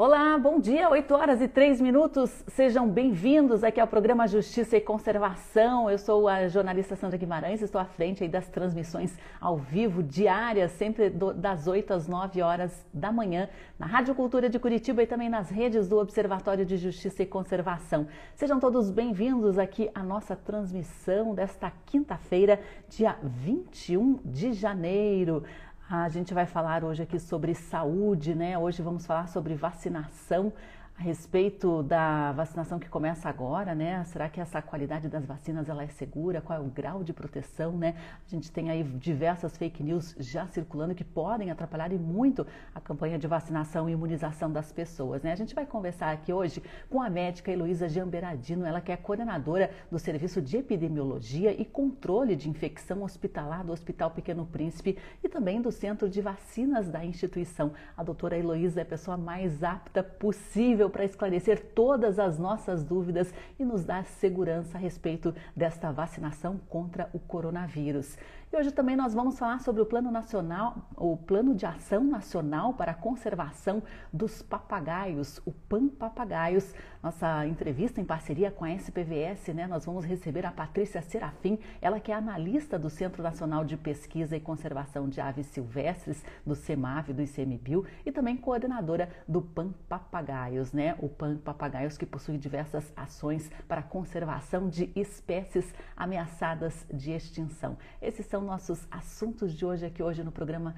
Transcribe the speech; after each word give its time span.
Olá, 0.00 0.38
bom 0.38 0.60
dia, 0.60 0.88
8 0.88 1.12
horas 1.12 1.40
e 1.42 1.48
3 1.48 1.80
minutos. 1.80 2.30
Sejam 2.46 2.88
bem-vindos 2.88 3.64
aqui 3.64 3.80
ao 3.80 3.86
programa 3.88 4.28
Justiça 4.28 4.76
e 4.76 4.80
Conservação. 4.80 5.90
Eu 5.90 5.98
sou 5.98 6.28
a 6.28 6.46
jornalista 6.46 6.94
Sandra 6.94 7.18
Guimarães, 7.18 7.62
estou 7.62 7.80
à 7.80 7.84
frente 7.84 8.28
das 8.28 8.46
transmissões 8.46 9.18
ao 9.40 9.56
vivo 9.56 10.00
diárias, 10.00 10.70
sempre 10.70 11.10
do, 11.10 11.34
das 11.34 11.66
8 11.66 11.92
às 11.94 12.06
9 12.06 12.40
horas 12.40 12.86
da 12.94 13.10
manhã, 13.10 13.48
na 13.76 13.86
Rádio 13.86 14.14
Cultura 14.14 14.48
de 14.48 14.60
Curitiba 14.60 15.02
e 15.02 15.06
também 15.08 15.28
nas 15.28 15.50
redes 15.50 15.88
do 15.88 15.98
Observatório 15.98 16.64
de 16.64 16.76
Justiça 16.76 17.24
e 17.24 17.26
Conservação. 17.26 18.06
Sejam 18.36 18.60
todos 18.60 18.92
bem-vindos 18.92 19.58
aqui 19.58 19.90
à 19.92 20.04
nossa 20.04 20.36
transmissão 20.36 21.34
desta 21.34 21.72
quinta-feira, 21.86 22.60
dia 22.88 23.16
21 23.20 24.20
de 24.24 24.52
janeiro. 24.52 25.42
A 25.90 26.06
gente 26.10 26.34
vai 26.34 26.44
falar 26.44 26.84
hoje 26.84 27.02
aqui 27.02 27.18
sobre 27.18 27.54
saúde, 27.54 28.34
né? 28.34 28.58
Hoje 28.58 28.82
vamos 28.82 29.06
falar 29.06 29.26
sobre 29.26 29.54
vacinação 29.54 30.52
a 30.98 31.02
respeito 31.02 31.80
da 31.84 32.32
vacinação 32.32 32.76
que 32.76 32.88
começa 32.88 33.28
agora, 33.28 33.72
né? 33.72 34.02
Será 34.06 34.28
que 34.28 34.40
essa 34.40 34.60
qualidade 34.60 35.08
das 35.08 35.24
vacinas 35.24 35.68
ela 35.68 35.84
é 35.84 35.86
segura? 35.86 36.40
Qual 36.40 36.58
é 36.58 36.60
o 36.60 36.64
grau 36.64 37.04
de 37.04 37.12
proteção, 37.12 37.78
né? 37.78 37.94
A 38.26 38.28
gente 38.28 38.50
tem 38.50 38.68
aí 38.68 38.82
diversas 38.82 39.56
fake 39.56 39.80
news 39.80 40.16
já 40.18 40.48
circulando 40.48 40.96
que 40.96 41.04
podem 41.04 41.52
atrapalhar 41.52 41.92
e 41.92 41.98
muito 41.98 42.44
a 42.74 42.80
campanha 42.80 43.16
de 43.16 43.28
vacinação 43.28 43.88
e 43.88 43.92
imunização 43.92 44.50
das 44.50 44.72
pessoas, 44.72 45.22
né? 45.22 45.30
A 45.30 45.36
gente 45.36 45.54
vai 45.54 45.64
conversar 45.64 46.10
aqui 46.10 46.32
hoje 46.32 46.60
com 46.90 47.00
a 47.00 47.08
médica 47.08 47.52
Heloísa 47.52 47.88
Giamberadino, 47.88 48.66
ela 48.66 48.80
que 48.80 48.90
é 48.90 48.96
coordenadora 48.96 49.70
do 49.88 50.00
Serviço 50.00 50.42
de 50.42 50.56
Epidemiologia 50.56 51.52
e 51.52 51.64
Controle 51.64 52.34
de 52.34 52.50
Infecção 52.50 53.04
Hospitalar 53.04 53.64
do 53.64 53.70
Hospital 53.70 54.10
Pequeno 54.10 54.44
Príncipe 54.44 54.98
e 55.22 55.28
também 55.28 55.62
do 55.62 55.70
Centro 55.70 56.10
de 56.10 56.20
Vacinas 56.20 56.88
da 56.88 57.04
instituição. 57.04 57.70
A 57.96 58.02
doutora 58.02 58.36
Heloísa 58.36 58.80
é 58.80 58.82
a 58.82 58.86
pessoa 58.86 59.16
mais 59.16 59.62
apta 59.62 60.02
possível 60.02 60.87
para 60.88 61.04
esclarecer 61.04 61.72
todas 61.74 62.18
as 62.18 62.38
nossas 62.38 62.82
dúvidas 62.82 63.32
e 63.58 63.64
nos 63.64 63.84
dar 63.84 64.04
segurança 64.04 64.76
a 64.76 64.80
respeito 64.80 65.34
desta 65.54 65.90
vacinação 65.92 66.58
contra 66.68 67.08
o 67.12 67.18
coronavírus. 67.18 68.16
E 68.50 68.56
hoje 68.56 68.70
também 68.70 68.96
nós 68.96 69.12
vamos 69.12 69.38
falar 69.38 69.60
sobre 69.60 69.82
o 69.82 69.86
Plano 69.86 70.10
Nacional, 70.10 70.88
o 70.96 71.18
Plano 71.18 71.54
de 71.54 71.66
Ação 71.66 72.02
Nacional 72.02 72.72
para 72.72 72.92
a 72.92 72.94
Conservação 72.94 73.82
dos 74.10 74.40
Papagaios, 74.40 75.38
o 75.44 75.52
PAN 75.52 75.88
Papagaios. 75.88 76.74
Nossa 77.00 77.46
entrevista 77.46 78.00
em 78.00 78.04
parceria 78.04 78.50
com 78.50 78.64
a 78.64 78.72
SPVS, 78.72 79.54
né? 79.54 79.68
Nós 79.68 79.84
vamos 79.84 80.04
receber 80.04 80.44
a 80.44 80.50
Patrícia 80.50 81.00
Serafim, 81.00 81.56
ela 81.80 82.00
que 82.00 82.10
é 82.10 82.14
analista 82.14 82.76
do 82.76 82.90
Centro 82.90 83.22
Nacional 83.22 83.64
de 83.64 83.76
Pesquisa 83.76 84.36
e 84.36 84.40
Conservação 84.40 85.08
de 85.08 85.20
Aves 85.20 85.46
Silvestres, 85.46 86.24
do 86.44 86.56
CEMAV, 86.56 87.12
do 87.12 87.22
ICMBio, 87.22 87.86
e 88.04 88.10
também 88.10 88.36
coordenadora 88.36 89.10
do 89.28 89.40
PAN 89.40 89.72
Papagaios, 89.88 90.72
né? 90.72 90.96
O 90.98 91.08
PAN 91.08 91.36
Papagaios 91.36 91.96
que 91.96 92.04
possui 92.04 92.36
diversas 92.36 92.92
ações 92.96 93.48
para 93.68 93.78
a 93.80 93.84
conservação 93.84 94.68
de 94.68 94.90
espécies 94.96 95.72
ameaçadas 95.96 96.84
de 96.92 97.12
extinção. 97.12 97.78
Esses 98.02 98.26
são 98.26 98.40
nossos 98.40 98.88
assuntos 98.90 99.54
de 99.54 99.64
hoje 99.64 99.86
aqui 99.86 100.02
hoje 100.02 100.24
no 100.24 100.32
programa 100.32 100.74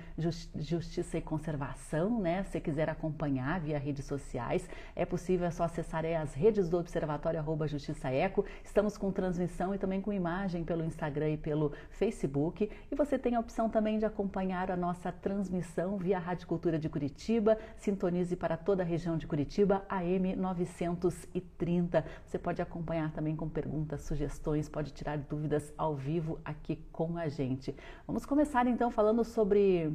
Justiça 0.54 1.16
e 1.16 1.22
Conservação, 1.22 2.20
né? 2.20 2.42
Se 2.44 2.60
quiser 2.60 2.90
acompanhar 2.90 3.58
via 3.60 3.78
redes 3.78 4.04
sociais, 4.04 4.68
é 4.94 5.06
possível, 5.06 5.46
é 5.46 5.50
só 5.50 5.64
acessar 5.64 6.09
as 6.16 6.34
redes 6.34 6.68
do 6.68 6.78
Observatório 6.78 7.40
arroba 7.40 7.66
Justiça 7.66 8.10
Eco. 8.10 8.44
Estamos 8.64 8.96
com 8.96 9.10
transmissão 9.10 9.74
e 9.74 9.78
também 9.78 10.00
com 10.00 10.12
imagem 10.12 10.64
pelo 10.64 10.84
Instagram 10.84 11.30
e 11.30 11.36
pelo 11.36 11.72
Facebook. 11.90 12.70
E 12.90 12.94
você 12.94 13.18
tem 13.18 13.34
a 13.34 13.40
opção 13.40 13.68
também 13.68 13.98
de 13.98 14.04
acompanhar 14.04 14.70
a 14.70 14.76
nossa 14.76 15.10
transmissão 15.12 15.96
via 15.96 16.18
Rádio 16.18 16.46
Cultura 16.46 16.78
de 16.78 16.88
Curitiba. 16.88 17.58
Sintonize 17.76 18.36
para 18.36 18.56
toda 18.56 18.82
a 18.82 18.86
região 18.86 19.16
de 19.16 19.26
Curitiba, 19.26 19.84
AM 19.88 20.36
930. 20.36 22.04
Você 22.24 22.38
pode 22.38 22.60
acompanhar 22.60 23.12
também 23.12 23.36
com 23.36 23.48
perguntas, 23.48 24.02
sugestões, 24.02 24.68
pode 24.68 24.92
tirar 24.92 25.18
dúvidas 25.18 25.72
ao 25.76 25.94
vivo 25.94 26.38
aqui 26.44 26.76
com 26.92 27.16
a 27.16 27.28
gente. 27.28 27.74
Vamos 28.06 28.26
começar 28.26 28.66
então 28.66 28.90
falando 28.90 29.24
sobre. 29.24 29.92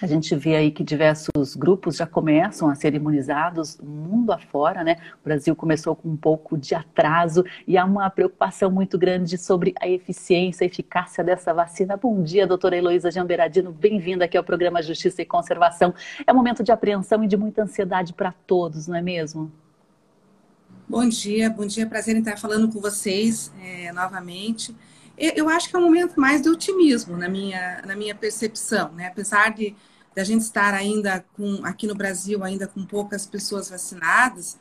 A 0.00 0.06
gente 0.06 0.34
vê 0.34 0.56
aí 0.56 0.70
que 0.70 0.82
diversos 0.82 1.54
grupos 1.54 1.96
já 1.96 2.06
começam 2.06 2.70
a 2.70 2.74
ser 2.74 2.94
imunizados 2.94 3.78
mundo 3.82 4.32
afora, 4.32 4.82
né? 4.82 4.96
O 5.20 5.24
Brasil 5.24 5.54
começou 5.54 5.94
com 5.94 6.08
um 6.08 6.16
pouco 6.16 6.56
de 6.56 6.74
atraso 6.74 7.44
e 7.66 7.76
há 7.76 7.84
uma 7.84 8.08
preocupação 8.08 8.70
muito 8.70 8.96
grande 8.96 9.36
sobre 9.36 9.74
a 9.78 9.86
eficiência, 9.86 10.64
a 10.64 10.68
eficácia 10.68 11.22
dessa 11.22 11.52
vacina. 11.52 11.98
Bom 11.98 12.22
dia, 12.22 12.46
doutora 12.46 12.78
Heloísa 12.78 13.10
Jamberadino, 13.10 13.72
bem-vinda 13.72 14.24
aqui 14.24 14.38
ao 14.38 14.44
programa 14.44 14.82
Justiça 14.82 15.20
e 15.20 15.26
Conservação. 15.26 15.94
É 16.26 16.32
um 16.32 16.36
momento 16.36 16.64
de 16.64 16.72
apreensão 16.72 17.22
e 17.22 17.28
de 17.28 17.36
muita 17.36 17.62
ansiedade 17.62 18.14
para 18.14 18.32
todos, 18.46 18.86
não 18.86 18.96
é 18.96 19.02
mesmo? 19.02 19.52
Bom 20.88 21.06
dia, 21.06 21.50
bom 21.50 21.66
dia, 21.66 21.86
prazer 21.86 22.16
em 22.16 22.20
estar 22.20 22.38
falando 22.38 22.72
com 22.72 22.80
vocês 22.80 23.52
é, 23.62 23.92
novamente 23.92 24.74
eu 25.20 25.50
acho 25.50 25.68
que 25.68 25.76
é 25.76 25.78
um 25.78 25.82
momento 25.82 26.18
mais 26.18 26.40
de 26.40 26.48
otimismo 26.48 27.14
na 27.14 27.28
minha, 27.28 27.82
na 27.86 27.94
minha 27.94 28.14
percepção, 28.14 28.90
né? 28.92 29.08
Apesar 29.08 29.50
de, 29.52 29.76
de 30.14 30.20
a 30.20 30.24
gente 30.24 30.42
estar 30.42 30.74
ainda 30.74 31.24
com, 31.36 31.60
aqui 31.64 31.86
no 31.86 31.94
Brasil, 31.94 32.42
ainda 32.42 32.66
com 32.66 32.84
poucas 32.84 33.26
pessoas 33.26 33.70
vacinadas, 33.70 34.58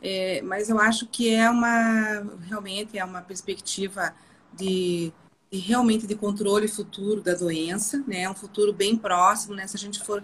é, 0.00 0.42
mas 0.42 0.68
eu 0.68 0.78
acho 0.78 1.06
que 1.06 1.32
é 1.32 1.48
uma, 1.48 2.26
realmente 2.46 2.98
é 2.98 3.04
uma 3.04 3.22
perspectiva 3.22 4.14
de, 4.52 5.12
de, 5.50 5.58
realmente 5.58 6.06
de 6.06 6.14
controle 6.14 6.66
futuro 6.68 7.20
da 7.22 7.34
doença, 7.34 8.02
né? 8.06 8.28
Um 8.28 8.34
futuro 8.34 8.72
bem 8.72 8.96
próximo, 8.96 9.54
né? 9.54 9.66
Se 9.66 9.76
a 9.76 9.78
gente 9.78 10.00
for 10.02 10.22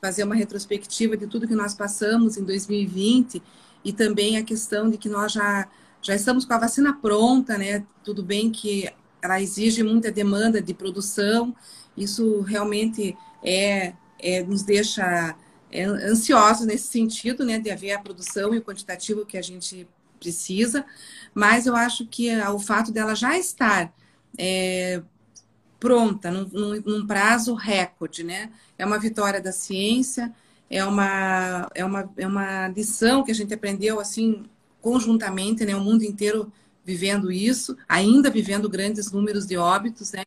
fazer 0.00 0.24
uma 0.24 0.34
retrospectiva 0.34 1.16
de 1.16 1.26
tudo 1.26 1.48
que 1.48 1.54
nós 1.54 1.74
passamos 1.74 2.36
em 2.36 2.44
2020 2.44 3.42
e 3.82 3.92
também 3.92 4.36
a 4.36 4.44
questão 4.44 4.90
de 4.90 4.98
que 4.98 5.08
nós 5.08 5.32
já 5.32 5.68
já 6.02 6.14
estamos 6.14 6.44
com 6.44 6.52
a 6.52 6.58
vacina 6.58 6.92
pronta, 6.92 7.56
né? 7.56 7.82
Tudo 8.04 8.22
bem 8.22 8.50
que 8.50 8.92
ela 9.22 9.40
exige 9.40 9.82
muita 9.82 10.12
demanda 10.12 10.60
de 10.60 10.74
produção, 10.74 11.56
isso 11.96 12.42
realmente 12.42 13.16
é, 13.42 13.94
é 14.24 14.42
nos 14.42 14.62
deixa 14.62 15.36
é, 15.70 15.84
ansiosos 15.84 16.66
nesse 16.66 16.88
sentido, 16.88 17.44
né, 17.44 17.58
de 17.58 17.70
haver 17.70 17.92
a 17.92 17.98
produção 17.98 18.54
e 18.54 18.58
o 18.58 18.62
quantitativo 18.62 19.26
que 19.26 19.36
a 19.36 19.42
gente 19.42 19.86
precisa, 20.18 20.86
mas 21.34 21.66
eu 21.66 21.76
acho 21.76 22.06
que 22.06 22.34
o 22.48 22.58
fato 22.58 22.90
dela 22.90 23.14
já 23.14 23.36
estar 23.36 23.92
é, 24.38 25.02
pronta, 25.78 26.30
num, 26.30 26.48
num, 26.48 26.80
num, 26.80 27.06
prazo 27.06 27.54
recorde, 27.54 28.24
né, 28.24 28.50
é 28.78 28.86
uma 28.86 28.98
vitória 28.98 29.40
da 29.40 29.52
ciência, 29.52 30.32
é 30.70 30.84
uma, 30.84 31.68
é 31.74 31.84
uma, 31.84 32.10
é 32.16 32.26
uma 32.26 32.68
lição 32.68 33.22
que 33.22 33.30
a 33.30 33.34
gente 33.34 33.52
aprendeu, 33.52 34.00
assim, 34.00 34.44
conjuntamente, 34.80 35.64
né, 35.64 35.76
o 35.76 35.80
mundo 35.80 36.04
inteiro 36.04 36.50
vivendo 36.84 37.32
isso, 37.32 37.76
ainda 37.88 38.30
vivendo 38.30 38.68
grandes 38.68 39.10
números 39.10 39.46
de 39.46 39.56
óbitos, 39.56 40.12
né? 40.12 40.22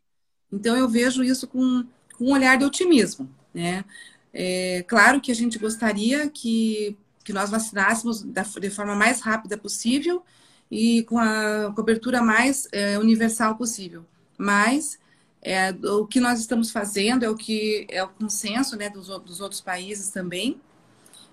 Então 0.51 0.75
eu 0.75 0.89
vejo 0.89 1.23
isso 1.23 1.47
com, 1.47 1.85
com 2.17 2.25
um 2.25 2.31
olhar 2.31 2.57
de 2.57 2.65
otimismo, 2.65 3.29
né? 3.57 3.85
É, 4.33 4.83
claro 4.87 5.19
que 5.19 5.31
a 5.31 5.35
gente 5.35 5.57
gostaria 5.57 6.29
que, 6.29 6.97
que 7.23 7.33
nós 7.33 7.49
vacinássemos 7.49 8.21
da, 8.21 8.43
de 8.43 8.69
forma 8.69 8.95
mais 8.95 9.21
rápida 9.21 9.57
possível 9.57 10.23
e 10.69 11.03
com 11.03 11.17
a 11.17 11.71
cobertura 11.75 12.21
mais 12.21 12.67
é, 12.71 12.99
universal 12.99 13.55
possível. 13.55 14.05
Mas 14.37 14.99
é, 15.41 15.71
o 15.71 16.05
que 16.05 16.19
nós 16.19 16.39
estamos 16.39 16.71
fazendo 16.71 17.23
é 17.23 17.29
o 17.29 17.35
que 17.35 17.87
é 17.89 18.03
o 18.03 18.09
consenso 18.09 18.75
né, 18.75 18.89
dos, 18.89 19.07
dos 19.07 19.41
outros 19.41 19.61
países 19.61 20.09
também. 20.09 20.59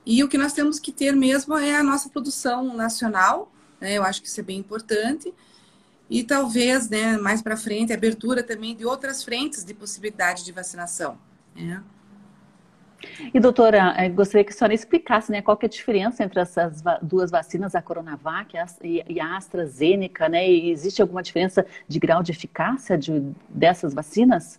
E 0.06 0.22
o 0.22 0.28
que 0.28 0.38
nós 0.38 0.52
temos 0.52 0.78
que 0.78 0.92
ter 0.92 1.14
mesmo 1.14 1.56
é 1.56 1.76
a 1.76 1.82
nossa 1.82 2.08
produção 2.08 2.74
nacional 2.74 3.50
né? 3.84 3.98
Eu 3.98 4.02
acho 4.02 4.22
que 4.22 4.28
isso 4.28 4.40
é 4.40 4.42
bem 4.42 4.58
importante. 4.58 5.32
E 6.08 6.24
talvez, 6.24 6.88
né, 6.88 7.18
mais 7.18 7.42
para 7.42 7.56
frente, 7.56 7.92
abertura 7.92 8.42
também 8.42 8.74
de 8.74 8.84
outras 8.84 9.22
frentes 9.22 9.62
de 9.62 9.74
possibilidade 9.74 10.42
de 10.42 10.52
vacinação. 10.52 11.18
Né? 11.54 11.82
E 13.32 13.38
doutora, 13.38 13.94
eh, 13.97 14.09
gostaria 14.09 14.44
que 14.44 14.52
a 14.52 14.56
senhora 14.56 14.75
explicasse 14.75 15.31
né, 15.31 15.43
qual 15.43 15.58
é 15.61 15.67
a 15.67 15.69
diferença 15.69 16.25
entre 16.25 16.41
essas 16.41 16.82
duas 17.02 17.31
vacinas, 17.31 17.75
a 17.75 17.82
Coronavac 17.82 18.55
e 18.82 19.20
a 19.20 19.37
AstraZeneca, 19.37 20.29
né? 20.29 20.49
E 20.49 20.70
existe 20.70 21.02
alguma 21.02 21.23
diferença 21.23 21.67
de 21.87 21.99
grau 21.99 22.23
de 22.23 22.32
eficácia 22.32 22.96
de, 22.96 23.32
dessas 23.49 23.93
vacinas? 23.93 24.58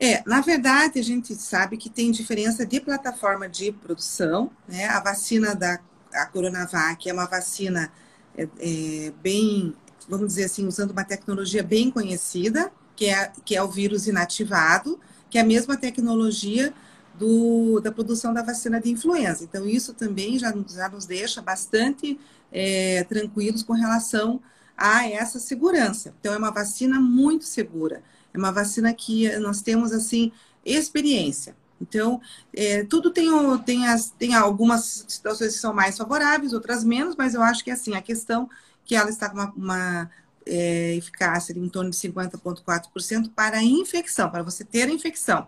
É, 0.00 0.22
na 0.24 0.40
verdade, 0.40 1.00
a 1.00 1.02
gente 1.02 1.34
sabe 1.34 1.76
que 1.76 1.90
tem 1.90 2.10
diferença 2.10 2.64
de 2.64 2.80
plataforma 2.80 3.48
de 3.48 3.72
produção, 3.72 4.50
né? 4.68 4.86
A 4.86 5.00
vacina 5.00 5.54
da 5.54 5.80
a 6.14 6.26
Coronavac 6.26 7.08
é 7.08 7.12
uma 7.12 7.26
vacina 7.26 7.92
é, 8.36 8.48
é, 8.60 9.12
bem, 9.22 9.74
vamos 10.08 10.28
dizer 10.28 10.44
assim, 10.44 10.66
usando 10.66 10.92
uma 10.92 11.04
tecnologia 11.04 11.62
bem 11.62 11.90
conhecida, 11.90 12.72
que 12.96 13.06
é, 13.06 13.32
que 13.44 13.54
é 13.54 13.62
o 13.62 13.68
vírus 13.68 14.06
inativado, 14.06 14.98
que 15.28 15.38
é 15.38 15.40
a 15.42 15.44
mesma 15.44 15.76
tecnologia 15.76 16.72
do, 17.18 17.80
da 17.80 17.90
produção 17.90 18.32
da 18.32 18.42
vacina 18.42 18.80
de 18.80 18.90
influenza. 18.90 19.44
Então, 19.44 19.68
isso 19.68 19.92
também 19.94 20.38
já, 20.38 20.54
já 20.68 20.88
nos 20.88 21.06
deixa 21.06 21.42
bastante 21.42 22.18
é, 22.52 23.04
tranquilos 23.04 23.62
com 23.62 23.72
relação 23.72 24.40
a 24.76 25.08
essa 25.08 25.38
segurança. 25.38 26.14
Então, 26.20 26.32
é 26.32 26.38
uma 26.38 26.50
vacina 26.50 27.00
muito 27.00 27.44
segura. 27.44 28.02
É 28.32 28.38
uma 28.38 28.52
vacina 28.52 28.92
que 28.94 29.28
nós 29.38 29.60
temos, 29.62 29.92
assim, 29.92 30.32
experiência. 30.64 31.56
Então, 31.80 32.20
é, 32.52 32.84
tudo 32.84 33.10
tem, 33.10 33.28
tem, 33.64 33.86
as, 33.86 34.10
tem 34.10 34.34
algumas 34.34 35.04
situações 35.08 35.54
que 35.54 35.60
são 35.60 35.72
mais 35.72 35.96
favoráveis, 35.96 36.52
outras 36.52 36.84
menos, 36.84 37.14
mas 37.16 37.34
eu 37.34 37.42
acho 37.42 37.62
que 37.62 37.70
assim, 37.70 37.94
a 37.94 38.02
questão 38.02 38.48
que 38.84 38.96
ela 38.96 39.10
está 39.10 39.28
com 39.28 39.36
uma, 39.36 39.52
uma 39.56 40.10
é, 40.44 40.94
eficácia 40.96 41.52
em 41.56 41.68
torno 41.68 41.90
de 41.90 41.96
50,4% 41.96 43.30
para 43.34 43.62
infecção, 43.62 44.30
para 44.30 44.42
você 44.42 44.64
ter 44.64 44.88
infecção, 44.88 45.46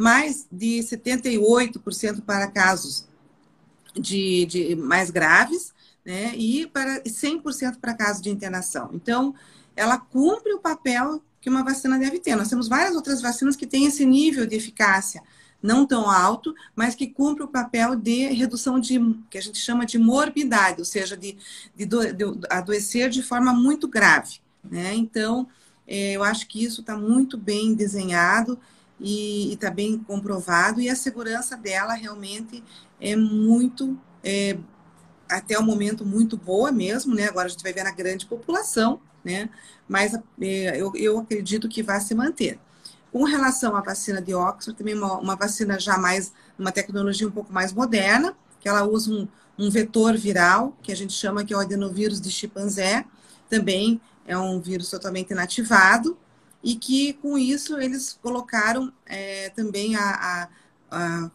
mais 0.00 0.46
de 0.50 0.78
78% 0.80 2.22
para 2.22 2.48
casos 2.48 3.06
de, 3.94 4.46
de 4.46 4.76
mais 4.76 5.10
graves, 5.10 5.72
né? 6.04 6.34
E 6.36 6.66
para 6.66 7.02
100% 7.02 7.78
para 7.80 7.94
casos 7.94 8.22
de 8.22 8.30
internação. 8.30 8.90
Então, 8.94 9.34
ela 9.76 9.98
cumpre 9.98 10.52
o 10.52 10.58
papel 10.58 11.22
que 11.40 11.48
uma 11.48 11.64
vacina 11.64 11.98
deve 11.98 12.18
ter. 12.18 12.36
Nós 12.36 12.48
temos 12.48 12.68
várias 12.68 12.94
outras 12.94 13.20
vacinas 13.20 13.56
que 13.56 13.66
têm 13.66 13.86
esse 13.86 14.04
nível 14.04 14.46
de 14.46 14.56
eficácia 14.56 15.22
não 15.62 15.86
tão 15.86 16.10
alto, 16.10 16.54
mas 16.74 16.94
que 16.94 17.06
cumpre 17.06 17.44
o 17.44 17.48
papel 17.48 17.94
de 17.94 18.28
redução 18.28 18.80
de, 18.80 18.98
que 19.28 19.36
a 19.36 19.42
gente 19.42 19.58
chama 19.58 19.84
de 19.84 19.98
morbidade, 19.98 20.80
ou 20.80 20.86
seja, 20.86 21.16
de, 21.16 21.36
de, 21.76 21.84
de 21.84 22.24
adoecer 22.48 23.10
de 23.10 23.22
forma 23.22 23.52
muito 23.52 23.86
grave. 23.86 24.40
Né? 24.64 24.94
Então, 24.94 25.46
é, 25.86 26.12
eu 26.12 26.24
acho 26.24 26.46
que 26.46 26.64
isso 26.64 26.80
está 26.80 26.96
muito 26.96 27.36
bem 27.36 27.74
desenhado 27.74 28.58
e 29.00 29.52
está 29.54 29.70
bem 29.70 29.98
comprovado, 29.98 30.80
e 30.80 30.88
a 30.88 30.94
segurança 30.94 31.56
dela 31.56 31.94
realmente 31.94 32.62
é 33.00 33.16
muito, 33.16 33.98
é, 34.22 34.58
até 35.28 35.58
o 35.58 35.62
momento, 35.62 36.04
muito 36.04 36.36
boa 36.36 36.70
mesmo, 36.70 37.14
né? 37.14 37.28
Agora 37.28 37.46
a 37.46 37.50
gente 37.50 37.62
vai 37.62 37.72
ver 37.72 37.84
na 37.84 37.92
grande 37.92 38.26
população, 38.26 39.00
né? 39.24 39.48
Mas 39.88 40.14
é, 40.40 40.76
eu, 40.80 40.92
eu 40.94 41.18
acredito 41.18 41.68
que 41.68 41.82
vai 41.82 42.00
se 42.00 42.14
manter. 42.14 42.58
Com 43.10 43.24
relação 43.24 43.74
à 43.74 43.80
vacina 43.80 44.20
de 44.20 44.34
Oxford, 44.34 44.78
também 44.78 44.94
uma, 44.94 45.18
uma 45.18 45.34
vacina 45.34 45.80
já 45.80 45.98
mais, 45.98 46.32
uma 46.58 46.70
tecnologia 46.70 47.26
um 47.26 47.30
pouco 47.32 47.52
mais 47.52 47.72
moderna, 47.72 48.36
que 48.60 48.68
ela 48.68 48.84
usa 48.84 49.10
um, 49.10 49.26
um 49.58 49.70
vetor 49.70 50.16
viral, 50.16 50.76
que 50.82 50.92
a 50.92 50.96
gente 50.96 51.12
chama 51.12 51.44
que 51.44 51.52
é 51.52 51.56
o 51.56 51.60
adenovírus 51.60 52.20
de 52.20 52.30
chimpanzé, 52.30 53.04
também 53.48 54.00
é 54.26 54.36
um 54.38 54.60
vírus 54.60 54.88
totalmente 54.90 55.30
inativado, 55.30 56.16
e 56.62 56.74
que 56.74 57.14
com 57.14 57.38
isso 57.38 57.78
eles 57.78 58.18
colocaram 58.22 58.92
é, 59.06 59.48
também 59.50 59.96
a, 59.96 60.48
a, 60.90 61.26
a 61.26 61.30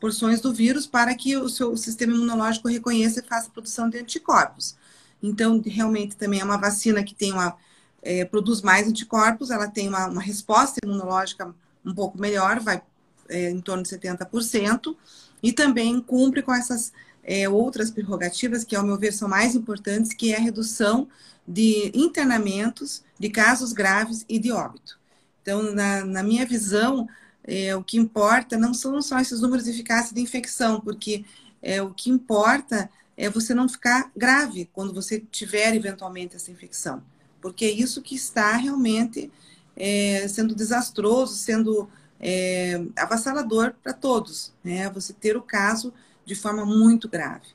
porções 0.00 0.40
do 0.40 0.52
vírus 0.52 0.86
para 0.86 1.14
que 1.14 1.36
o 1.36 1.48
seu 1.48 1.76
sistema 1.76 2.14
imunológico 2.14 2.68
reconheça 2.68 3.20
e 3.20 3.28
faça 3.28 3.50
produção 3.50 3.88
de 3.88 3.98
anticorpos. 3.98 4.76
Então, 5.22 5.62
realmente 5.64 6.16
também 6.16 6.40
é 6.40 6.44
uma 6.44 6.56
vacina 6.56 7.02
que 7.02 7.14
tem 7.14 7.32
uma, 7.32 7.56
é, 8.02 8.24
produz 8.24 8.62
mais 8.62 8.86
anticorpos, 8.86 9.50
ela 9.50 9.68
tem 9.68 9.88
uma, 9.88 10.06
uma, 10.06 10.22
resposta 10.22 10.78
imunológica 10.84 11.54
um 11.84 11.94
pouco 11.94 12.20
melhor, 12.20 12.60
vai 12.60 12.82
é, 13.28 13.50
em 13.50 13.60
torno 13.60 13.82
de 13.82 13.88
70%, 13.88 14.96
e 15.42 15.52
também 15.52 16.00
cumpre 16.00 16.42
com 16.42 16.54
essas 16.54 16.92
é, 17.22 17.48
outras 17.48 17.90
prerrogativas 17.90 18.62
que, 18.62 18.76
ao 18.76 18.84
meu 18.84 18.96
ver, 18.96 19.12
são 19.12 19.28
mais 19.28 19.54
importantes, 19.54 20.14
que 20.14 20.32
é 20.32 20.36
a 20.36 20.40
redução 20.40 21.08
de 21.46 21.90
internamentos, 21.94 23.02
de 23.18 23.30
casos 23.30 23.72
graves 23.72 24.24
e 24.28 24.38
de 24.38 24.52
óbito. 24.52 24.98
Então, 25.42 25.74
na, 25.74 26.04
na 26.04 26.22
minha 26.22 26.44
visão, 26.44 27.08
é, 27.44 27.74
o 27.76 27.82
que 27.82 27.96
importa 27.96 28.58
não 28.58 28.74
são 28.74 29.00
só 29.00 29.18
esses 29.20 29.40
números 29.40 29.64
de 29.64 29.70
eficácia 29.70 30.14
de 30.14 30.20
infecção, 30.20 30.80
porque 30.80 31.24
é, 31.62 31.80
o 31.80 31.92
que 31.94 32.10
importa 32.10 32.90
é 33.16 33.30
você 33.30 33.54
não 33.54 33.68
ficar 33.68 34.10
grave 34.16 34.68
quando 34.72 34.92
você 34.92 35.20
tiver 35.30 35.74
eventualmente 35.74 36.36
essa 36.36 36.50
infecção 36.50 37.02
porque 37.46 37.64
é 37.64 37.70
isso 37.70 38.02
que 38.02 38.16
está 38.16 38.56
realmente 38.56 39.30
é, 39.76 40.26
sendo 40.26 40.52
desastroso, 40.52 41.36
sendo 41.36 41.88
é, 42.18 42.84
avassalador 42.96 43.72
para 43.82 43.92
todos, 43.92 44.52
né? 44.64 44.90
Você 44.90 45.12
ter 45.12 45.36
o 45.36 45.42
caso 45.42 45.94
de 46.24 46.34
forma 46.34 46.66
muito 46.66 47.08
grave. 47.08 47.46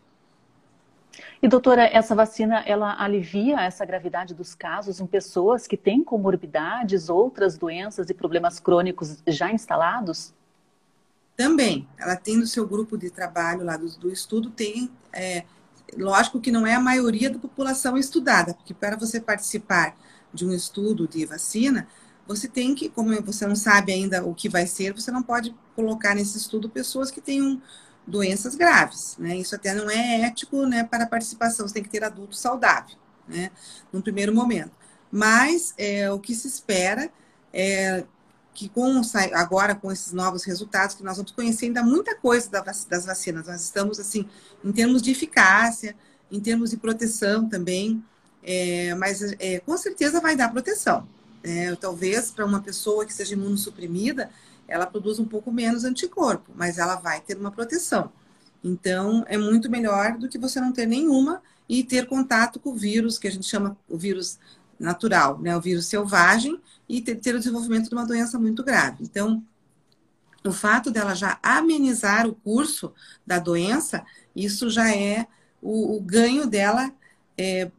E 1.42 1.48
doutora, 1.48 1.86
essa 1.86 2.14
vacina 2.14 2.60
ela 2.68 3.02
alivia 3.02 3.60
essa 3.62 3.84
gravidade 3.84 4.34
dos 4.36 4.54
casos 4.54 5.00
em 5.00 5.08
pessoas 5.08 5.66
que 5.66 5.76
têm 5.76 6.04
comorbidades, 6.04 7.10
outras 7.10 7.58
doenças 7.58 8.10
e 8.10 8.14
problemas 8.14 8.60
crônicos 8.60 9.24
já 9.26 9.52
instalados? 9.52 10.34
Também, 11.36 11.88
ela 11.98 12.16
tem 12.16 12.38
no 12.38 12.46
seu 12.46 12.68
grupo 12.68 12.96
de 12.96 13.10
trabalho 13.10 13.64
lá 13.64 13.76
do, 13.76 13.90
do 13.98 14.12
estudo 14.12 14.52
tem 14.52 14.92
é, 15.12 15.44
lógico 15.98 16.40
que 16.40 16.52
não 16.52 16.68
é 16.68 16.76
a 16.76 16.80
maioria 16.80 17.30
da 17.30 17.40
população 17.40 17.98
estudada, 17.98 18.54
porque 18.54 18.74
para 18.74 18.96
você 18.96 19.20
participar 19.20 19.98
de 20.32 20.46
um 20.46 20.54
estudo 20.54 21.08
de 21.08 21.26
vacina, 21.26 21.88
você 22.28 22.48
tem 22.48 22.76
que, 22.76 22.88
como 22.88 23.20
você 23.24 23.48
não 23.48 23.56
sabe 23.56 23.92
ainda 23.92 24.24
o 24.24 24.36
que 24.36 24.48
vai 24.48 24.68
ser, 24.68 24.94
você 24.94 25.10
não 25.10 25.24
pode 25.24 25.56
colocar 25.76 26.14
nesse 26.14 26.38
estudo 26.38 26.70
pessoas 26.70 27.10
que 27.10 27.20
tenham 27.20 27.60
doenças 28.06 28.56
graves, 28.56 29.16
né? 29.18 29.38
Isso 29.38 29.56
até 29.56 29.74
não 29.74 29.90
é 29.90 30.22
ético, 30.22 30.66
né, 30.66 30.84
para 30.84 31.04
a 31.04 31.08
participação, 31.08 31.68
você 31.68 31.74
tem 31.74 31.84
que 31.84 31.90
ter 31.90 32.04
adulto 32.04 32.36
saudável, 32.36 32.96
né, 33.28 33.52
num 33.92 34.02
primeiro 34.02 34.34
momento. 34.34 34.72
Mas 35.12 35.74
é, 35.78 36.12
o 36.12 36.20
que 36.20 36.34
se 36.34 36.48
espera 36.48 37.12
é 37.54 38.04
que 38.54 38.68
com 38.70 39.02
agora 39.34 39.74
com 39.74 39.92
esses 39.92 40.12
novos 40.12 40.44
resultados 40.44 40.96
que 40.96 41.04
nós 41.04 41.18
vamos 41.18 41.32
conhecer 41.32 41.68
ainda 41.68 41.84
muita 41.84 42.16
coisa 42.16 42.50
das 42.50 43.06
vacinas. 43.06 43.48
Nós 43.48 43.62
estamos 43.62 44.00
assim 44.00 44.28
em 44.64 44.72
termos 44.72 45.02
de 45.02 45.12
eficácia, 45.12 45.96
em 46.30 46.40
termos 46.40 46.70
de 46.70 46.78
proteção 46.78 47.48
também, 47.48 48.04
é, 48.44 48.94
mas 48.96 49.22
é, 49.40 49.60
com 49.60 49.78
certeza 49.78 50.20
vai 50.20 50.36
dar 50.36 50.52
proteção. 50.52 51.08
É, 51.44 51.76
talvez 51.76 52.30
para 52.30 52.46
uma 52.46 52.62
pessoa 52.62 53.06
que 53.06 53.14
seja 53.14 53.34
imunossuprimida, 53.34 54.30
ela 54.72 54.88
produz 54.88 55.20
um 55.20 55.26
pouco 55.26 55.52
menos 55.52 55.84
anticorpo, 55.84 56.52
mas 56.56 56.78
ela 56.78 56.96
vai 56.96 57.20
ter 57.20 57.38
uma 57.38 57.52
proteção. 57.52 58.12
Então, 58.64 59.26
é 59.28 59.38
muito 59.38 59.70
melhor 59.70 60.18
do 60.18 60.30
que 60.30 60.38
você 60.38 60.62
não 60.62 60.72
ter 60.72 60.86
nenhuma 60.86 61.42
e 61.68 61.84
ter 61.84 62.08
contato 62.08 62.60
com 62.60 62.72
o 62.72 62.76
vírus, 62.76 63.18
que 63.18 63.28
a 63.28 63.32
gente 63.32 63.46
chama 63.46 63.78
o 63.88 63.98
vírus 63.98 64.40
natural, 64.80 65.40
né, 65.40 65.56
o 65.56 65.62
vírus 65.62 65.88
selvagem, 65.88 66.60
e 66.88 67.02
ter, 67.02 67.16
ter 67.16 67.36
o 67.36 67.40
desenvolvimento 67.40 67.90
de 67.90 67.96
uma 67.96 68.06
doença 68.06 68.40
muito 68.40 68.64
grave. 68.64 69.04
Então, 69.04 69.44
o 70.44 70.52
fato 70.52 70.90
dela 70.90 71.14
já 71.14 71.38
amenizar 71.44 72.28
o 72.28 72.34
curso 72.34 72.94
da 73.26 73.40
doença, 73.40 74.04
isso 74.36 74.70
já 74.70 74.96
é 74.96 75.28
o, 75.62 75.98
o 75.98 76.02
ganho 76.02 76.48
dela, 76.48 76.92
é, 77.38 77.70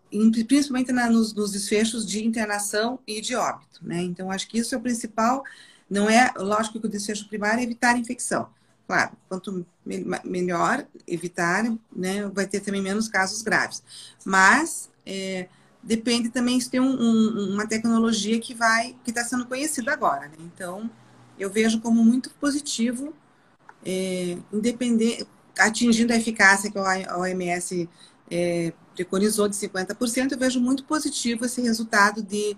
principalmente 0.46 0.92
na, 0.92 1.08
nos, 1.08 1.32
nos, 1.34 1.52
desfechos 1.52 2.06
de 2.06 2.24
internação 2.24 2.98
e 3.06 3.20
de 3.20 3.34
óbito. 3.34 3.80
Né? 3.82 4.02
Então, 4.02 4.30
acho 4.30 4.48
que 4.48 4.58
isso 4.58 4.74
é 4.74 4.78
o 4.78 4.82
principal. 4.82 5.42
Não 5.92 6.08
é, 6.08 6.32
lógico 6.38 6.80
que 6.80 6.86
o 6.86 6.88
desfecho 6.88 7.28
primário 7.28 7.60
é 7.60 7.64
evitar 7.64 7.94
a 7.94 7.98
infecção. 7.98 8.48
Claro, 8.86 9.12
quanto 9.28 9.66
me, 9.84 10.06
melhor 10.24 10.86
evitar, 11.06 11.64
né, 11.94 12.26
vai 12.28 12.46
ter 12.46 12.60
também 12.60 12.80
menos 12.80 13.08
casos 13.08 13.42
graves. 13.42 13.82
Mas 14.24 14.88
é, 15.04 15.48
depende 15.82 16.30
também 16.30 16.58
se 16.58 16.70
tem 16.70 16.80
um, 16.80 16.98
um, 16.98 17.52
uma 17.52 17.66
tecnologia 17.66 18.40
que 18.40 18.54
vai 18.54 18.96
que 19.04 19.10
está 19.10 19.22
sendo 19.22 19.44
conhecida 19.44 19.92
agora. 19.92 20.28
Né? 20.28 20.36
Então, 20.40 20.90
eu 21.38 21.50
vejo 21.50 21.78
como 21.82 22.02
muito 22.02 22.30
positivo, 22.40 23.12
é, 23.84 24.38
independente, 24.50 25.26
atingindo 25.58 26.14
a 26.14 26.16
eficácia 26.16 26.70
que 26.70 26.78
a 26.78 27.18
OMS 27.18 27.86
é, 28.30 28.72
preconizou 28.94 29.46
de 29.46 29.56
50%, 29.56 30.32
eu 30.32 30.38
vejo 30.38 30.58
muito 30.58 30.84
positivo 30.84 31.44
esse 31.44 31.60
resultado 31.60 32.22
de, 32.22 32.56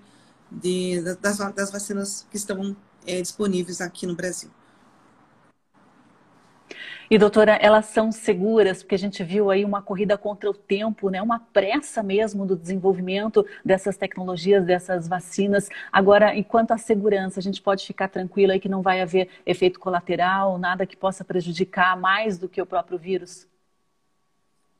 de 0.53 1.03
das, 1.21 1.39
das 1.53 1.73
vacinas 1.73 2.25
que 2.31 2.37
estão 2.37 2.77
é, 3.07 3.21
disponíveis 3.21 3.81
aqui 3.81 4.07
no 4.07 4.15
Brasil. 4.15 4.51
E 7.11 7.19
doutora, 7.19 7.53
elas 7.61 7.87
são 7.87 8.11
seguras, 8.11 8.83
porque 8.83 8.95
a 8.95 8.99
gente 8.99 9.23
viu 9.23 9.51
aí 9.51 9.65
uma 9.65 9.83
corrida 9.83 10.17
contra 10.17 10.49
o 10.49 10.55
tempo, 10.55 11.11
né? 11.11 11.21
Uma 11.21 11.39
pressa 11.39 12.03
mesmo 12.03 12.47
do 12.47 12.57
desenvolvimento 12.57 13.45
dessas 13.65 13.97
tecnologias, 13.97 14.65
dessas 14.65 15.07
vacinas. 15.07 15.69
Agora, 15.93 16.35
enquanto 16.35 16.73
à 16.73 16.79
segurança, 16.79 17.39
a 17.41 17.43
gente 17.43 17.61
pode 17.61 17.87
ficar 17.87 18.09
tranquilo 18.09 18.53
aí 18.53 18.61
que 18.61 18.69
não 18.69 18.81
vai 18.81 19.03
haver 19.03 19.29
efeito 19.45 19.79
colateral, 19.79 20.59
nada 20.59 20.87
que 20.87 20.97
possa 20.97 21.25
prejudicar 21.25 21.97
mais 21.97 22.39
do 22.39 22.49
que 22.49 22.61
o 22.61 22.67
próprio 22.67 22.99
vírus? 22.99 23.47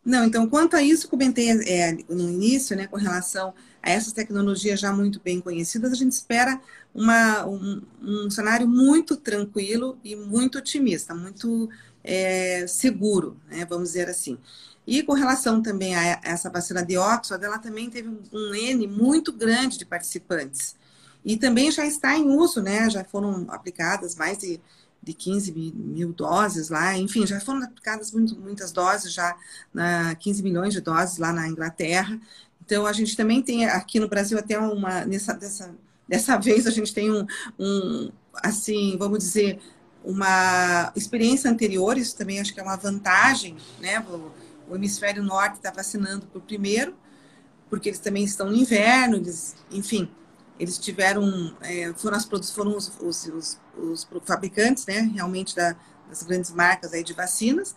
Não, 0.05 0.25
então, 0.25 0.47
quanto 0.49 0.77
a 0.77 0.83
isso, 0.83 1.09
comentei 1.09 1.51
é, 1.51 1.93
no 2.09 2.29
início, 2.29 2.77
né, 2.77 2.87
com 2.87 2.97
relação 2.97 3.55
a 3.83 3.91
essas 3.91 4.13
tecnologias 4.13 4.79
já 4.79 4.93
muito 4.93 5.21
bem 5.21 5.41
conhecidas, 5.41 5.93
a 5.93 5.95
gente 5.95 6.13
espera 6.13 6.61
uma, 6.95 7.47
um, 7.47 7.83
um 8.03 8.31
cenário 8.31 8.69
muito 8.69 9.17
tranquilo 9.17 9.99
e 10.05 10.15
muito 10.15 10.59
otimista, 10.59 11.15
muito 11.15 11.71
é, 12.03 12.67
seguro, 12.67 13.41
né, 13.49 13.65
vamos 13.65 13.89
dizer 13.91 14.09
assim. 14.09 14.39
E 14.87 15.03
com 15.03 15.15
relação 15.15 15.63
também 15.63 15.95
a 15.97 16.21
essa 16.23 16.51
vacina 16.51 16.85
de 16.85 16.99
Oxford, 16.99 17.43
ela 17.43 17.59
também 17.59 17.89
teve 17.89 18.09
um 18.33 18.55
N 18.55 18.87
muito 18.87 19.33
grande 19.33 19.79
de 19.79 19.87
participantes. 19.87 20.77
E 21.25 21.39
também 21.39 21.71
já 21.71 21.87
está 21.87 22.17
em 22.19 22.29
uso, 22.29 22.61
né? 22.61 22.91
Já 22.91 23.03
foram 23.03 23.47
aplicadas 23.49 24.15
mais 24.15 24.37
de, 24.39 24.61
de 25.05 25.13
15 25.13 25.53
mil 25.53 26.13
doses 26.13 26.69
lá, 26.71 26.97
enfim, 26.97 27.27
já 27.27 27.39
foram 27.41 27.63
aplicadas 27.63 28.11
muito, 28.13 28.37
muitas 28.37 28.73
doses, 28.73 29.13
já 29.13 29.37
na 29.73 30.15
15 30.15 30.43
milhões 30.43 30.73
de 30.73 30.81
doses 30.81 31.19
lá 31.19 31.33
na 31.33 31.47
Inglaterra. 31.47 32.19
Então, 32.65 32.87
a 32.87 32.93
gente 32.93 33.17
também 33.17 33.43
tem 33.43 33.67
aqui 33.67 34.01
no 34.01 34.09
Brasil 34.09 34.39
até 34.39 34.59
uma, 34.59 35.05
nessa, 35.05 35.35
dessa, 35.35 35.75
dessa 36.09 36.37
vez 36.41 36.67
a 36.67 36.71
gente 36.71 36.95
tem 36.95 37.13
um, 37.13 37.27
um 37.59 38.11
assim, 38.43 38.97
vamos 38.99 39.19
dizer, 39.19 39.61
uma 40.03 40.93
experiência 40.97 41.51
anterior, 41.51 41.97
isso 41.99 42.17
também 42.17 42.41
acho 42.41 42.55
que 42.55 42.61
é 42.61 42.63
uma 42.63 42.77
vantagem, 42.77 43.57
né? 43.81 44.01
O, 44.01 44.31
o 44.71 44.75
hemisfério 44.75 45.23
norte 45.23 45.57
está 45.57 45.71
vacinando 45.71 46.27
por 46.27 46.41
primeiro, 46.41 46.95
porque 47.69 47.91
eles 47.91 47.99
também 47.99 48.25
estão 48.25 48.49
no 48.49 48.57
inverno, 48.57 49.17
eles, 49.17 49.55
enfim, 49.71 50.09
eles 50.59 50.79
tiveram, 50.79 51.57
é, 51.61 51.93
foram, 51.95 52.17
as, 52.17 52.25
foram 52.51 52.77
os, 52.77 52.93
os, 53.01 53.27
os, 53.27 53.61
os, 53.77 54.09
fabricantes, 54.25 54.87
né, 54.87 55.01
realmente 55.15 55.55
da, 55.55 55.75
das 56.09 56.23
grandes 56.23 56.51
marcas 56.53 56.93
aí 56.93 57.03
de 57.03 57.13
vacinas, 57.13 57.75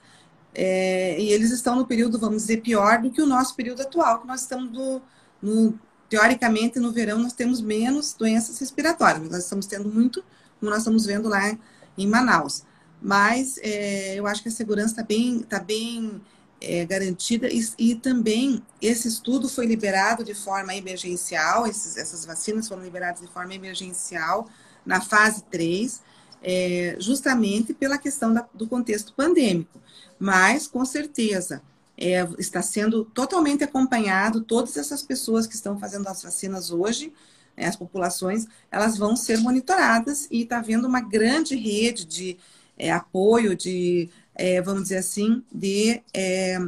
é, 0.54 1.20
e 1.20 1.32
eles 1.32 1.52
estão 1.52 1.76
no 1.76 1.86
período, 1.86 2.20
vamos 2.20 2.44
dizer, 2.44 2.62
pior 2.62 3.02
do 3.02 3.12
que 3.12 3.22
o 3.22 3.28
nosso 3.28 3.56
período 3.56 3.82
atual, 3.82 4.22
que 4.22 4.28
nós 4.28 4.42
estamos 4.42 4.72
do, 4.72 5.02
no, 5.42 5.80
teoricamente 6.10 6.80
no 6.80 6.92
verão 6.92 7.20
nós 7.20 7.34
temos 7.34 7.62
menos 7.62 8.14
doenças 8.14 8.58
respiratórias, 8.60 9.20
mas 9.20 9.32
nós 9.32 9.44
estamos 9.44 9.66
tendo 9.66 9.90
muito, 9.90 10.24
como 10.60 10.72
nós 10.72 10.80
estamos 10.80 11.06
vendo 11.06 11.30
lá 11.30 11.58
em 11.98 12.08
Manaus. 12.08 12.64
Mas 13.02 13.60
é, 13.60 14.16
eu 14.16 14.26
acho 14.26 14.42
que 14.42 14.50
a 14.50 14.52
segurança 14.52 14.94
está 14.94 15.04
bem, 15.04 15.40
tá 15.42 15.60
bem 15.60 16.22
é, 16.60 16.86
garantida 16.86 17.48
e, 17.48 17.66
e, 17.78 17.96
também 17.96 18.64
esse 18.82 19.08
estudo 19.08 19.48
foi 19.48 19.66
liberado 19.66 20.24
de 20.24 20.34
forma 20.34 20.76
emergencial, 20.76 21.68
esses, 21.68 21.98
essas 21.98 22.26
vacinas 22.26 22.68
foram 22.68 22.84
liberadas 22.84 23.22
de 23.22 23.28
forma 23.28 23.54
emergencial 23.54 24.50
na 24.86 25.02
fase 25.02 25.44
3, 25.52 26.02
é, 26.42 26.96
justamente 27.00 27.74
pela 27.74 27.98
questão 27.98 28.34
da, 28.34 28.48
do 28.54 28.68
contexto 28.68 29.14
pandêmico. 29.14 29.80
Mas, 30.20 30.68
com 30.68 30.84
certeza, 30.84 31.62
é, 31.98 32.28
está 32.40 32.62
sendo 32.62 33.06
totalmente 33.06 33.64
acompanhado, 33.64 34.42
todas 34.42 34.78
essas 34.78 35.04
pessoas 35.04 35.46
que 35.46 35.56
estão 35.56 35.78
fazendo 35.80 36.08
as 36.08 36.24
vacinas 36.24 36.72
hoje, 36.72 37.14
né, 37.56 37.66
as 37.66 37.76
populações, 37.76 38.46
elas 38.72 38.98
vão 38.98 39.16
ser 39.16 39.40
monitoradas 39.40 40.28
e 40.32 40.44
está 40.44 40.60
havendo 40.60 40.88
uma 40.88 41.02
grande 41.02 41.56
rede 41.56 42.06
de 42.06 42.38
é, 42.78 42.92
apoio, 42.92 43.56
de 43.56 44.10
é, 44.38 44.62
vamos 44.62 44.84
dizer 44.84 44.98
assim, 44.98 45.44
de 45.52 46.02
é, 46.14 46.60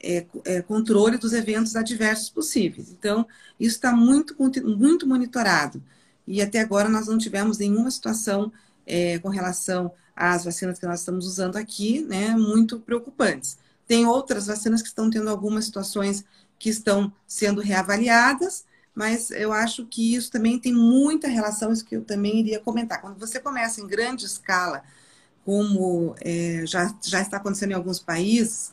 é, 0.00 0.26
é, 0.44 0.62
controle 0.62 1.18
dos 1.18 1.32
eventos 1.32 1.74
adversos 1.74 2.30
possíveis. 2.30 2.90
Então, 2.92 3.26
isso 3.58 3.74
está 3.74 3.92
muito, 3.92 4.36
muito 4.64 5.08
monitorado. 5.08 5.82
E 6.26 6.40
até 6.40 6.60
agora 6.60 6.88
nós 6.88 7.08
não 7.08 7.18
tivemos 7.18 7.58
nenhuma 7.58 7.90
situação 7.90 8.52
é, 8.86 9.18
com 9.18 9.28
relação 9.28 9.92
às 10.14 10.44
vacinas 10.44 10.78
que 10.78 10.86
nós 10.86 11.00
estamos 11.00 11.26
usando 11.26 11.56
aqui, 11.56 12.00
né, 12.02 12.30
muito 12.30 12.78
preocupantes. 12.78 13.58
Tem 13.86 14.06
outras 14.06 14.46
vacinas 14.46 14.80
que 14.80 14.88
estão 14.88 15.10
tendo 15.10 15.28
algumas 15.28 15.64
situações 15.64 16.24
que 16.58 16.68
estão 16.70 17.12
sendo 17.26 17.60
reavaliadas, 17.60 18.64
mas 18.94 19.30
eu 19.30 19.52
acho 19.52 19.84
que 19.86 20.14
isso 20.14 20.30
também 20.30 20.58
tem 20.58 20.72
muita 20.72 21.28
relação, 21.28 21.72
isso 21.72 21.84
que 21.84 21.96
eu 21.96 22.04
também 22.04 22.38
iria 22.40 22.60
comentar. 22.60 23.00
Quando 23.00 23.18
você 23.18 23.38
começa 23.38 23.80
em 23.80 23.86
grande 23.86 24.24
escala 24.24 24.82
como 25.46 26.16
é, 26.20 26.64
já, 26.66 26.92
já 27.00 27.20
está 27.22 27.36
acontecendo 27.36 27.70
em 27.70 27.74
alguns 27.74 28.00
países, 28.00 28.72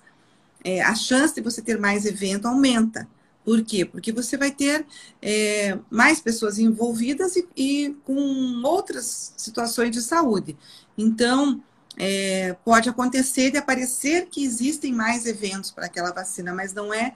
é, 0.64 0.82
a 0.82 0.96
chance 0.96 1.36
de 1.36 1.42
você 1.42 1.62
ter 1.62 1.80
mais 1.80 2.04
evento 2.04 2.48
aumenta. 2.48 3.08
Por 3.46 3.62
quê? 3.64 3.86
Porque 3.86 4.12
você 4.12 4.36
vai 4.38 4.50
ter 4.50 4.86
é, 5.22 5.78
mais 5.92 6.20
pessoas 6.20 6.58
envolvidas 6.58 7.36
e, 7.36 7.48
e, 7.56 7.96
com 8.06 8.64
outras 8.64 9.34
situações 9.38 9.92
de 9.92 10.02
saúde. 10.02 10.58
Então, 10.98 11.62
é, 11.96 12.56
pode 12.66 12.90
acontecer 12.90 13.52
de 13.52 13.58
aparecer 13.58 14.28
que 14.32 14.44
existem 14.44 14.92
mais 14.92 15.28
eventos 15.28 15.70
para 15.70 15.86
aquela 15.86 16.12
vacina, 16.12 16.56
mas 16.56 16.74
não 16.74 16.92
é 16.92 17.14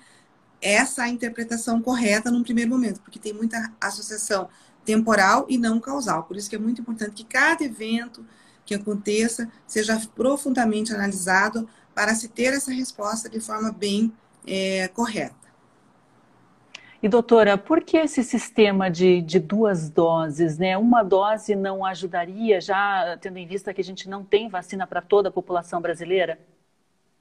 essa 0.62 1.04
a 1.04 1.10
interpretação 1.10 1.82
correta 1.82 2.30
num 2.30 2.44
primeiro 2.44 2.70
momento, 2.70 3.00
porque 3.02 3.18
tem 3.18 3.34
muita 3.34 3.74
associação 3.82 4.50
temporal 4.86 5.48
e 5.50 5.58
não 5.58 5.80
causal. 5.80 6.24
Por 6.24 6.38
isso 6.38 6.50
que 6.50 6.56
é 6.56 6.60
muito 6.60 6.82
importante 6.82 7.12
que 7.12 7.24
cada 7.24 7.64
evento 7.64 8.24
que 8.68 8.76
aconteça 8.76 9.50
seja 9.66 10.00
profundamente 10.14 10.94
analisado 10.94 11.68
para 11.96 12.14
se 12.14 12.28
ter 12.28 12.54
essa 12.54 12.72
resposta 12.72 13.28
de 13.28 13.40
forma 13.40 13.72
bem 13.72 14.14
é, 14.46 14.88
correta. 14.90 15.48
E 17.02 17.08
doutora, 17.08 17.58
por 17.58 17.82
que 17.84 17.96
esse 17.98 18.24
sistema 18.24 18.90
de, 18.90 19.22
de 19.22 19.40
duas 19.40 19.90
doses, 19.90 20.58
né? 20.58 20.78
Uma 20.78 21.04
dose 21.04 21.56
não 21.56 21.86
ajudaria, 21.86 22.60
já 22.60 23.18
tendo 23.22 23.38
em 23.38 23.48
vista 23.48 23.74
que 23.74 23.82
a 23.82 23.84
gente 23.84 24.10
não 24.10 24.24
tem 24.24 24.50
vacina 24.50 24.86
para 24.86 25.02
toda 25.02 25.30
a 25.30 25.32
população 25.32 25.80
brasileira? 25.80 26.40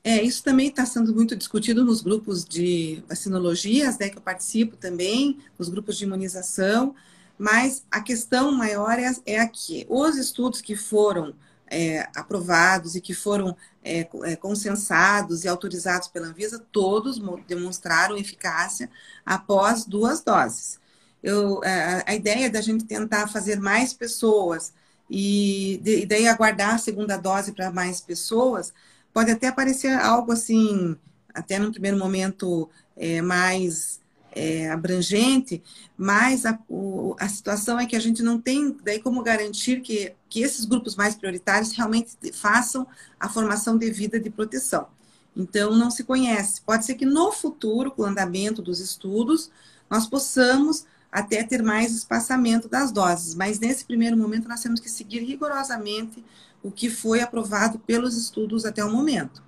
É, 0.03 0.23
isso 0.23 0.43
também 0.43 0.69
está 0.69 0.87
sendo 0.87 1.15
muito 1.15 1.37
discutido 1.37 1.85
nos 1.85 2.01
grupos 2.01 2.45
de 2.45 3.03
vacinologias, 3.09 3.99
né, 3.99 4.09
que 4.09 4.17
eu 4.17 4.23
participo 4.23 4.77
também, 4.77 5.39
nos 5.59 5.69
grupos 5.69 5.99
de 5.99 6.05
imunização. 6.05 6.95
Mas 7.39 7.85
a 7.91 8.01
questão 8.01 8.53
maior 8.53 8.99
é, 8.99 9.13
é 9.27 9.39
aqui. 9.39 9.87
Os 9.89 10.17
estudos 10.17 10.61
que 10.61 10.75
foram 10.75 11.35
é, 11.69 12.09
aprovados 12.15 12.95
e 12.95 13.01
que 13.01 13.15
foram 13.15 13.57
é, 13.85 14.09
é, 14.25 14.37
consensados 14.37 15.45
e 15.45 15.49
autorizados 15.49 16.09
pela 16.09 16.29
Anvisa, 16.29 16.65
todos 16.73 17.21
demonstraram 17.47 18.17
eficácia 18.17 18.91
após 19.25 19.85
duas 19.85 20.23
doses. 20.23 20.79
Eu, 21.23 21.63
é, 21.65 22.05
a 22.07 22.15
ideia 22.15 22.51
da 22.51 22.61
gente 22.61 22.85
tentar 22.85 23.29
fazer 23.29 23.61
mais 23.61 23.93
pessoas 23.93 24.73
e, 25.11 25.81
e 25.85 26.07
daí 26.07 26.27
aguardar 26.27 26.75
a 26.75 26.79
segunda 26.79 27.17
dose 27.17 27.53
para 27.53 27.71
mais 27.71 28.01
pessoas 28.01 28.73
pode 29.13 29.31
até 29.31 29.51
parecer 29.51 29.93
algo 29.99 30.33
assim, 30.33 30.97
até 31.35 31.59
no 31.59 31.73
primeiro 31.73 31.99
momento 31.99 32.69
é, 32.97 33.23
mais 33.23 34.01
é, 34.37 34.71
abrangente, 34.71 35.63
mas 35.97 36.45
a, 36.45 36.59
o, 36.69 37.17
a 37.19 37.27
situação 37.27 37.81
é 37.81 37.87
que 37.87 37.97
a 37.97 37.99
gente 37.99 38.23
não 38.23 38.39
tem 38.39 38.77
daí 38.85 39.01
como 39.01 39.23
garantir 39.23 39.81
que, 39.81 40.13
que 40.29 40.43
esses 40.43 40.67
grupos 40.67 40.95
mais 40.95 41.15
prioritários 41.15 41.73
realmente 41.73 42.11
façam 42.35 42.87
a 43.19 43.31
formação 43.31 43.79
devida 43.79 44.21
de 44.21 44.29
proteção. 44.29 44.89
Então, 45.35 45.75
não 45.75 45.91
se 45.91 46.05
conhece. 46.05 46.61
Pode 46.61 46.85
ser 46.85 46.95
que 46.97 47.07
no 47.07 47.33
futuro, 47.33 47.91
com 47.91 48.03
o 48.03 48.05
andamento 48.05 48.61
dos 48.61 48.79
estudos, 48.79 49.51
nós 49.89 50.07
possamos 50.07 50.85
até 51.11 51.43
ter 51.43 51.63
mais 51.63 51.95
espaçamento 51.95 52.69
das 52.69 52.93
doses, 52.93 53.35
mas 53.35 53.59
nesse 53.59 53.87
primeiro 53.87 54.19
momento 54.19 54.49
nós 54.49 54.61
temos 54.61 54.81
que 54.81 54.91
seguir 54.91 55.21
rigorosamente 55.21 56.23
o 56.63 56.71
que 56.71 56.91
foi 56.91 57.23
aprovado 57.23 57.79
pelos 57.79 58.17
estudos 58.17 58.67
até 58.67 58.85
o 58.85 58.93
momento. 58.93 59.43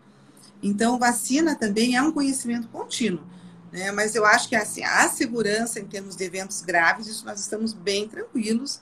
Então, 0.63 0.99
vacina 0.99 1.55
também 1.55 1.95
é 1.95 2.01
um 2.01 2.11
conhecimento 2.11 2.69
contínuo. 2.69 3.23
Né? 3.73 3.93
Mas 3.93 4.15
eu 4.15 4.25
acho 4.25 4.49
que 4.49 4.57
assim, 4.57 4.83
a 4.83 5.09
segurança 5.09 5.79
em 5.81 5.87
termos 5.87 6.17
de 6.17 6.25
eventos 6.25 6.63
graves, 6.63 7.07
isso 7.07 7.25
nós 7.25 7.41
estamos 7.41 7.73
bem 7.73 8.09
tranquilos. 8.09 8.81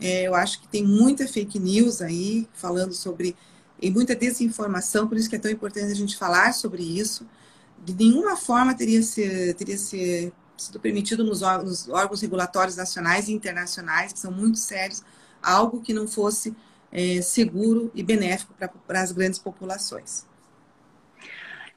É, 0.00 0.22
eu 0.22 0.34
acho 0.34 0.60
que 0.60 0.68
tem 0.68 0.84
muita 0.84 1.26
fake 1.28 1.58
news 1.58 2.00
aí 2.00 2.48
falando 2.54 2.94
sobre 2.94 3.36
e 3.82 3.90
muita 3.90 4.14
desinformação, 4.14 5.08
por 5.08 5.16
isso 5.16 5.28
que 5.28 5.36
é 5.36 5.38
tão 5.38 5.50
importante 5.50 5.90
a 5.90 5.94
gente 5.94 6.16
falar 6.16 6.52
sobre 6.52 6.82
isso. 6.82 7.26
De 7.82 7.94
nenhuma 7.94 8.36
forma 8.36 8.74
teria, 8.74 9.02
ser, 9.02 9.54
teria 9.54 9.78
ser, 9.78 10.32
sido 10.56 10.78
permitido 10.78 11.24
nos 11.24 11.40
órgãos, 11.40 11.86
nos 11.86 11.88
órgãos 11.88 12.20
regulatórios 12.20 12.76
nacionais 12.76 13.28
e 13.28 13.32
internacionais, 13.32 14.12
que 14.12 14.18
são 14.18 14.30
muito 14.30 14.58
sérios, 14.58 15.02
algo 15.42 15.80
que 15.80 15.94
não 15.94 16.06
fosse 16.06 16.54
é, 16.92 17.22
seguro 17.22 17.90
e 17.94 18.02
benéfico 18.02 18.54
para 18.86 19.00
as 19.00 19.12
grandes 19.12 19.38
populações. 19.38 20.26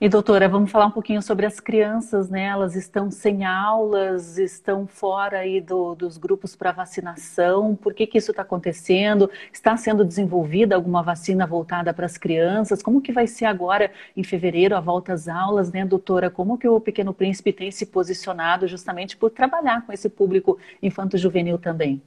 E 0.01 0.09
doutora, 0.09 0.49
vamos 0.49 0.71
falar 0.71 0.87
um 0.87 0.91
pouquinho 0.91 1.21
sobre 1.21 1.45
as 1.45 1.59
crianças, 1.59 2.29
né? 2.29 2.45
Elas 2.45 2.75
estão 2.75 3.11
sem 3.11 3.45
aulas, 3.45 4.37
estão 4.37 4.87
fora 4.87 5.39
aí 5.39 5.61
do, 5.61 5.95
dos 5.95 6.17
grupos 6.17 6.55
para 6.55 6.71
vacinação. 6.71 7.75
Por 7.75 7.93
que, 7.93 8.07
que 8.07 8.17
isso 8.17 8.31
está 8.31 8.41
acontecendo? 8.41 9.29
Está 9.51 9.77
sendo 9.77 10.03
desenvolvida 10.03 10.75
alguma 10.75 11.01
vacina 11.03 11.45
voltada 11.45 11.93
para 11.93 12.05
as 12.05 12.17
crianças? 12.17 12.81
Como 12.81 13.01
que 13.01 13.13
vai 13.13 13.27
ser 13.27 13.45
agora 13.45 13.91
em 14.17 14.23
fevereiro 14.23 14.75
a 14.75 14.81
volta 14.81 15.13
às 15.13 15.27
aulas, 15.27 15.71
né, 15.71 15.85
doutora? 15.85 16.29
Como 16.29 16.57
que 16.57 16.67
o 16.67 16.81
Pequeno 16.81 17.13
Príncipe 17.13 17.53
tem 17.53 17.71
se 17.71 17.85
posicionado 17.85 18.67
justamente 18.67 19.15
por 19.15 19.29
trabalhar 19.29 19.85
com 19.85 19.93
esse 19.93 20.09
público 20.09 20.57
infanto-juvenil 20.81 21.57
também? 21.57 22.01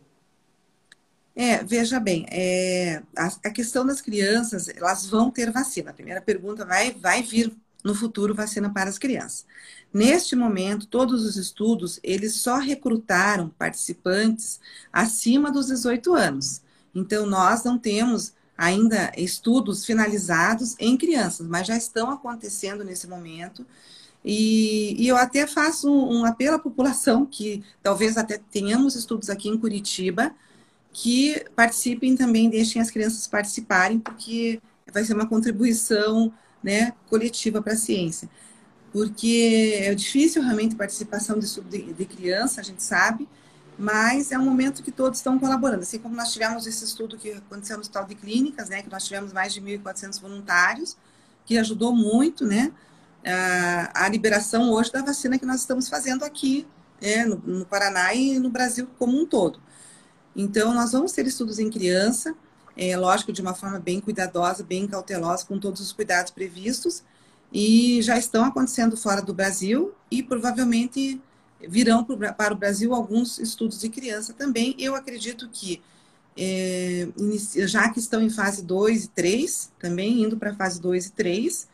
É, 1.35 1.63
veja 1.63 2.01
bem, 2.01 2.27
é, 2.31 3.03
a, 3.17 3.27
a, 3.45 3.51
questão 3.51 3.85
das 3.87 4.01
crianças, 4.01 4.71
elas 4.71 5.07
vão 5.07 5.31
ter 5.31 5.51
vacina. 5.51 5.91
A 5.91 5.95
primeira 5.95 6.21
pergunta 6.23 6.65
vai, 6.65 6.93
vai 6.93 7.23
vir 7.23 7.55
no 7.87 7.95
futuro 7.95 8.35
vacina 8.35 8.69
para 8.69 8.91
as 8.91 8.99
crianças. 8.99 9.47
Neste 9.95 10.35
momento, 10.35 10.89
todos 10.89 11.25
os 11.25 11.37
estudos, 11.37 12.01
eles 12.03 12.35
só 12.35 12.59
recrutaram 12.59 13.49
participantes 13.51 14.61
acima 14.93 15.53
dos 15.53 15.69
18 15.69 16.13
anos. 16.13 16.63
Então, 16.93 17.25
nós 17.27 17.63
não 17.63 17.79
temos 17.79 18.35
ainda 18.59 19.13
estudos 19.17 19.85
finalizados 19.85 20.75
em 20.81 20.97
crianças, 20.97 21.47
mas 21.47 21.67
já 21.67 21.77
estão 21.77 22.11
acontecendo 22.11 22.83
nesse 22.83 23.07
momento. 23.07 23.65
E, 24.25 25.01
e 25.01 25.07
eu 25.07 25.17
até 25.17 25.47
faço 25.47 25.89
um, 25.89 26.23
um 26.23 26.25
apelo 26.25 26.57
à 26.57 26.59
população, 26.59 27.25
que 27.25 27.63
talvez 27.83 28.17
até 28.17 28.41
tenhamos 28.51 28.97
estudos 28.97 29.31
aqui 29.31 29.49
em 29.49 29.57
Curitiba, 29.57 30.35
que 30.93 31.45
participem 31.55 32.17
também, 32.17 32.51
deixem 32.51 32.83
as 32.83 32.91
crianças 32.91 33.29
participarem, 33.29 34.01
porque 34.01 34.61
vai 34.93 35.05
ser 35.05 35.15
uma 35.15 35.29
contribuição 35.29 36.33
né, 36.67 36.93
coletiva 37.09 37.63
para 37.63 37.75
a 37.75 37.77
ciência. 37.77 38.29
Porque 38.93 39.79
é 39.83 39.95
difícil 39.95 40.43
realmente 40.43 40.75
a 40.75 40.79
participação 40.79 41.39
de, 41.39 41.61
de, 41.61 41.93
de 41.93 42.05
criança, 42.05 42.61
a 42.61 42.65
gente 42.65 42.83
sabe, 42.83 43.29
mas 43.79 44.33
é 44.33 44.39
um 44.39 44.45
momento 44.45 44.83
que 44.83 44.91
todos 44.91 45.21
estão 45.21 45.39
colaborando. 45.39 45.83
Assim 45.83 46.01
como 46.01 46.17
nós 46.17 46.33
tivemos 46.33 46.67
esse 46.67 46.85
estudo 46.85 47.17
que 47.17 47.31
aconteceu 47.31 47.77
no 47.77 47.83
Hospital 47.83 48.05
de 48.05 48.17
Clínicas, 48.17 48.69
né, 48.69 48.83
que 48.83 48.91
nós 48.91 49.05
tivemos 49.05 49.33
mais 49.33 49.55
de 49.55 49.61
1.400 49.61 50.21
voluntários, 50.21 50.97
que 51.45 51.57
ajudou 51.57 51.95
muito, 51.95 52.45
né, 52.45 52.73
a, 53.25 54.07
a 54.07 54.09
liberação 54.09 54.73
hoje 54.73 54.91
da 54.91 55.03
vacina 55.03 55.39
que 55.39 55.47
nós 55.47 55.61
estamos 55.61 55.89
fazendo 55.89 56.25
aqui 56.25 56.67
é, 57.01 57.25
no, 57.25 57.37
no 57.37 57.65
Paraná 57.65 58.13
e 58.13 58.41
no 58.41 58.51
Brasil 58.51 58.89
como 58.99 59.21
um 59.21 59.25
todo. 59.25 59.61
Então, 60.35 60.75
nós 60.75 60.91
vamos 60.91 61.13
ter 61.13 61.27
estudos 61.27 61.61
em 61.61 61.71
criança, 61.71 62.35
é, 62.77 62.97
lógico, 62.97 63.33
de 63.33 63.41
uma 63.41 63.55
forma 63.55 63.79
bem 63.79 64.01
cuidadosa, 64.01 64.63
bem 64.63 64.87
cautelosa, 64.87 65.47
com 65.47 65.59
todos 65.59 65.81
os 65.81 65.93
cuidados 65.93 66.31
previstos, 66.31 67.03
e 67.53 68.03
já 68.03 68.19
estão 68.19 68.45
acontecendo 68.45 68.97
fora 68.97 69.23
do 69.23 69.33
Brasil 69.33 69.95
e 70.11 70.23
provavelmente 70.23 71.21
virão 71.61 72.05
para 72.05 72.53
o 72.53 72.57
Brasil 72.57 72.95
alguns 72.95 73.39
estudos 73.39 73.81
de 73.81 73.89
criança 73.89 74.33
também. 74.35 74.75
Eu 74.79 74.95
acredito 74.95 75.49
que, 75.49 75.81
é, 76.37 77.09
já 77.67 77.89
que 77.89 77.99
estão 77.99 78.21
em 78.21 78.29
fase 78.29 78.63
2 78.63 79.05
e 79.05 79.09
3, 79.09 79.73
também 79.79 80.23
indo 80.23 80.37
para 80.37 80.55
fase 80.55 80.81
2 80.81 81.07
e 81.07 81.13
3, 81.13 81.69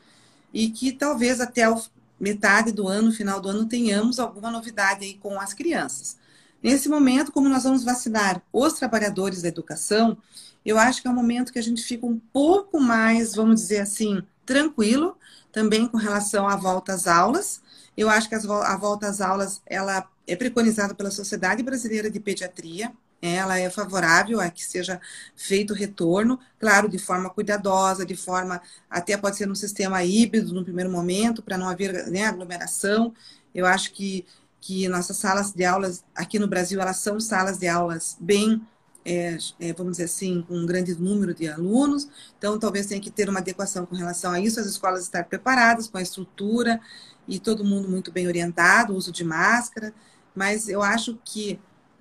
e 0.55 0.71
que 0.71 0.93
talvez 0.93 1.41
até 1.41 1.69
o 1.69 1.83
metade 2.21 2.71
do 2.71 2.87
ano, 2.87 3.11
final 3.11 3.41
do 3.41 3.49
ano, 3.49 3.67
tenhamos 3.67 4.21
alguma 4.21 4.51
novidade 4.51 5.05
aí 5.05 5.15
com 5.15 5.41
as 5.41 5.53
crianças. 5.53 6.17
Nesse 6.63 6.89
momento, 6.89 7.33
como 7.33 7.49
nós 7.49 7.65
vamos 7.65 7.83
vacinar 7.83 8.41
os 8.53 8.75
trabalhadores 8.75 9.43
da 9.43 9.49
educação, 9.49 10.17
eu 10.65 10.79
acho 10.79 11.03
que 11.03 11.09
é 11.09 11.11
um 11.11 11.15
momento 11.15 11.53
que 11.53 11.59
a 11.59 11.63
gente 11.63 11.83
fica 11.83 12.07
um 12.07 12.19
pouco 12.33 12.81
mais, 12.81 13.35
vamos 13.35 13.61
dizer 13.63 13.81
assim, 13.81 14.23
tranquilo, 14.47 15.17
também 15.51 15.87
com 15.87 15.97
relação 15.97 16.49
à 16.49 16.57
volta 16.57 16.93
às 16.93 17.07
aulas. 17.07 17.61
Eu 17.97 18.09
acho 18.09 18.29
que 18.29 18.35
a 18.35 18.77
volta 18.77 19.09
às 19.09 19.21
aulas 19.21 19.61
ela 19.67 20.09
é 20.27 20.37
preconizada 20.37 20.95
pela 20.95 21.11
Sociedade 21.11 21.63
Brasileira 21.63 22.11
de 22.11 22.21
Pediatria. 22.21 22.93
Ela 23.21 23.59
é 23.59 23.71
favorável 23.71 24.41
a 24.41 24.51
que 24.51 24.65
seja 24.65 25.01
feito 25.37 25.73
o 25.73 25.77
retorno, 25.77 26.41
claro, 26.59 26.89
de 26.89 26.99
forma 26.99 27.31
cuidadosa, 27.31 28.05
de 28.05 28.17
forma 28.17 28.61
até 28.91 29.17
pode 29.17 29.37
ser 29.37 29.49
um 29.49 29.55
sistema 29.55 30.03
híbrido 30.03 30.53
no 30.53 30.65
primeiro 30.65 30.91
momento, 30.91 31.43
para 31.43 31.57
não 31.57 31.69
haver 31.69 32.09
né, 32.09 32.25
aglomeração. 32.27 33.15
Eu 33.55 33.67
acho 33.67 33.93
que 33.93 34.25
que 34.63 34.89
nossas 34.89 35.17
salas 35.17 35.53
de 35.53 35.65
aulas 35.65 36.05
aqui 36.15 36.39
no 36.39 36.47
Brasil 36.47 36.81
elas 36.81 36.99
são 36.99 37.19
salas 37.19 37.59
de 37.59 37.67
aulas 37.67 38.17
bem 38.21 38.63
é, 39.05 39.37
é, 39.61 39.73
vamos 39.73 39.93
dizer 39.93 40.05
assim, 40.05 40.43
com 40.47 40.55
um 40.55 40.67
grande 40.67 40.95
número 40.95 41.35
de 41.35 41.49
alunos, 41.49 42.09
então 42.39 42.59
talvez 42.59 42.87
tenha 42.87 43.01
que 43.01 43.11
ter 43.11 43.29
uma 43.29 43.41
adequação 43.41 43.85
com 43.85 43.97
relação 43.97 44.33
a 44.33 44.41
isso, 44.41 44.61
as 44.61 44.67
escolas 44.67 45.03
estar 45.03 45.25
preparadas 45.25 45.89
com 45.89 45.99
a 45.99 46.03
estrutura 46.03 46.81
e 47.27 47.39
todo 47.39 47.65
mundo 47.65 47.89
muito 47.89 48.13
bem 48.13 48.27
orientado, 48.27 48.95
uso 48.95 49.11
de 49.11 49.25
máscara, 49.25 49.93
mas 50.35 50.69
eu 50.69 50.83
acho 50.83 51.19
que 51.25 51.59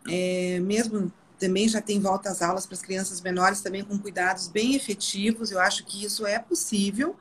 é, 0.08 0.60
mesmo 0.60 1.12
também 1.40 1.68
já 1.68 1.82
tem 1.82 2.00
volta 2.00 2.30
às 2.30 2.42
aulas 2.42 2.68
para 2.68 2.76
as 2.76 2.82
crianças 2.82 3.20
menores 3.20 3.62
também 3.62 3.84
com 3.84 3.98
cuidados 3.98 4.48
bem 4.48 4.76
efetivos, 4.76 5.52
eu 5.52 5.60
acho 5.60 5.84
que 5.86 6.06
isso 6.06 6.26
é 6.26 6.38
possível, 6.38 7.16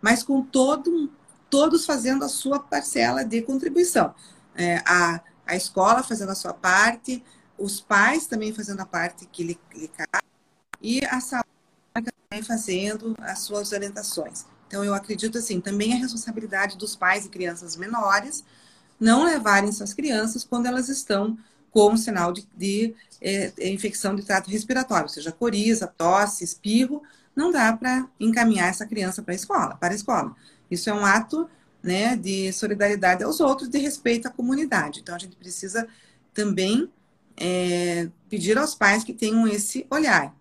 mas 0.00 0.22
com 0.22 0.42
todo, 0.42 1.10
todos 1.50 1.84
fazendo 1.84 2.24
a 2.24 2.28
sua 2.28 2.60
parcela 2.60 3.24
de 3.24 3.42
contribuição. 3.42 4.14
É, 4.54 4.76
a, 4.86 5.20
a 5.44 5.56
escola 5.56 6.04
fazendo 6.04 6.30
a 6.30 6.34
sua 6.36 6.54
parte, 6.54 7.22
os 7.58 7.80
pais 7.80 8.26
também 8.26 8.52
fazendo 8.52 8.80
a 8.80 8.86
parte 8.86 9.26
que 9.26 9.42
lhe, 9.42 9.58
lhe 9.74 9.88
cabe, 9.88 10.24
e 10.80 11.04
a 11.06 11.20
saúde 11.20 11.48
também 11.92 12.42
fazendo 12.42 13.14
as 13.20 13.40
suas 13.40 13.72
orientações. 13.72 14.44
Então, 14.66 14.84
eu 14.84 14.94
acredito 14.94 15.38
assim, 15.38 15.60
também 15.60 15.92
a 15.92 15.96
responsabilidade 15.96 16.76
dos 16.76 16.96
pais 16.96 17.26
e 17.26 17.28
crianças 17.28 17.76
menores 17.76 18.44
não 18.98 19.24
levarem 19.24 19.70
suas 19.72 19.92
crianças 19.94 20.44
quando 20.44 20.66
elas 20.66 20.88
estão 20.88 21.38
com 21.70 21.96
sinal 21.96 22.32
de, 22.32 22.46
de 22.56 22.94
é, 23.20 23.52
é 23.58 23.68
infecção 23.68 24.14
de 24.14 24.24
trato 24.24 24.50
respiratório, 24.50 25.08
seja 25.08 25.32
coriza, 25.32 25.86
tosse, 25.86 26.44
espirro, 26.44 27.02
não 27.34 27.50
dá 27.50 27.72
para 27.76 28.08
encaminhar 28.18 28.68
essa 28.68 28.86
criança 28.86 29.22
para 29.22 29.32
a 29.32 29.36
escola, 29.36 29.76
para 29.76 29.92
a 29.92 29.96
escola. 29.96 30.36
Isso 30.70 30.88
é 30.88 30.94
um 30.94 31.04
ato 31.04 31.48
né, 31.82 32.16
de 32.16 32.52
solidariedade 32.52 33.24
aos 33.24 33.40
outros, 33.40 33.68
de 33.68 33.78
respeito 33.78 34.26
à 34.28 34.30
comunidade. 34.30 35.00
Então, 35.00 35.14
a 35.14 35.18
gente 35.18 35.36
precisa 35.36 35.86
também 36.32 36.90
é, 37.36 38.08
pedir 38.28 38.58
aos 38.58 38.74
pais 38.74 39.04
que 39.04 39.12
tenham 39.12 39.46
esse 39.46 39.86
olhar. 39.90 40.34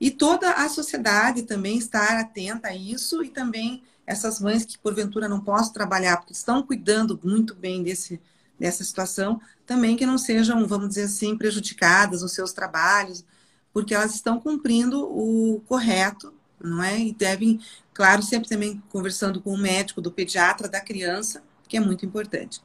E 0.00 0.10
toda 0.10 0.50
a 0.52 0.68
sociedade 0.68 1.42
também 1.42 1.76
estar 1.76 2.18
atenta 2.18 2.68
a 2.68 2.74
isso 2.74 3.22
e 3.22 3.28
também 3.28 3.82
essas 4.06 4.40
mães 4.40 4.64
que 4.64 4.78
porventura 4.78 5.28
não 5.28 5.40
possam 5.40 5.72
trabalhar 5.72 6.16
porque 6.16 6.32
estão 6.32 6.62
cuidando 6.62 7.20
muito 7.22 7.54
bem 7.54 7.82
desse, 7.82 8.20
dessa 8.58 8.82
situação, 8.82 9.40
também 9.66 9.96
que 9.96 10.06
não 10.06 10.18
sejam, 10.18 10.66
vamos 10.66 10.88
dizer 10.88 11.04
assim, 11.04 11.36
prejudicadas 11.36 12.22
nos 12.22 12.32
seus 12.32 12.52
trabalhos, 12.52 13.24
porque 13.72 13.94
elas 13.94 14.14
estão 14.14 14.40
cumprindo 14.40 15.00
o 15.00 15.60
correto, 15.68 16.32
não 16.60 16.82
é? 16.82 16.98
E 16.98 17.12
devem 17.12 17.60
Claro, 18.00 18.22
sempre 18.22 18.48
também 18.48 18.82
conversando 18.88 19.42
com 19.42 19.52
o 19.52 19.58
médico, 19.58 20.00
do 20.00 20.10
pediatra 20.10 20.66
da 20.66 20.80
criança, 20.80 21.42
que 21.68 21.76
é 21.76 21.80
muito 21.80 22.06
importante. 22.06 22.62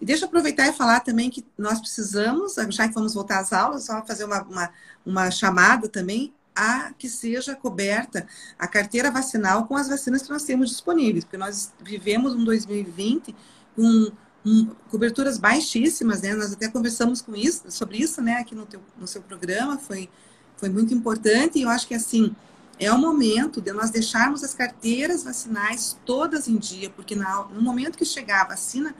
E 0.00 0.04
deixa 0.04 0.24
eu 0.24 0.28
aproveitar 0.28 0.68
e 0.68 0.72
falar 0.72 1.00
também 1.00 1.30
que 1.30 1.44
nós 1.56 1.80
precisamos, 1.80 2.54
já 2.70 2.88
que 2.88 2.94
vamos 2.94 3.14
voltar 3.14 3.38
às 3.38 3.52
aulas, 3.52 3.84
só 3.84 4.04
fazer 4.04 4.24
uma, 4.24 4.42
uma, 4.42 4.70
uma 5.04 5.30
chamada 5.30 5.88
também 5.88 6.32
a 6.54 6.92
que 6.96 7.08
seja 7.08 7.56
coberta 7.56 8.26
a 8.58 8.66
carteira 8.68 9.10
vacinal 9.10 9.66
com 9.66 9.76
as 9.76 9.88
vacinas 9.88 10.22
que 10.22 10.30
nós 10.30 10.44
temos 10.44 10.70
disponíveis, 10.70 11.24
porque 11.24 11.36
nós 11.36 11.72
vivemos 11.82 12.34
um 12.34 12.44
2020 12.44 13.34
com 13.74 14.12
um, 14.44 14.66
coberturas 14.90 15.38
baixíssimas, 15.38 16.22
né? 16.22 16.34
Nós 16.34 16.52
até 16.52 16.68
conversamos 16.68 17.20
com 17.20 17.34
isso, 17.34 17.70
sobre 17.70 17.98
isso, 17.98 18.20
né, 18.20 18.34
aqui 18.34 18.54
no, 18.54 18.66
teu, 18.66 18.80
no 18.98 19.06
seu 19.06 19.22
programa, 19.22 19.78
foi, 19.78 20.08
foi 20.56 20.68
muito 20.68 20.94
importante, 20.94 21.58
e 21.58 21.62
eu 21.62 21.68
acho 21.68 21.88
que 21.88 21.94
assim, 21.94 22.34
é 22.78 22.92
o 22.92 22.98
momento 22.98 23.60
de 23.60 23.72
nós 23.72 23.90
deixarmos 23.90 24.44
as 24.44 24.54
carteiras 24.54 25.24
vacinais 25.24 25.96
todas 26.04 26.46
em 26.46 26.56
dia, 26.56 26.90
porque 26.90 27.16
no 27.16 27.62
momento 27.62 27.96
que 27.96 28.04
chegar 28.04 28.42
a 28.42 28.48
vacina 28.48 28.94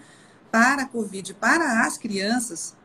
para 0.55 0.83
a 0.83 0.87
Covid, 0.87 1.35
para 1.35 1.85
as 1.85 1.99
crianças, 1.99 2.77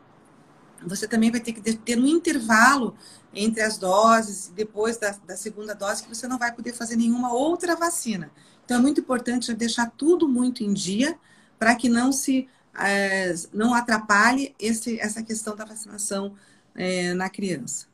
você 0.84 1.06
também 1.06 1.30
vai 1.30 1.38
ter 1.38 1.52
que 1.52 1.60
ter 1.60 1.96
um 1.96 2.04
intervalo 2.04 2.96
entre 3.32 3.62
as 3.62 3.78
doses, 3.78 4.50
depois 4.52 4.96
da, 4.96 5.12
da 5.24 5.36
segunda 5.36 5.72
dose, 5.72 6.02
que 6.02 6.08
você 6.08 6.26
não 6.26 6.36
vai 6.36 6.52
poder 6.52 6.72
fazer 6.72 6.96
nenhuma 6.96 7.32
outra 7.32 7.76
vacina. 7.76 8.28
Então, 8.64 8.78
é 8.78 8.80
muito 8.80 9.00
importante 9.00 9.54
deixar 9.54 9.88
tudo 9.88 10.26
muito 10.26 10.64
em 10.64 10.72
dia 10.72 11.16
para 11.60 11.76
que 11.76 11.88
não 11.88 12.10
se 12.10 12.48
é, 12.76 13.32
não 13.52 13.72
atrapalhe 13.72 14.52
esse, 14.58 14.98
essa 14.98 15.22
questão 15.22 15.54
da 15.54 15.64
vacinação 15.64 16.34
é, 16.74 17.14
na 17.14 17.30
criança. 17.30 17.86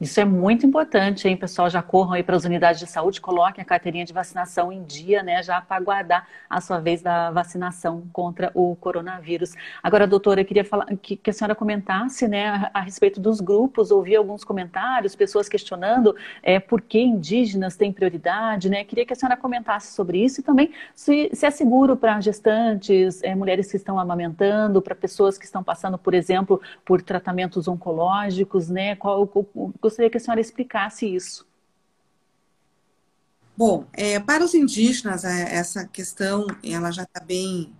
Isso 0.00 0.18
é 0.18 0.24
muito 0.24 0.66
importante, 0.66 1.28
hein, 1.28 1.36
pessoal? 1.36 1.70
Já 1.70 1.80
corram 1.80 2.14
aí 2.14 2.22
para 2.24 2.34
as 2.34 2.44
unidades 2.44 2.80
de 2.80 2.86
saúde, 2.86 3.20
coloquem 3.20 3.62
a 3.62 3.64
carteirinha 3.64 4.04
de 4.04 4.12
vacinação 4.12 4.72
em 4.72 4.82
dia, 4.82 5.22
né? 5.22 5.40
Já 5.40 5.60
para 5.60 5.76
aguardar 5.76 6.26
a 6.50 6.60
sua 6.60 6.80
vez 6.80 7.00
da 7.00 7.30
vacinação 7.30 8.02
contra 8.12 8.50
o 8.54 8.74
coronavírus. 8.74 9.52
Agora, 9.80 10.04
doutora, 10.04 10.40
eu 10.40 10.44
queria 10.44 10.64
falar 10.64 10.86
que, 11.00 11.14
que 11.16 11.30
a 11.30 11.32
senhora 11.32 11.54
comentasse, 11.54 12.26
né, 12.26 12.48
a, 12.48 12.70
a, 12.74 12.80
respeito 12.80 13.20
dos 13.20 13.40
grupos, 13.40 13.92
ouvi 13.92 14.16
alguns 14.16 14.42
comentários, 14.42 15.14
pessoas 15.14 15.48
questionando 15.48 16.14
é, 16.42 16.58
por 16.58 16.80
que 16.80 16.98
indígenas 16.98 17.76
têm 17.76 17.92
prioridade, 17.92 18.68
né? 18.68 18.82
Queria 18.82 19.06
que 19.06 19.12
a 19.12 19.16
senhora 19.16 19.36
comentasse 19.36 19.94
sobre 19.94 20.18
isso 20.18 20.40
e 20.40 20.42
também 20.42 20.72
se, 20.92 21.30
se 21.32 21.46
é 21.46 21.50
seguro 21.52 21.96
para 21.96 22.20
gestantes, 22.20 23.22
é, 23.22 23.32
mulheres 23.32 23.70
que 23.70 23.76
estão 23.76 23.96
amamentando, 23.96 24.82
para 24.82 24.96
pessoas 24.96 25.38
que 25.38 25.44
estão 25.44 25.62
passando, 25.62 25.96
por 25.96 26.14
exemplo, 26.14 26.60
por 26.84 27.00
tratamentos 27.00 27.68
oncológicos, 27.68 28.68
né? 28.68 28.96
Qual 28.96 29.30
o 29.54 29.83
gostaria 29.84 30.10
que 30.10 30.16
a 30.16 30.20
senhora 30.20 30.40
explicasse 30.40 31.06
isso. 31.06 31.46
Bom, 33.56 33.86
é, 33.92 34.18
para 34.18 34.42
os 34.42 34.54
indígenas, 34.54 35.24
é, 35.24 35.54
essa 35.54 35.86
questão 35.86 36.46
ela 36.62 36.90
já 36.90 37.02
está 37.02 37.20
bem. 37.20 37.72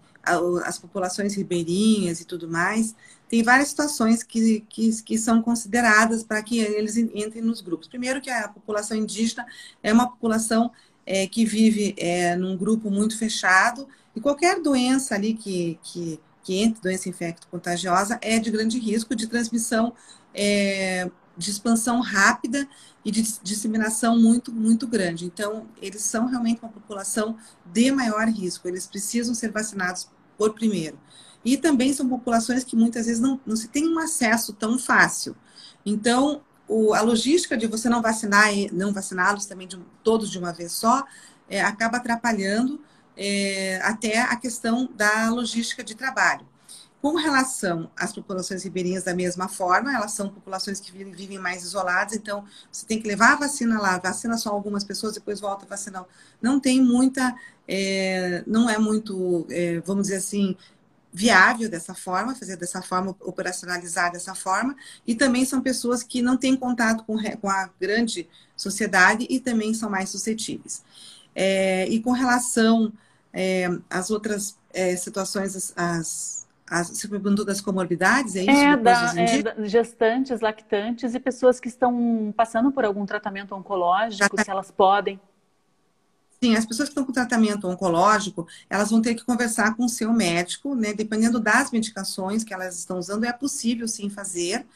As 0.64 0.78
populações 0.78 1.34
ribeirinhas 1.34 2.18
e 2.18 2.24
tudo 2.24 2.48
mais, 2.48 2.94
tem 3.28 3.42
várias 3.42 3.68
situações 3.68 4.22
que, 4.22 4.64
que, 4.70 5.02
que 5.02 5.18
são 5.18 5.42
consideradas 5.42 6.24
para 6.24 6.42
que 6.42 6.58
eles 6.58 6.96
entrem 6.96 7.42
nos 7.42 7.60
grupos. 7.60 7.88
Primeiro, 7.88 8.22
que 8.22 8.30
a 8.30 8.48
população 8.48 8.96
indígena 8.96 9.44
é 9.82 9.92
uma 9.92 10.08
população 10.08 10.72
é, 11.04 11.26
que 11.26 11.44
vive 11.44 11.94
é, 11.98 12.36
num 12.36 12.56
grupo 12.56 12.90
muito 12.90 13.18
fechado, 13.18 13.86
e 14.16 14.20
qualquer 14.20 14.62
doença 14.62 15.14
ali 15.14 15.34
que, 15.34 15.78
que, 15.82 16.18
que 16.42 16.56
entre, 16.56 16.80
doença 16.80 17.06
infecto-contagiosa, 17.10 18.18
é 18.22 18.38
de 18.38 18.50
grande 18.50 18.78
risco 18.78 19.14
de 19.14 19.26
transmissão 19.26 19.92
é, 20.32 21.10
de 21.36 21.50
expansão 21.50 22.00
rápida 22.00 22.68
e 23.04 23.10
de 23.10 23.22
disseminação 23.42 24.18
muito, 24.18 24.52
muito 24.52 24.86
grande. 24.86 25.24
Então, 25.24 25.66
eles 25.80 26.02
são 26.02 26.26
realmente 26.26 26.60
uma 26.62 26.70
população 26.70 27.36
de 27.66 27.90
maior 27.90 28.26
risco, 28.28 28.68
eles 28.68 28.86
precisam 28.86 29.34
ser 29.34 29.50
vacinados 29.50 30.08
por 30.38 30.54
primeiro. 30.54 30.98
E 31.44 31.56
também 31.56 31.92
são 31.92 32.08
populações 32.08 32.64
que 32.64 32.74
muitas 32.74 33.06
vezes 33.06 33.20
não, 33.20 33.38
não 33.44 33.56
se 33.56 33.68
tem 33.68 33.86
um 33.86 33.98
acesso 33.98 34.52
tão 34.52 34.78
fácil. 34.78 35.36
Então, 35.84 36.40
o, 36.66 36.94
a 36.94 37.02
logística 37.02 37.56
de 37.56 37.66
você 37.66 37.88
não 37.88 38.00
vacinar 38.00 38.56
e 38.56 38.70
não 38.72 38.92
vaciná-los 38.92 39.44
também 39.44 39.68
de, 39.68 39.78
todos 40.02 40.30
de 40.30 40.38
uma 40.38 40.52
vez 40.52 40.72
só, 40.72 41.04
é, 41.48 41.60
acaba 41.60 41.98
atrapalhando 41.98 42.80
é, 43.16 43.78
até 43.82 44.20
a 44.20 44.36
questão 44.36 44.88
da 44.94 45.28
logística 45.30 45.84
de 45.84 45.94
trabalho. 45.94 46.46
Com 47.04 47.16
relação 47.16 47.90
às 47.94 48.14
populações 48.14 48.64
ribeirinhas, 48.64 49.04
da 49.04 49.14
mesma 49.14 49.46
forma, 49.46 49.94
elas 49.94 50.12
são 50.12 50.30
populações 50.30 50.80
que 50.80 50.90
vivem 50.90 51.38
mais 51.38 51.62
isoladas, 51.62 52.14
então 52.14 52.46
você 52.72 52.86
tem 52.86 52.98
que 52.98 53.06
levar 53.06 53.34
a 53.34 53.36
vacina 53.40 53.78
lá, 53.78 53.98
vacina 53.98 54.38
só 54.38 54.48
algumas 54.48 54.84
pessoas, 54.84 55.12
depois 55.12 55.38
volta 55.38 55.66
a 55.66 55.68
vacinar. 55.68 56.06
Não 56.40 56.58
tem 56.58 56.80
muita, 56.80 57.36
é, 57.68 58.42
não 58.46 58.70
é 58.70 58.78
muito, 58.78 59.46
é, 59.50 59.80
vamos 59.80 60.04
dizer 60.04 60.16
assim, 60.16 60.56
viável 61.12 61.68
dessa 61.68 61.94
forma, 61.94 62.34
fazer 62.34 62.56
dessa 62.56 62.80
forma, 62.80 63.14
operacionalizar 63.20 64.10
dessa 64.10 64.34
forma, 64.34 64.74
e 65.06 65.14
também 65.14 65.44
são 65.44 65.60
pessoas 65.60 66.02
que 66.02 66.22
não 66.22 66.38
têm 66.38 66.56
contato 66.56 67.04
com, 67.04 67.18
com 67.38 67.50
a 67.50 67.68
grande 67.78 68.26
sociedade 68.56 69.26
e 69.28 69.38
também 69.38 69.74
são 69.74 69.90
mais 69.90 70.08
suscetíveis. 70.08 70.82
É, 71.34 71.86
e 71.86 72.00
com 72.00 72.12
relação 72.12 72.90
é, 73.30 73.68
às 73.90 74.08
outras 74.10 74.56
é, 74.72 74.96
situações, 74.96 75.54
as, 75.54 75.72
as, 75.76 76.43
as, 76.68 76.88
você 76.88 77.06
perguntou 77.06 77.44
das 77.44 77.60
comorbidades, 77.60 78.36
é 78.36 78.42
isso? 78.42 78.50
É, 78.50 78.76
da, 78.76 79.12
é 79.16 79.42
da, 79.42 79.64
gestantes, 79.64 80.40
lactantes 80.40 81.14
e 81.14 81.20
pessoas 81.20 81.60
que 81.60 81.68
estão 81.68 82.32
passando 82.36 82.72
por 82.72 82.84
algum 82.84 83.04
tratamento 83.04 83.54
oncológico, 83.54 84.42
se 84.42 84.50
elas 84.50 84.70
podem. 84.70 85.20
Sim, 86.42 86.56
as 86.56 86.64
pessoas 86.66 86.88
que 86.88 86.92
estão 86.92 87.04
com 87.04 87.12
tratamento 87.12 87.68
oncológico, 87.68 88.46
elas 88.68 88.90
vão 88.90 89.00
ter 89.00 89.14
que 89.14 89.24
conversar 89.24 89.76
com 89.76 89.84
o 89.84 89.88
seu 89.88 90.12
médico, 90.12 90.74
né? 90.74 90.92
Dependendo 90.94 91.38
das 91.38 91.70
medicações 91.70 92.42
que 92.42 92.52
elas 92.52 92.78
estão 92.78 92.98
usando, 92.98 93.24
é 93.24 93.32
possível 93.32 93.86
sim 93.86 94.08
fazer. 94.08 94.66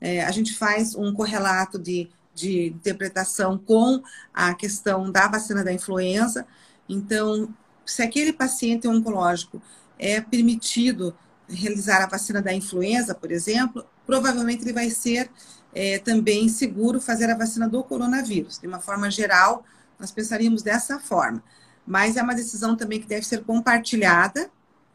É, 0.00 0.24
a 0.24 0.30
gente 0.30 0.54
faz 0.54 0.94
um 0.94 1.12
correlato 1.12 1.78
de, 1.78 2.08
de 2.34 2.68
interpretação 2.68 3.56
com 3.56 4.02
a 4.32 4.54
questão 4.54 5.10
da 5.10 5.28
vacina 5.28 5.64
da 5.64 5.72
influenza. 5.72 6.46
Então, 6.88 7.52
se 7.84 8.02
aquele 8.02 8.32
paciente 8.32 8.86
oncológico 8.86 9.62
é 9.98 10.20
permitido 10.20 11.14
realizar 11.48 12.02
a 12.02 12.06
vacina 12.06 12.42
da 12.42 12.52
influenza, 12.52 13.14
por 13.14 13.30
exemplo, 13.30 13.84
provavelmente 14.06 14.62
ele 14.62 14.72
vai 14.72 14.90
ser 14.90 15.30
é, 15.74 15.98
também 15.98 16.48
seguro 16.48 17.00
fazer 17.00 17.30
a 17.30 17.36
vacina 17.36 17.68
do 17.68 17.82
coronavírus. 17.82 18.58
De 18.58 18.66
uma 18.66 18.80
forma 18.80 19.10
geral, 19.10 19.64
nós 19.98 20.10
pensaríamos 20.10 20.62
dessa 20.62 20.98
forma. 20.98 21.42
Mas 21.86 22.16
é 22.16 22.22
uma 22.22 22.34
decisão 22.34 22.76
também 22.76 23.00
que 23.00 23.06
deve 23.06 23.24
ser 23.24 23.44
compartilhada, 23.44 24.50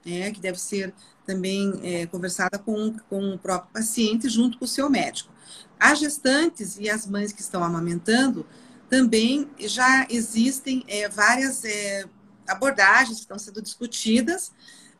né, 0.06 0.32
que 0.32 0.42
deve 0.42 0.60
ser 0.60 0.94
também 1.26 1.80
é, 1.84 2.06
conversada 2.08 2.58
com, 2.58 2.96
com 3.10 3.36
o 3.36 3.38
próprio 3.38 3.72
paciente, 3.72 4.28
junto 4.28 4.58
com 4.58 4.66
o 4.66 4.68
seu 4.68 4.90
médico. 4.90 5.32
As 5.80 6.00
gestantes 6.00 6.78
e 6.78 6.90
as 6.90 7.06
mães 7.06 7.32
que 7.32 7.42
estão 7.42 7.64
amamentando, 7.64 8.46
também 8.90 9.50
já 9.58 10.06
existem 10.10 10.84
é, 10.86 11.08
várias 11.08 11.64
é, 11.64 12.04
abordagens 12.46 13.18
que 13.18 13.24
estão 13.24 13.40
sendo 13.40 13.62
discutidas. 13.62 14.52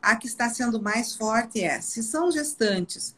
A 0.02 0.16
que 0.16 0.26
está 0.26 0.50
sendo 0.50 0.82
mais 0.82 1.14
forte 1.14 1.62
é, 1.62 1.80
se 1.80 2.02
são 2.02 2.30
gestantes, 2.30 3.14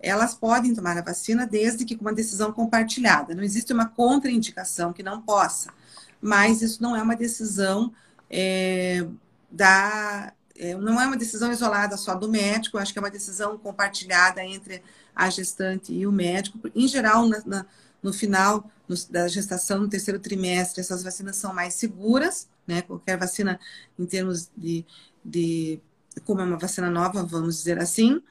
elas 0.00 0.34
podem 0.34 0.72
tomar 0.72 0.96
a 0.96 1.02
vacina 1.02 1.46
desde 1.46 1.84
que 1.84 1.96
com 1.96 2.02
uma 2.02 2.14
decisão 2.14 2.52
compartilhada. 2.52 3.34
Não 3.34 3.42
existe 3.42 3.72
uma 3.72 3.88
contraindicação 3.88 4.92
que 4.92 5.02
não 5.02 5.20
possa 5.20 5.72
mas 6.20 6.62
isso 6.62 6.82
não 6.82 6.96
é 6.96 7.02
uma 7.02 7.16
decisão 7.16 7.92
é, 8.30 9.06
da. 9.50 10.32
É, 10.56 10.74
não 10.74 11.00
é 11.00 11.06
uma 11.06 11.16
decisão 11.16 11.52
isolada 11.52 11.96
só 11.96 12.14
do 12.14 12.28
médico, 12.28 12.78
acho 12.78 12.92
que 12.92 12.98
é 12.98 13.02
uma 13.02 13.10
decisão 13.10 13.56
compartilhada 13.56 14.42
entre 14.44 14.82
a 15.14 15.30
gestante 15.30 15.92
e 15.92 16.06
o 16.06 16.12
médico. 16.12 16.58
Em 16.74 16.88
geral, 16.88 17.28
na, 17.28 17.42
na, 17.46 17.66
no 18.02 18.12
final 18.12 18.68
no, 18.88 18.96
da 19.08 19.28
gestação, 19.28 19.78
no 19.80 19.88
terceiro 19.88 20.18
trimestre, 20.18 20.80
essas 20.80 21.02
vacinas 21.02 21.36
são 21.36 21.54
mais 21.54 21.74
seguras, 21.74 22.48
né? 22.66 22.82
Qualquer 22.82 23.16
vacina 23.16 23.60
em 23.96 24.04
termos 24.04 24.50
de, 24.56 24.84
de 25.24 25.80
como 26.20 26.40
é 26.40 26.44
uma 26.44 26.58
vacina 26.58 26.90
nova, 26.90 27.22
vamos 27.22 27.56
dizer 27.58 27.78
assim. 27.78 28.22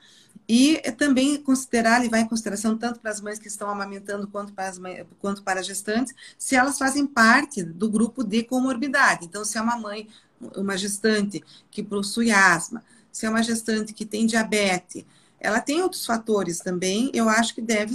E 0.48 0.78
também 0.98 1.42
considerar, 1.42 2.02
levar 2.02 2.20
em 2.20 2.28
consideração 2.28 2.78
tanto 2.78 3.00
para 3.00 3.12
as 3.12 3.20
mães 3.20 3.40
que 3.40 3.48
estão 3.48 3.70
amamentando 3.70 4.28
quanto 4.28 4.54
para 4.54 4.70
as 4.70 4.80
mães, 4.80 5.06
quanto 5.20 5.44
para 5.44 5.60
as 5.60 5.66
gestantes, 5.66 6.14
se 6.38 6.56
elas 6.56 6.78
fazem 6.78 7.06
parte 7.06 7.64
do 7.64 7.90
grupo 7.90 8.24
de 8.24 8.44
comorbidade. 8.44 9.26
Então, 9.26 9.44
se 9.44 9.58
é 9.58 9.62
uma 9.62 9.78
mãe, 9.78 10.08
uma 10.56 10.78
gestante 10.78 11.44
que 11.70 11.84
possui 11.84 12.32
asma, 12.32 12.84
se 13.12 13.26
é 13.26 13.30
uma 13.30 13.44
gestante 13.44 13.94
que 13.94 14.06
tem 14.06 14.26
diabetes, 14.26 15.04
ela 15.40 15.60
tem 15.60 15.82
outros 15.82 16.06
fatores 16.06 16.60
também, 16.60 17.12
eu 17.14 17.28
acho 17.28 17.54
que 17.54 17.62
deve 17.62 17.94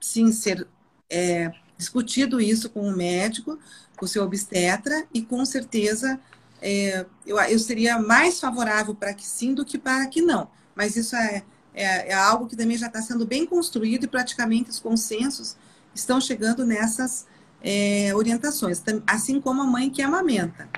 sim 0.00 0.32
ser 0.32 0.66
é, 1.08 1.52
discutido 1.76 2.40
isso 2.40 2.70
com 2.70 2.88
o 2.88 2.96
médico, 2.96 3.58
com 3.96 4.04
o 4.04 4.08
seu 4.08 4.24
obstetra, 4.24 5.06
e 5.12 5.22
com 5.22 5.44
certeza 5.44 6.18
é, 6.60 7.06
eu, 7.26 7.38
eu 7.38 7.58
seria 7.58 7.98
mais 7.98 8.40
favorável 8.40 8.94
para 8.94 9.14
que 9.14 9.26
sim 9.26 9.54
do 9.54 9.64
que 9.64 9.78
para 9.78 10.06
que 10.06 10.20
não. 10.22 10.48
Mas 10.74 10.96
isso 10.96 11.16
é 11.16 11.44
é, 11.74 12.10
é 12.10 12.14
algo 12.14 12.46
que 12.46 12.56
também 12.56 12.76
já 12.76 12.86
está 12.86 13.00
sendo 13.00 13.26
bem 13.26 13.46
construído 13.46 14.04
e 14.04 14.08
praticamente 14.08 14.70
os 14.70 14.80
consensos 14.80 15.56
estão 15.94 16.20
chegando 16.20 16.66
nessas 16.66 17.26
é, 17.62 18.14
orientações, 18.14 18.82
assim 19.06 19.40
como 19.40 19.62
a 19.62 19.66
mãe 19.66 19.90
que 19.90 20.02
amamenta. 20.02 20.68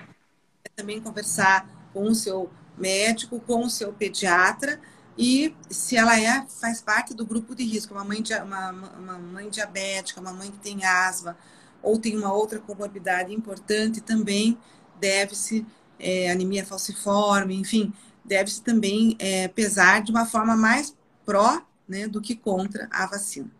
É 0.64 0.68
também 0.75 1.01
conversar 1.01 1.68
com 1.92 2.05
o 2.05 2.14
seu 2.14 2.51
médico, 2.77 3.40
com 3.40 3.64
o 3.64 3.71
seu 3.71 3.92
pediatra 3.92 4.81
e 5.16 5.55
se 5.68 5.97
ela 5.97 6.18
é 6.18 6.47
faz 6.49 6.81
parte 6.81 7.14
do 7.14 7.27
grupo 7.27 7.55
de 7.55 7.64
risco, 7.64 7.95
uma 7.95 8.05
mãe, 8.05 8.23
uma, 8.45 8.71
uma 8.71 9.18
mãe 9.18 9.51
diabética, 9.51 10.21
uma 10.21 10.33
mãe 10.33 10.51
que 10.51 10.59
tem 10.59 10.85
asma 10.85 11.37
ou 11.83 11.99
tem 11.99 12.16
uma 12.16 12.33
outra 12.33 12.59
comorbidade 12.61 13.35
importante, 13.35 14.01
também 14.01 14.57
deve-se 15.03 15.67
é, 15.99 16.31
anemia 16.31 16.65
falciforme, 16.65 17.57
enfim, 17.57 17.93
deve-se 18.25 18.62
também 18.62 19.17
é, 19.19 19.49
pesar 19.49 20.01
de 20.01 20.12
uma 20.12 20.25
forma 20.25 20.57
mais 20.57 20.97
pró 21.27 21.61
né, 21.88 22.07
do 22.07 22.21
que 22.21 22.37
contra 22.37 22.88
a 22.93 23.07
vacina. 23.07 23.51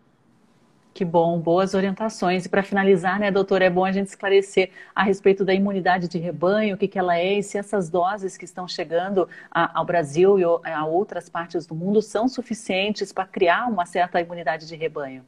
Que 0.94 1.05
bom, 1.05 1.40
boas 1.40 1.74
orientações. 1.74 2.44
E 2.44 2.48
para 2.48 2.62
finalizar, 2.62 3.18
né, 3.18 3.31
doutora, 3.31 3.64
é 3.64 3.70
bom 3.70 3.85
a 3.85 3.90
gente 3.90 4.09
esclarecer 4.09 4.70
a 4.94 5.02
respeito 5.02 5.44
da 5.44 5.55
imunidade 5.55 6.07
de 6.07 6.18
rebanho, 6.18 6.74
o 6.74 6.78
que, 6.78 6.87
que 6.87 6.98
ela 6.98 7.16
é 7.16 7.38
e 7.38 7.42
se 7.42 7.59
essas 7.59 7.88
doses 7.88 8.37
que 8.37 8.44
estão 8.44 8.68
chegando 8.68 9.28
a, 9.50 9.78
ao 9.78 9.85
Brasil 9.85 10.38
e 10.38 10.44
a 10.44 10.85
outras 10.85 11.28
partes 11.28 11.66
do 11.66 11.74
mundo 11.74 12.00
são 12.02 12.28
suficientes 12.28 13.11
para 13.11 13.24
criar 13.26 13.66
uma 13.68 13.87
certa 13.87 14.20
imunidade 14.20 14.68
de 14.68 14.76
rebanho. 14.76 15.24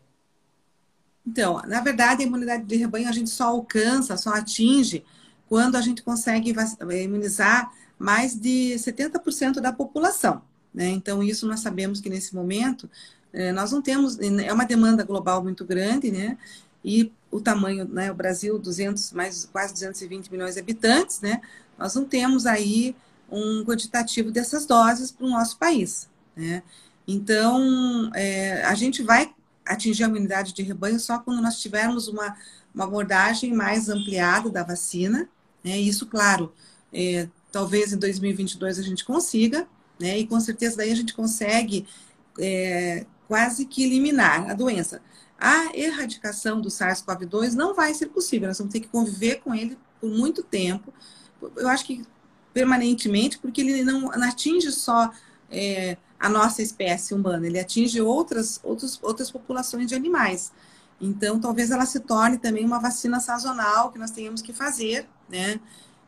Então, 1.27 1.63
na 1.67 1.81
verdade, 1.81 2.23
a 2.23 2.27
imunidade 2.27 2.65
de 2.65 2.77
rebanho 2.77 3.09
a 3.09 3.13
gente 3.13 3.31
só 3.31 3.49
alcança, 3.49 4.19
só 4.19 4.35
atinge 4.35 5.03
quando 5.49 5.77
a 5.77 5.81
gente 5.81 6.03
consegue 6.03 6.55
imunizar 7.03 7.73
mais 7.99 8.35
de 8.35 8.75
70% 8.77 9.61
da 9.61 9.73
população. 9.73 10.43
Né? 10.73 10.89
Então, 10.89 11.23
isso 11.23 11.47
nós 11.47 11.61
sabemos 11.61 12.01
que 12.01 12.11
nesse 12.11 12.35
momento 12.35 12.89
é, 13.33 13.53
nós 13.53 13.73
não 13.73 13.83
temos, 13.83 14.19
é 14.21 14.53
uma 14.53 14.65
demanda 14.65 15.03
global 15.03 15.43
muito 15.43 15.65
grande, 15.65 16.11
né? 16.11 16.39
E 16.85 17.13
o 17.31 17.41
tamanho, 17.41 17.85
né? 17.85 18.11
O 18.13 18.15
Brasil, 18.15 18.59
200, 18.59 19.13
mais 19.13 19.45
quase 19.47 19.73
220 19.73 20.31
milhões 20.31 20.55
de 20.55 20.61
habitantes, 20.61 21.21
né? 21.21 21.41
Nós 21.77 21.95
não 21.97 22.05
temos 22.05 22.47
aí 22.47 22.95
um 23.29 23.65
quantitativo 23.65 24.31
dessas 24.31 24.67
doses 24.67 25.11
para 25.11 25.27
o 25.27 25.31
nosso 25.31 25.59
país, 25.59 26.09
né? 26.37 26.63
Então, 27.09 28.11
é, 28.15 28.63
a 28.65 28.75
gente 28.75 29.03
vai 29.03 29.35
atingir 29.67 30.05
a 30.05 30.09
imunidade 30.09 30.53
de 30.53 30.63
rebanho 30.63 31.01
só 31.01 31.19
quando 31.19 31.43
nós 31.43 31.61
tivermos 31.61 32.07
uma, 32.07 32.37
uma 32.73 32.85
abordagem 32.85 33.53
mais 33.53 33.89
ampliada 33.89 34.49
da 34.49 34.63
vacina, 34.63 35.29
né? 35.65 35.79
Isso, 35.79 36.07
claro, 36.07 36.53
é, 36.93 37.29
talvez 37.51 37.93
em 37.93 37.99
2022 37.99 38.79
a 38.79 38.83
gente 38.83 39.05
consiga, 39.05 39.67
né? 39.99 40.19
E 40.19 40.27
com 40.27 40.39
certeza 40.39 40.77
daí 40.77 40.93
a 40.93 40.97
gente 40.97 41.15
consegue 41.15 41.87
é, 42.39 43.07
quase 43.27 43.65
que 43.65 43.83
eliminar 43.83 44.51
a 44.51 44.55
doença. 44.55 45.01
A 45.39 45.77
erradicação 45.77 46.61
do 46.61 46.69
SARS-CoV-2 46.69 47.53
não 47.53 47.75
vai 47.75 47.93
ser 47.95 48.07
possível, 48.07 48.49
nós 48.49 48.59
vamos 48.59 48.73
ter 48.73 48.81
que 48.81 48.89
conviver 48.89 49.41
com 49.41 49.55
ele 49.55 49.77
por 50.01 50.11
muito 50.11 50.43
tempo. 50.43 50.93
Eu 51.57 51.69
acho 51.69 51.85
que 51.85 52.05
permanentemente, 52.53 53.39
porque 53.39 53.61
ele 53.61 53.83
não, 53.83 54.11
atinge 54.23 54.71
só 54.71 55.11
é, 55.51 55.97
a 56.19 56.29
nossa 56.29 56.63
espécie 56.63 57.13
humana, 57.13 57.47
ele 57.47 57.59
atinge 57.59 58.01
outras, 58.01 58.61
outros, 58.63 58.99
outras 59.03 59.31
populações 59.31 59.89
de 59.89 59.95
animais. 59.95 60.53
Então, 61.01 61.41
talvez 61.41 61.71
ela 61.71 61.87
se 61.87 62.01
torne 62.01 62.39
também 62.39 62.65
uma 62.65 62.79
vacina 62.79 63.21
sazonal 63.21 63.93
que 63.93 63.99
nós 63.99 64.11
tenhamos 64.11 64.41
que 64.41 64.53
fazer, 64.53 65.07
né? 65.29 65.61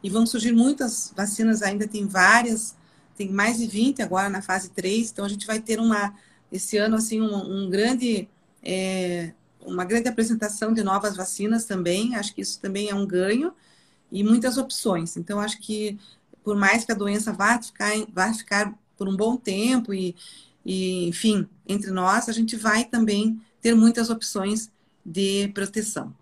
E 0.03 0.11
vão 0.11 0.27
surgir 0.27 0.53
muitas 0.53 1.13
vacinas, 1.17 1.63
ainda 1.63 1.87
tem 1.89 2.07
várias 2.07 2.77
tem 3.17 3.33
mais 3.33 3.57
de 3.59 3.67
20 3.67 4.03
agora 4.03 4.29
na 4.29 4.43
fase 4.43 4.71
3, 4.71 5.11
então 5.11 5.25
a 5.25 5.29
gente 5.29 5.47
vai 5.47 5.59
ter 5.59 5.81
uma, 5.81 6.15
esse 6.53 6.77
ano, 6.77 6.97
assim, 6.97 7.21
um, 7.21 7.65
um 7.65 7.71
grande, 7.71 8.29
é, 8.63 9.33
uma 9.65 9.85
grande 9.85 10.09
apresentação 10.09 10.73
de 10.73 10.83
novas 10.83 11.17
vacinas 11.17 11.65
também, 11.65 12.15
acho 12.15 12.35
que 12.35 12.43
isso 12.43 12.61
também 12.61 12.91
é 12.91 12.95
um 12.95 13.07
ganho, 13.07 13.53
e 14.13 14.23
muitas 14.23 14.59
opções. 14.59 15.17
Então, 15.17 15.41
acho 15.41 15.59
que, 15.61 15.99
por 16.45 16.57
mais 16.57 16.85
que 16.85 16.93
a 16.93 16.95
doença 16.95 17.33
vá 17.33 17.61
ficar, 17.61 17.93
vá 18.13 18.33
ficar 18.33 18.79
por 18.97 19.09
um 19.09 19.17
bom 19.17 19.37
tempo, 19.37 19.95
e, 19.95 20.15
e, 20.65 21.09
enfim, 21.09 21.49
entre 21.67 21.91
nós, 21.91 22.29
a 22.29 22.33
gente 22.33 22.55
vai 22.55 22.85
também 22.85 23.41
ter 23.61 23.75
muitas 23.75 24.11
opções 24.11 24.71
de 25.07 25.49
proteção. 25.55 26.15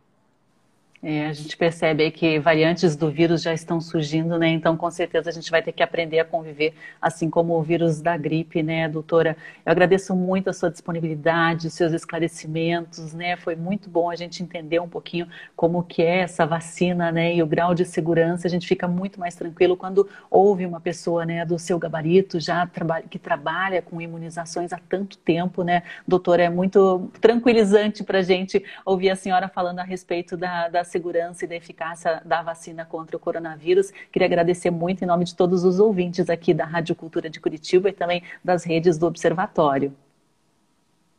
É, 1.07 1.27
a 1.27 1.35
gente 1.35 1.55
percebe 1.55 2.11
que 2.11 2.39
variantes 2.39 2.97
do 2.97 3.11
vírus 3.11 3.43
já 3.43 3.53
estão 3.53 3.79
surgindo, 3.79 4.39
né? 4.39 4.49
Então, 4.49 4.75
com 4.75 4.91
certeza, 4.91 5.29
a 5.29 5.33
gente 5.35 5.51
vai 5.51 5.61
ter 5.61 5.71
que 5.71 5.83
aprender 5.83 6.19
a 6.19 6.25
conviver, 6.25 6.73
assim 6.99 7.29
como 7.29 7.53
o 7.59 7.63
vírus 7.63 8.01
da 8.01 8.17
gripe, 8.17 8.63
né, 8.63 8.89
doutora? 8.89 9.37
Eu 9.67 9.71
agradeço 9.71 10.17
muito 10.17 10.49
a 10.49 10.55
sua 10.55 10.71
disponibilidade, 10.71 11.69
seus 11.69 11.93
esclarecimentos, 11.93 13.13
né? 13.13 13.37
Foi 13.37 13.55
muito 13.55 13.91
bom 13.91 14.09
a 14.09 14.17
gente 14.17 14.43
entender 14.43 14.81
um 14.81 14.89
pouquinho 14.89 15.29
como 15.55 15.83
que 15.83 16.01
é 16.01 16.21
essa 16.21 16.47
vacina, 16.47 17.13
né? 17.13 17.35
E 17.35 17.43
o 17.43 17.47
grau 17.47 17.75
de 17.75 17.85
segurança. 17.85 18.47
A 18.47 18.51
gente 18.51 18.67
fica 18.67 18.89
muito 18.89 19.21
mais 19.21 19.35
tranquilo 19.35 19.77
quando 19.77 20.09
ouve 20.31 20.65
uma 20.65 20.81
pessoa, 20.81 21.27
né, 21.27 21.45
do 21.45 21.59
seu 21.59 21.79
gabarito, 21.79 22.41
já 22.41 22.67
que 23.11 23.19
trabalha 23.19 23.83
com 23.83 24.01
imunizações 24.01 24.73
há 24.73 24.81
tanto 24.89 25.19
tempo, 25.19 25.63
né? 25.63 25.83
Doutora, 26.09 26.45
é 26.45 26.49
muito 26.49 27.11
tranquilizante 27.21 28.03
para 28.03 28.21
a 28.21 28.23
gente 28.23 28.65
ouvir 28.87 29.11
a 29.11 29.17
senhora 29.17 29.49
falando 29.49 29.81
a 29.81 29.85
respeito 29.85 30.35
da, 30.35 30.69
da 30.69 30.83
segurança 30.95 31.45
e 31.45 31.49
da 31.49 31.57
eficácia 31.57 32.23
da 32.25 32.41
vacina 32.41 32.85
contra 32.85 33.17
o 33.17 33.21
coronavírus. 33.21 33.91
Queria 34.13 34.27
agradecer 34.27 34.71
muito 34.71 35.03
em 35.03 35.07
nome 35.07 35.25
de 35.25 35.35
todos 35.35 35.65
os 35.65 35.81
ouvintes 35.81 36.31
aqui 36.31 36.55
da 36.55 36.65
Rádio 36.65 36.95
Cultura 36.95 37.29
de 37.29 37.41
Curitiba 37.41 37.89
e 37.89 37.93
também 37.93 38.23
das 38.45 38.63
redes 38.63 38.97
do 38.97 39.07
Observatório. 39.07 39.93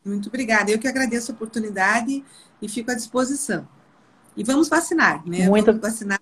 Muito 0.03 0.29
obrigada. 0.29 0.71
Eu 0.71 0.79
que 0.79 0.88
agradeço 0.88 1.31
a 1.31 1.35
oportunidade 1.35 2.23
e 2.61 2.69
fico 2.69 2.91
à 2.91 2.95
disposição. 2.95 3.67
E 4.38 4.43
vamos 4.43 4.69
vacinar, 4.69 5.27
né? 5.27 5.49
Muito... 5.49 5.65
Vamos 5.65 5.81
vacinar 5.81 6.19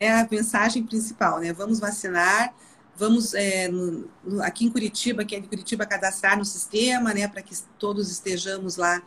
é 0.00 0.12
a 0.12 0.28
mensagem 0.30 0.84
principal, 0.84 1.38
né? 1.38 1.52
Vamos 1.52 1.78
vacinar, 1.78 2.52
vamos 2.96 3.32
é, 3.32 3.68
no, 3.68 4.10
aqui 4.42 4.66
em 4.66 4.70
Curitiba, 4.70 5.24
que 5.24 5.36
é 5.36 5.40
de 5.40 5.48
Curitiba, 5.48 5.86
cadastrar 5.86 6.36
no 6.36 6.44
sistema, 6.44 7.14
né? 7.14 7.26
Para 7.28 7.40
que 7.40 7.54
todos 7.78 8.10
estejamos 8.10 8.76
lá 8.76 9.00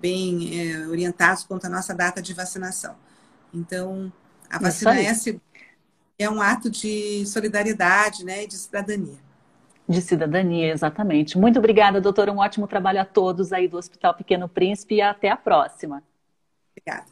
bem 0.00 0.60
é, 0.60 0.86
orientados 0.86 1.42
quanto 1.44 1.66
à 1.66 1.68
nossa 1.68 1.94
data 1.94 2.22
de 2.22 2.32
vacinação. 2.34 2.94
Então, 3.52 4.12
a 4.50 4.58
vacina 4.58 5.00
é, 5.00 5.12
é 6.18 6.30
um 6.30 6.40
ato 6.40 6.70
de 6.70 7.24
solidariedade 7.26 8.24
né, 8.24 8.44
e 8.44 8.46
de 8.46 8.56
cidadania. 8.56 9.18
De 9.88 10.00
cidadania, 10.00 10.72
exatamente. 10.72 11.38
Muito 11.38 11.58
obrigada, 11.58 12.00
doutora. 12.00 12.32
Um 12.32 12.38
ótimo 12.38 12.66
trabalho 12.66 13.00
a 13.00 13.04
todos 13.04 13.52
aí 13.52 13.68
do 13.68 13.76
Hospital 13.76 14.14
Pequeno 14.14 14.48
Príncipe 14.48 14.96
e 14.96 15.00
até 15.00 15.30
a 15.30 15.36
próxima. 15.36 16.02
Obrigada. 16.72 17.06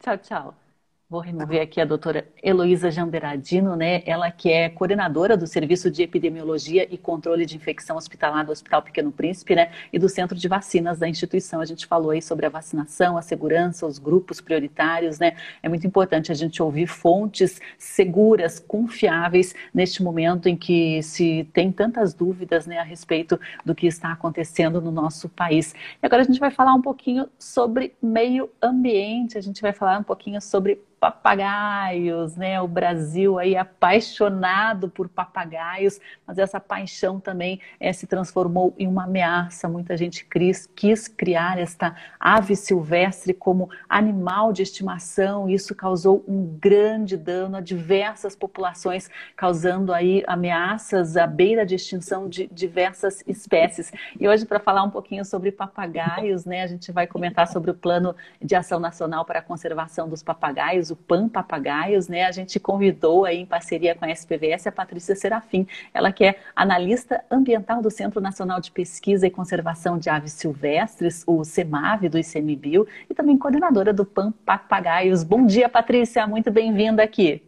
Tchau, 0.00 0.18
tchau. 0.18 0.65
Vou 1.08 1.20
remover 1.20 1.62
aqui 1.62 1.80
a 1.80 1.84
doutora 1.84 2.26
Heloísa 2.42 2.90
Jamberadino, 2.90 3.76
né? 3.76 4.02
Ela 4.04 4.28
que 4.28 4.50
é 4.50 4.68
coordenadora 4.68 5.36
do 5.36 5.46
Serviço 5.46 5.88
de 5.88 6.02
Epidemiologia 6.02 6.84
e 6.92 6.98
Controle 6.98 7.46
de 7.46 7.54
Infecção 7.54 7.96
Hospitalar 7.96 8.44
do 8.44 8.50
Hospital 8.50 8.82
Pequeno 8.82 9.12
Príncipe, 9.12 9.54
né? 9.54 9.70
E 9.92 10.00
do 10.00 10.08
Centro 10.08 10.36
de 10.36 10.48
Vacinas 10.48 10.98
da 10.98 11.08
instituição. 11.08 11.60
A 11.60 11.64
gente 11.64 11.86
falou 11.86 12.10
aí 12.10 12.20
sobre 12.20 12.44
a 12.44 12.48
vacinação, 12.48 13.16
a 13.16 13.22
segurança, 13.22 13.86
os 13.86 14.00
grupos 14.00 14.40
prioritários, 14.40 15.20
né? 15.20 15.36
É 15.62 15.68
muito 15.68 15.86
importante 15.86 16.32
a 16.32 16.34
gente 16.34 16.60
ouvir 16.60 16.88
fontes 16.88 17.60
seguras, 17.78 18.58
confiáveis, 18.58 19.54
neste 19.72 20.02
momento 20.02 20.48
em 20.48 20.56
que 20.56 21.00
se 21.04 21.48
tem 21.52 21.70
tantas 21.70 22.14
dúvidas, 22.14 22.66
né, 22.66 22.78
a 22.78 22.82
respeito 22.82 23.38
do 23.64 23.76
que 23.76 23.86
está 23.86 24.10
acontecendo 24.10 24.80
no 24.80 24.90
nosso 24.90 25.28
país. 25.28 25.72
E 26.02 26.04
agora 26.04 26.22
a 26.22 26.24
gente 26.24 26.40
vai 26.40 26.50
falar 26.50 26.74
um 26.74 26.82
pouquinho 26.82 27.28
sobre 27.38 27.94
meio 28.02 28.50
ambiente, 28.60 29.38
a 29.38 29.40
gente 29.40 29.62
vai 29.62 29.72
falar 29.72 30.00
um 30.00 30.02
pouquinho 30.02 30.40
sobre 30.40 30.80
papagaios, 30.98 32.36
né? 32.36 32.60
O 32.60 32.66
Brasil 32.66 33.38
aí 33.38 33.56
apaixonado 33.56 34.88
por 34.88 35.08
papagaios, 35.08 36.00
mas 36.26 36.38
essa 36.38 36.58
paixão 36.58 37.20
também 37.20 37.60
é, 37.78 37.92
se 37.92 38.06
transformou 38.06 38.74
em 38.78 38.86
uma 38.86 39.04
ameaça. 39.04 39.68
Muita 39.68 39.96
gente 39.96 40.24
quis, 40.24 40.66
quis 40.74 41.06
criar 41.06 41.58
esta 41.58 41.94
ave 42.18 42.56
silvestre 42.56 43.34
como 43.34 43.68
animal 43.88 44.52
de 44.52 44.62
estimação. 44.62 45.48
Isso 45.48 45.74
causou 45.74 46.24
um 46.26 46.56
grande 46.58 47.16
dano 47.16 47.58
a 47.58 47.60
diversas 47.60 48.34
populações, 48.34 49.10
causando 49.36 49.92
aí 49.92 50.24
ameaças 50.26 51.16
à 51.16 51.26
beira 51.26 51.66
de 51.66 51.74
extinção 51.74 52.28
de 52.28 52.46
diversas 52.46 53.22
espécies. 53.26 53.92
E 54.18 54.26
hoje, 54.26 54.46
para 54.46 54.58
falar 54.58 54.82
um 54.82 54.90
pouquinho 54.90 55.24
sobre 55.24 55.52
papagaios, 55.52 56.44
né? 56.46 56.62
A 56.62 56.66
gente 56.66 56.90
vai 56.90 57.06
comentar 57.06 57.46
sobre 57.48 57.70
o 57.70 57.74
Plano 57.74 58.16
de 58.42 58.54
Ação 58.54 58.80
Nacional 58.80 59.24
para 59.24 59.40
a 59.40 59.42
Conservação 59.42 60.08
dos 60.08 60.22
Papagaios 60.22 60.85
papagaios, 60.86 60.90
o 60.90 60.96
PAN 60.96 61.28
Papagaios, 61.28 62.08
né? 62.08 62.24
A 62.24 62.32
gente 62.32 62.60
convidou 62.60 63.24
aí 63.24 63.38
em 63.38 63.46
parceria 63.46 63.94
com 63.94 64.04
a 64.04 64.10
SPVS 64.10 64.66
a 64.66 64.72
Patrícia 64.72 65.14
Serafim, 65.14 65.66
ela 65.92 66.12
que 66.12 66.24
é 66.24 66.40
analista 66.54 67.24
ambiental 67.30 67.82
do 67.82 67.90
Centro 67.90 68.20
Nacional 68.20 68.60
de 68.60 68.70
Pesquisa 68.70 69.26
e 69.26 69.30
Conservação 69.30 69.98
de 69.98 70.08
Aves 70.08 70.32
Silvestres, 70.32 71.24
o 71.26 71.44
CEMAV 71.44 72.08
do 72.08 72.18
ICMBio, 72.18 72.86
e 73.08 73.14
também 73.14 73.38
coordenadora 73.38 73.92
do 73.92 74.04
PAN 74.04 74.32
Papagaios. 74.44 75.22
Bom 75.22 75.46
dia, 75.46 75.68
Patrícia, 75.68 76.26
muito 76.26 76.50
bem-vinda 76.50 77.02
aqui. 77.02 77.42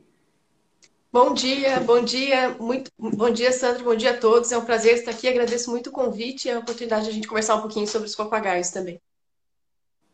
Bom 1.11 1.33
dia, 1.33 1.81
bom 1.81 2.03
dia, 2.05 2.51
muito 2.61 2.91
bom 2.99 3.31
dia, 3.31 3.51
Sandro, 3.51 3.83
bom 3.83 3.97
dia 3.97 4.11
a 4.11 4.17
todos. 4.17 4.53
É 4.53 4.59
um 4.59 4.65
prazer 4.65 4.95
estar 4.95 5.11
aqui. 5.11 5.27
Agradeço 5.27 5.71
muito 5.71 5.89
o 5.89 5.93
convite 5.93 6.49
e 6.49 6.51
a 6.51 6.59
oportunidade 6.59 7.05
de 7.05 7.11
a 7.11 7.15
gente 7.15 7.27
conversar 7.27 7.57
um 7.57 7.63
pouquinho 7.63 7.87
sobre 7.87 8.07
os 8.07 8.15
papagaios 8.15 8.69
também. 8.69 9.01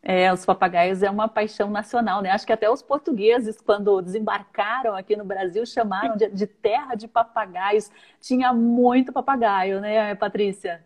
É, 0.07 0.31
os 0.31 0.45
papagaios 0.45 1.01
é 1.01 1.09
uma 1.09 1.27
paixão 1.27 1.67
nacional, 1.71 2.21
né? 2.21 2.29
Acho 2.29 2.45
que 2.45 2.53
até 2.53 2.69
os 2.69 2.83
portugueses, 2.83 3.59
quando 3.59 3.99
desembarcaram 4.03 4.95
aqui 4.95 5.15
no 5.15 5.25
Brasil, 5.25 5.65
chamaram 5.65 6.15
de, 6.15 6.29
de 6.29 6.45
terra 6.45 6.93
de 6.93 7.07
papagaios. 7.07 7.89
Tinha 8.21 8.53
muito 8.53 9.11
papagaio, 9.11 9.81
né, 9.81 10.13
Patrícia? 10.13 10.85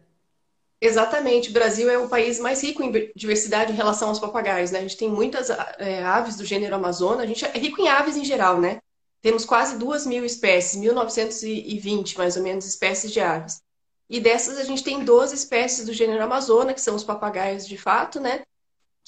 Exatamente. 0.79 1.49
O 1.49 1.53
Brasil 1.53 1.89
é 1.89 1.97
o 1.97 2.07
país 2.07 2.39
mais 2.39 2.63
rico 2.63 2.81
em 2.81 3.11
diversidade 3.13 3.73
em 3.73 3.75
relação 3.75 4.07
aos 4.07 4.19
papagaios, 4.19 4.71
né? 4.71 4.79
A 4.79 4.83
gente 4.83 4.95
tem 4.95 5.09
muitas 5.09 5.49
é, 5.49 6.01
aves 6.01 6.37
do 6.37 6.45
gênero 6.45 6.75
Amazônia. 6.75 7.25
A 7.25 7.27
gente 7.27 7.43
é 7.43 7.51
rico 7.57 7.81
em 7.81 7.89
aves 7.89 8.15
em 8.15 8.23
geral, 8.23 8.61
né? 8.61 8.79
Temos 9.21 9.43
quase 9.43 9.77
duas 9.77 10.05
mil 10.05 10.23
espécies, 10.23 10.79
1920 10.79 12.17
mais 12.17 12.37
ou 12.37 12.43
menos 12.43 12.65
espécies 12.65 13.11
de 13.11 13.19
aves. 13.19 13.61
E 14.09 14.21
dessas 14.21 14.57
a 14.57 14.63
gente 14.63 14.81
tem 14.81 15.03
12 15.03 15.35
espécies 15.35 15.85
do 15.85 15.91
gênero 15.91 16.23
Amazônia, 16.23 16.73
que 16.73 16.79
são 16.79 16.95
os 16.95 17.03
papagaios 17.03 17.67
de 17.67 17.77
fato, 17.77 18.21
né? 18.21 18.43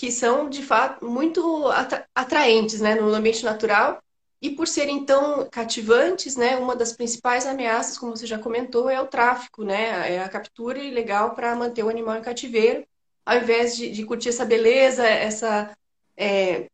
Que 0.01 0.11
são, 0.11 0.49
de 0.49 0.63
fato, 0.63 1.07
muito 1.07 1.69
atraentes 2.15 2.81
né, 2.81 2.95
no 2.95 3.13
ambiente 3.13 3.45
natural. 3.45 4.01
E 4.41 4.49
por 4.49 4.67
serem 4.67 5.05
tão 5.05 5.47
cativantes, 5.47 6.35
né, 6.35 6.57
uma 6.57 6.75
das 6.75 6.91
principais 6.91 7.45
ameaças, 7.45 7.99
como 7.99 8.17
você 8.17 8.25
já 8.25 8.39
comentou, 8.39 8.89
é 8.89 8.99
o 8.99 9.05
tráfico, 9.05 9.63
né, 9.63 10.15
é 10.15 10.23
a 10.23 10.27
captura 10.27 10.79
ilegal 10.79 11.35
para 11.35 11.55
manter 11.55 11.83
o 11.83 11.89
animal 11.89 12.17
em 12.17 12.23
cativeiro, 12.23 12.83
ao 13.23 13.37
invés 13.37 13.77
de, 13.77 13.91
de 13.91 14.03
curtir 14.03 14.29
essa 14.29 14.43
beleza, 14.43 15.05
essa 15.05 15.71
é, 16.17 16.67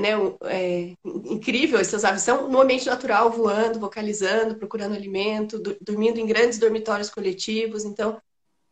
né, 0.00 0.10
é, 0.46 0.94
incrível, 1.04 1.78
essas 1.78 2.04
aves 2.04 2.22
são 2.22 2.48
no 2.48 2.60
ambiente 2.60 2.86
natural, 2.86 3.30
voando, 3.30 3.78
vocalizando, 3.78 4.56
procurando 4.56 4.96
alimento, 4.96 5.62
dormindo 5.80 6.18
em 6.18 6.26
grandes 6.26 6.58
dormitórios 6.58 7.08
coletivos. 7.08 7.84
Então, 7.84 8.20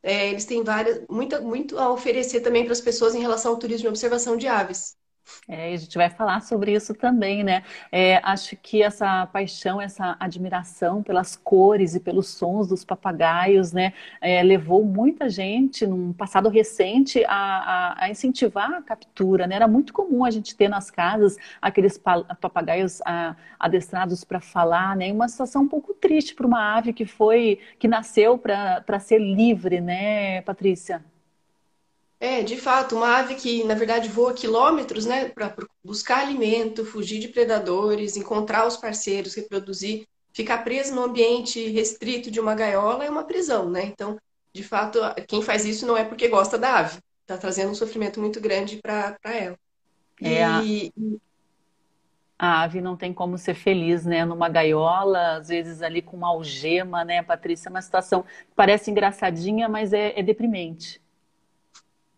é, 0.07 0.29
eles 0.31 0.45
têm 0.47 0.63
várias, 0.65 1.05
muita, 1.11 1.41
muito 1.41 1.79
a 1.79 1.91
oferecer 1.93 2.41
também 2.41 2.65
para 2.65 2.73
as 2.73 2.81
pessoas 2.81 3.15
em 3.15 3.21
relação 3.21 3.53
ao 3.53 3.59
turismo 3.59 3.83
de 3.85 3.89
observação 3.89 4.37
de 4.37 4.47
aves. 4.49 4.97
É, 5.49 5.73
a 5.73 5.77
gente 5.77 5.97
vai 5.97 6.09
falar 6.11 6.41
sobre 6.41 6.73
isso 6.73 6.95
também, 6.95 7.43
né? 7.45 7.63
É, 7.91 8.21
acho 8.23 8.57
que 8.57 8.83
essa 8.83 9.27
paixão, 9.27 9.81
essa 9.81 10.17
admiração 10.19 11.03
pelas 11.03 11.37
cores 11.37 11.95
e 11.95 12.01
pelos 12.01 12.29
sons 12.29 12.69
dos 12.69 12.85
papagaios, 12.85 13.73
né, 13.73 13.93
é, 14.21 14.43
levou 14.43 14.85
muita 14.85 15.29
gente, 15.29 15.87
num 15.87 16.13
passado 16.13 16.49
recente, 16.49 17.25
a, 17.27 17.35
a, 17.35 18.05
a, 18.05 18.11
incentivar 18.11 18.73
a 18.75 18.83
captura, 18.83 19.47
né? 19.47 19.57
Era 19.57 19.69
muito 19.69 19.93
comum 19.93 20.25
a 20.25 20.31
gente 20.31 20.57
ter 20.57 20.69
nas 20.69 20.91
casas 20.91 21.37
aqueles 21.61 21.99
papagaios 21.99 23.01
a, 23.05 23.37
adestrados 23.59 24.25
para 24.25 24.41
falar, 24.41 24.97
né? 24.97 25.13
Uma 25.13 25.29
situação 25.29 25.63
um 25.63 25.69
pouco 25.69 25.95
triste 25.95 26.35
para 26.35 26.47
uma 26.47 26.77
ave 26.77 26.93
que 26.93 27.07
foi, 27.07 27.59
que 27.79 27.89
nasceu 27.89 28.39
para 28.39 29.01
ser 29.01 29.19
livre, 29.19 29.81
né, 29.81 30.43
Patrícia? 30.43 31.16
É, 32.19 32.43
de 32.43 32.57
fato, 32.57 32.97
uma 32.97 33.19
ave 33.19 33.35
que, 33.35 33.63
na 33.65 33.75
verdade, 33.75 34.09
voa 34.09 34.33
quilômetros, 34.33 35.05
né, 35.05 35.29
para 35.29 35.55
buscar 35.85 36.21
alimento, 36.21 36.85
fugir 36.85 37.21
de 37.21 37.29
predadores, 37.29 38.17
encontrar 38.17 38.67
os 38.67 38.77
parceiros, 38.77 39.35
reproduzir, 39.35 40.07
ficar 40.33 40.59
preso 40.59 40.95
no 40.95 41.05
ambiente 41.05 41.69
restrito 41.69 42.31
de 42.31 42.41
uma 42.41 42.55
gaiola 42.55 43.05
é 43.05 43.11
uma 43.11 43.25
prisão, 43.25 43.71
né? 43.71 43.85
Então, 43.85 44.19
de 44.53 44.63
fato, 44.63 44.99
quem 45.27 45.43
faz 45.43 45.65
isso 45.65 45.87
não 45.87 45.97
é 45.97 46.05
porque 46.05 46.29
gosta 46.29 46.59
da 46.59 46.79
ave, 46.79 46.99
está 47.23 47.37
trazendo 47.37 47.71
um 47.71 47.75
sofrimento 47.75 48.21
muito 48.21 48.41
grande 48.41 48.79
para 48.83 49.17
ela. 49.25 49.59
É, 50.23 50.43
e... 50.65 50.93
a... 52.39 52.63
ave 52.63 52.81
não 52.81 52.97
tem 52.97 53.13
como 53.13 53.37
ser 53.37 53.55
feliz, 53.55 54.07
né? 54.07 54.25
Numa 54.25 54.49
gaiola, 54.49 55.37
às 55.37 55.49
vezes 55.49 55.83
ali 55.83 56.01
com 56.01 56.17
uma 56.17 56.29
algema, 56.29 57.05
né, 57.05 57.23
Patrícia? 57.23 57.69
É 57.69 57.71
uma 57.71 57.83
situação 57.83 58.23
que 58.23 58.55
parece 58.55 58.91
engraçadinha, 58.91 59.69
mas 59.69 59.93
é, 59.93 60.19
é 60.19 60.23
deprimente. 60.23 61.01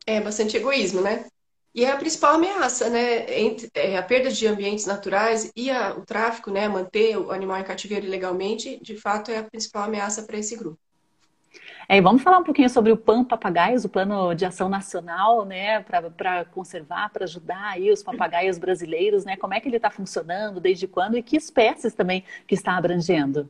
É 0.08 0.22
bastante 0.22 0.56
egoísmo, 0.56 1.02
né? 1.02 1.26
E 1.74 1.84
é 1.84 1.90
a 1.92 1.96
principal 1.98 2.36
ameaça, 2.36 2.88
né? 2.88 3.40
Entre, 3.40 3.68
é, 3.74 3.98
a 3.98 4.02
perda 4.02 4.30
de 4.30 4.46
ambientes 4.46 4.86
naturais 4.86 5.52
e 5.54 5.70
a, 5.70 5.94
o 5.94 6.00
tráfico, 6.00 6.50
né? 6.50 6.66
Manter 6.66 7.18
o 7.18 7.30
animal 7.30 7.58
em 7.58 7.62
cativeiro 7.62 8.06
ilegalmente, 8.06 8.80
de 8.82 8.96
fato, 8.96 9.30
é 9.30 9.36
a 9.36 9.44
principal 9.44 9.82
ameaça 9.82 10.22
para 10.22 10.38
esse 10.38 10.56
grupo. 10.56 10.78
É, 11.86 11.98
e 11.98 12.00
vamos 12.00 12.22
falar 12.22 12.38
um 12.38 12.42
pouquinho 12.42 12.70
sobre 12.70 12.90
o 12.90 12.96
PAN 12.96 13.22
Papagaios, 13.22 13.84
o 13.84 13.88
Plano 13.88 14.34
de 14.34 14.46
Ação 14.46 14.70
Nacional, 14.70 15.44
né, 15.44 15.80
para 15.80 16.44
conservar, 16.46 17.10
para 17.10 17.24
ajudar 17.24 17.72
aí 17.72 17.90
os 17.90 18.02
papagaios 18.02 18.56
brasileiros, 18.56 19.26
né? 19.26 19.36
Como 19.36 19.52
é 19.52 19.60
que 19.60 19.68
ele 19.68 19.76
está 19.76 19.90
funcionando, 19.90 20.60
desde 20.60 20.86
quando 20.86 21.18
e 21.18 21.22
que 21.22 21.36
espécies 21.36 21.92
também 21.92 22.24
que 22.46 22.54
está 22.54 22.78
abrangendo? 22.78 23.48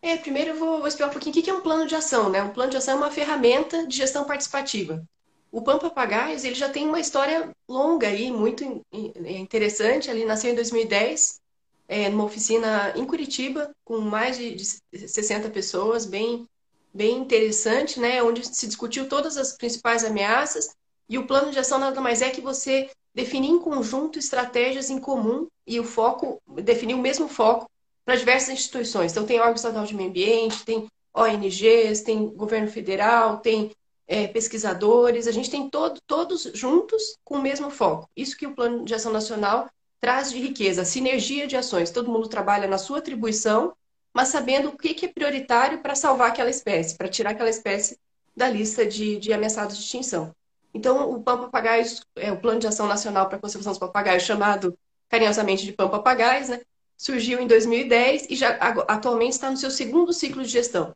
É, 0.00 0.16
primeiro 0.16 0.50
eu 0.50 0.58
vou, 0.58 0.78
vou 0.78 0.86
explicar 0.86 1.08
um 1.08 1.12
pouquinho 1.12 1.36
o 1.36 1.42
que 1.42 1.50
é 1.50 1.54
um 1.54 1.60
plano 1.60 1.86
de 1.86 1.96
ação, 1.96 2.30
né? 2.30 2.40
Um 2.40 2.50
plano 2.50 2.70
de 2.70 2.76
ação 2.76 2.94
é 2.94 2.98
uma 2.98 3.10
ferramenta 3.10 3.84
de 3.84 3.96
gestão 3.96 4.24
participativa. 4.24 5.04
O 5.54 5.62
PAN 5.62 5.78
Papagaios, 5.78 6.42
ele 6.42 6.56
já 6.56 6.68
tem 6.68 6.88
uma 6.88 6.98
história 6.98 7.48
longa 7.68 8.08
aí, 8.08 8.28
muito 8.28 8.82
interessante. 8.92 10.10
Ele 10.10 10.24
nasceu 10.24 10.50
em 10.50 10.54
2010, 10.56 11.40
é, 11.86 12.08
numa 12.08 12.24
oficina 12.24 12.92
em 12.96 13.06
Curitiba, 13.06 13.70
com 13.84 14.00
mais 14.00 14.36
de, 14.36 14.56
de 14.56 15.08
60 15.08 15.48
pessoas, 15.50 16.06
bem 16.06 16.44
bem 16.92 17.18
interessante, 17.18 18.00
né? 18.00 18.20
Onde 18.20 18.44
se 18.44 18.66
discutiu 18.66 19.08
todas 19.08 19.36
as 19.36 19.56
principais 19.56 20.02
ameaças 20.02 20.74
e 21.08 21.18
o 21.18 21.26
plano 21.26 21.52
de 21.52 21.58
ação 21.60 21.78
nada 21.78 22.00
mais 22.00 22.20
é 22.20 22.30
que 22.30 22.40
você 22.40 22.90
definir 23.14 23.50
em 23.50 23.60
conjunto 23.60 24.18
estratégias 24.18 24.90
em 24.90 24.98
comum 24.98 25.46
e 25.64 25.78
o 25.78 25.84
foco, 25.84 26.42
definir 26.64 26.94
o 26.94 26.98
mesmo 26.98 27.28
foco 27.28 27.70
para 28.04 28.16
diversas 28.16 28.50
instituições. 28.50 29.12
Então, 29.12 29.24
tem 29.24 29.38
órgão 29.38 29.54
estadual 29.54 29.84
de 29.84 29.94
meio 29.94 30.08
ambiente, 30.08 30.64
tem 30.64 30.88
ONGs, 31.14 32.02
tem 32.02 32.26
governo 32.28 32.68
federal, 32.68 33.38
tem 33.38 33.70
é, 34.06 34.26
pesquisadores, 34.26 35.26
a 35.26 35.32
gente 35.32 35.50
tem 35.50 35.68
todo, 35.68 36.00
todos 36.06 36.50
juntos 36.54 37.18
com 37.24 37.36
o 37.36 37.42
mesmo 37.42 37.70
foco. 37.70 38.08
Isso 38.16 38.36
que 38.36 38.46
o 38.46 38.54
Plano 38.54 38.84
de 38.84 38.94
Ação 38.94 39.12
Nacional 39.12 39.68
traz 40.00 40.30
de 40.30 40.38
riqueza, 40.38 40.84
sinergia 40.84 41.46
de 41.46 41.56
ações. 41.56 41.90
Todo 41.90 42.10
mundo 42.10 42.28
trabalha 42.28 42.68
na 42.68 42.78
sua 42.78 42.98
atribuição 42.98 43.74
mas 44.14 44.28
sabendo 44.28 44.68
o 44.68 44.76
que, 44.78 45.04
é 45.04 45.08
prioritário 45.08 45.80
para 45.80 45.96
salvar 45.96 46.28
aquela 46.28 46.48
espécie, 46.48 46.96
para 46.96 47.08
tirar 47.08 47.30
aquela 47.30 47.50
espécie 47.50 47.98
da 48.34 48.48
lista 48.48 48.86
de, 48.86 49.18
de 49.18 49.32
ameaçados 49.32 49.76
de 49.76 49.82
extinção. 49.82 50.32
Então, 50.72 51.10
o 51.10 51.20
PAN 51.22 51.38
Papagaios, 51.38 52.02
é 52.14 52.30
o 52.30 52.40
Plano 52.40 52.60
de 52.60 52.66
Ação 52.66 52.86
Nacional 52.86 53.26
para 53.26 53.36
a 53.36 53.40
Conservação 53.40 53.72
dos 53.72 53.78
Papagaios, 53.78 54.22
chamado 54.22 54.78
carinhosamente 55.08 55.64
de 55.64 55.72
PAN 55.72 55.88
Papagaios, 55.88 56.48
né? 56.48 56.60
surgiu 56.96 57.40
em 57.40 57.46
2010 57.46 58.28
e 58.30 58.36
já 58.36 58.50
atualmente 58.88 59.32
está 59.32 59.50
no 59.50 59.56
seu 59.56 59.70
segundo 59.70 60.12
ciclo 60.12 60.42
de 60.42 60.48
gestão. 60.48 60.94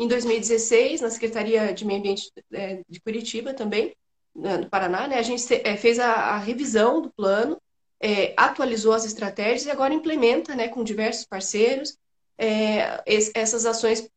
Em 0.00 0.08
2016, 0.08 1.02
na 1.02 1.10
Secretaria 1.10 1.74
de 1.74 1.84
Meio 1.84 1.98
Ambiente 1.98 2.32
é, 2.50 2.82
de 2.88 2.98
Curitiba 3.00 3.52
também, 3.52 3.94
né, 4.34 4.56
no 4.56 4.66
Paraná, 4.66 5.06
né, 5.06 5.18
a 5.18 5.22
gente 5.22 5.44
é, 5.52 5.76
fez 5.76 5.98
a, 5.98 6.10
a 6.10 6.38
revisão 6.38 7.02
do 7.02 7.10
plano, 7.10 7.60
é, 8.00 8.32
atualizou 8.34 8.94
as 8.94 9.04
estratégias 9.04 9.66
e 9.66 9.70
agora 9.70 9.92
implementa 9.92 10.56
né, 10.56 10.68
com 10.68 10.82
diversos 10.82 11.26
parceiros 11.26 11.98
é, 12.38 13.02
essas 13.34 13.66
ações 13.66 14.08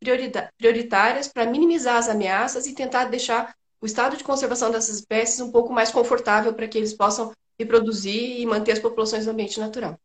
prioritárias 0.57 1.27
para 1.27 1.45
minimizar 1.45 1.97
as 1.97 2.07
ameaças 2.07 2.65
e 2.65 2.73
tentar 2.73 3.09
deixar 3.09 3.53
o 3.81 3.85
estado 3.85 4.15
de 4.15 4.23
conservação 4.23 4.71
dessas 4.71 4.99
espécies 4.99 5.41
um 5.41 5.51
pouco 5.51 5.73
mais 5.73 5.91
confortável 5.91 6.53
para 6.53 6.65
que 6.65 6.77
eles 6.77 6.93
possam 6.93 7.33
reproduzir 7.59 8.39
e 8.39 8.45
manter 8.45 8.71
as 8.71 8.79
populações 8.79 9.25
no 9.25 9.33
ambiente 9.33 9.59
natural. 9.59 9.99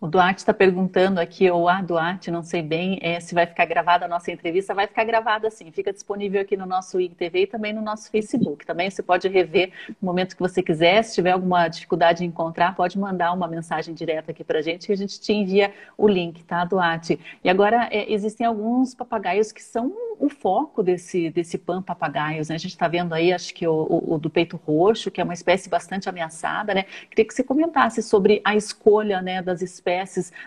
O 0.00 0.08
Duarte 0.08 0.38
está 0.38 0.54
perguntando 0.54 1.20
aqui, 1.20 1.50
ou 1.50 1.68
a 1.68 1.82
Duarte, 1.82 2.30
não 2.30 2.42
sei 2.42 2.62
bem, 2.62 2.98
é, 3.02 3.20
se 3.20 3.34
vai 3.34 3.44
ficar 3.44 3.66
gravada 3.66 4.06
a 4.06 4.08
nossa 4.08 4.32
entrevista. 4.32 4.72
Vai 4.72 4.86
ficar 4.86 5.04
gravada 5.04 5.50
sim, 5.50 5.70
fica 5.70 5.92
disponível 5.92 6.40
aqui 6.40 6.56
no 6.56 6.64
nosso 6.64 6.98
IGTV 6.98 7.42
e 7.42 7.46
também 7.46 7.74
no 7.74 7.82
nosso 7.82 8.10
Facebook. 8.10 8.64
Também 8.64 8.88
você 8.88 9.02
pode 9.02 9.28
rever 9.28 9.72
no 10.00 10.06
momento 10.06 10.34
que 10.34 10.40
você 10.40 10.62
quiser. 10.62 11.02
Se 11.02 11.16
tiver 11.16 11.32
alguma 11.32 11.68
dificuldade 11.68 12.24
em 12.24 12.28
encontrar, 12.28 12.74
pode 12.74 12.98
mandar 12.98 13.30
uma 13.32 13.46
mensagem 13.46 13.92
direta 13.92 14.30
aqui 14.30 14.42
para 14.42 14.60
a 14.60 14.62
gente 14.62 14.86
que 14.86 14.92
a 14.94 14.96
gente 14.96 15.20
te 15.20 15.34
envia 15.34 15.70
o 15.98 16.08
link, 16.08 16.42
tá, 16.44 16.64
Duarte? 16.64 17.20
E 17.44 17.50
agora, 17.50 17.86
é, 17.90 18.10
existem 18.10 18.46
alguns 18.46 18.94
papagaios 18.94 19.52
que 19.52 19.62
são 19.62 19.92
o 20.18 20.30
foco 20.30 20.82
desse, 20.82 21.28
desse 21.28 21.58
PAN 21.58 21.82
papagaios, 21.82 22.48
né? 22.48 22.54
A 22.54 22.58
gente 22.58 22.72
está 22.72 22.88
vendo 22.88 23.14
aí, 23.14 23.34
acho 23.34 23.52
que 23.52 23.66
o, 23.66 23.72
o, 23.72 24.14
o, 24.14 24.18
do 24.18 24.30
peito 24.30 24.58
roxo, 24.66 25.10
que 25.10 25.20
é 25.20 25.24
uma 25.24 25.34
espécie 25.34 25.68
bastante 25.68 26.08
ameaçada, 26.08 26.72
né? 26.72 26.84
Queria 27.10 27.26
que 27.26 27.34
você 27.34 27.42
comentasse 27.42 28.02
sobre 28.02 28.40
a 28.44 28.56
escolha, 28.56 29.20
né, 29.20 29.42
das 29.42 29.60
espécies 29.60 29.89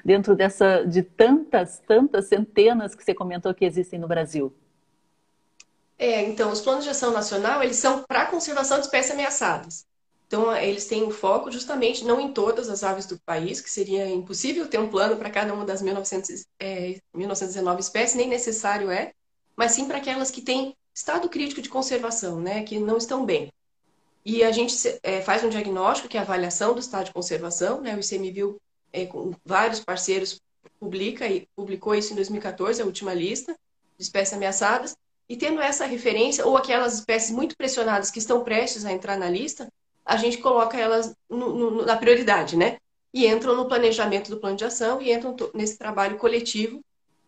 dentro 0.03 0.35
dessa, 0.35 0.83
de 0.83 1.03
tantas, 1.03 1.81
tantas 1.87 2.27
centenas 2.27 2.95
que 2.95 3.03
você 3.03 3.13
comentou 3.13 3.53
que 3.53 3.65
existem 3.65 3.99
no 3.99 4.07
Brasil. 4.07 4.53
É, 5.97 6.21
então, 6.21 6.51
os 6.51 6.61
planos 6.61 6.83
de 6.83 6.89
ação 6.89 7.11
nacional, 7.11 7.63
eles 7.63 7.77
são 7.77 8.03
para 8.03 8.25
conservação 8.25 8.79
de 8.79 8.85
espécies 8.85 9.11
ameaçadas. 9.11 9.85
Então, 10.27 10.55
eles 10.55 10.87
têm 10.87 11.03
um 11.03 11.11
foco 11.11 11.51
justamente 11.51 12.03
não 12.03 12.19
em 12.19 12.33
todas 12.33 12.67
as 12.67 12.83
aves 12.83 13.05
do 13.05 13.19
país, 13.19 13.61
que 13.61 13.69
seria 13.69 14.09
impossível 14.09 14.67
ter 14.67 14.79
um 14.79 14.89
plano 14.89 15.15
para 15.15 15.29
cada 15.29 15.53
uma 15.53 15.63
das 15.63 15.81
1900, 15.81 16.45
é, 16.59 16.99
1919 17.13 17.81
espécies, 17.81 18.15
nem 18.15 18.27
necessário 18.27 18.89
é, 18.89 19.13
mas 19.55 19.73
sim 19.73 19.87
para 19.87 19.97
aquelas 19.97 20.31
que 20.31 20.41
têm 20.41 20.75
estado 20.93 21.29
crítico 21.29 21.61
de 21.61 21.69
conservação, 21.69 22.39
né, 22.39 22.63
que 22.63 22.79
não 22.79 22.97
estão 22.97 23.25
bem. 23.25 23.51
E 24.25 24.43
a 24.43 24.51
gente 24.51 24.75
é, 25.03 25.21
faz 25.21 25.43
um 25.43 25.49
diagnóstico, 25.49 26.07
que 26.07 26.17
é 26.17 26.19
a 26.19 26.23
avaliação 26.23 26.73
do 26.73 26.79
estado 26.79 27.05
de 27.05 27.13
conservação, 27.13 27.81
né, 27.81 27.95
o 27.95 27.99
ICMBio, 27.99 28.59
é, 28.93 29.05
com 29.05 29.33
vários 29.43 29.79
parceiros, 29.79 30.39
publica 30.79 31.27
e 31.27 31.47
publicou 31.55 31.95
isso 31.95 32.13
em 32.13 32.15
2014, 32.15 32.81
a 32.81 32.85
última 32.85 33.13
lista 33.13 33.53
de 33.97 34.03
espécies 34.03 34.33
ameaçadas, 34.33 34.95
e 35.27 35.35
tendo 35.35 35.61
essa 35.61 35.85
referência, 35.85 36.45
ou 36.45 36.55
aquelas 36.55 36.95
espécies 36.95 37.31
muito 37.31 37.57
pressionadas 37.57 38.11
que 38.11 38.19
estão 38.19 38.43
prestes 38.43 38.85
a 38.85 38.91
entrar 38.91 39.17
na 39.17 39.29
lista, 39.29 39.67
a 40.05 40.17
gente 40.17 40.37
coloca 40.37 40.77
elas 40.77 41.13
no, 41.29 41.53
no, 41.55 41.85
na 41.85 41.95
prioridade, 41.95 42.57
né? 42.57 42.77
E 43.13 43.25
entram 43.25 43.55
no 43.55 43.67
planejamento 43.67 44.29
do 44.29 44.37
plano 44.37 44.57
de 44.57 44.65
ação 44.65 45.01
e 45.01 45.11
entram 45.11 45.35
nesse 45.53 45.77
trabalho 45.77 46.17
coletivo 46.17 46.81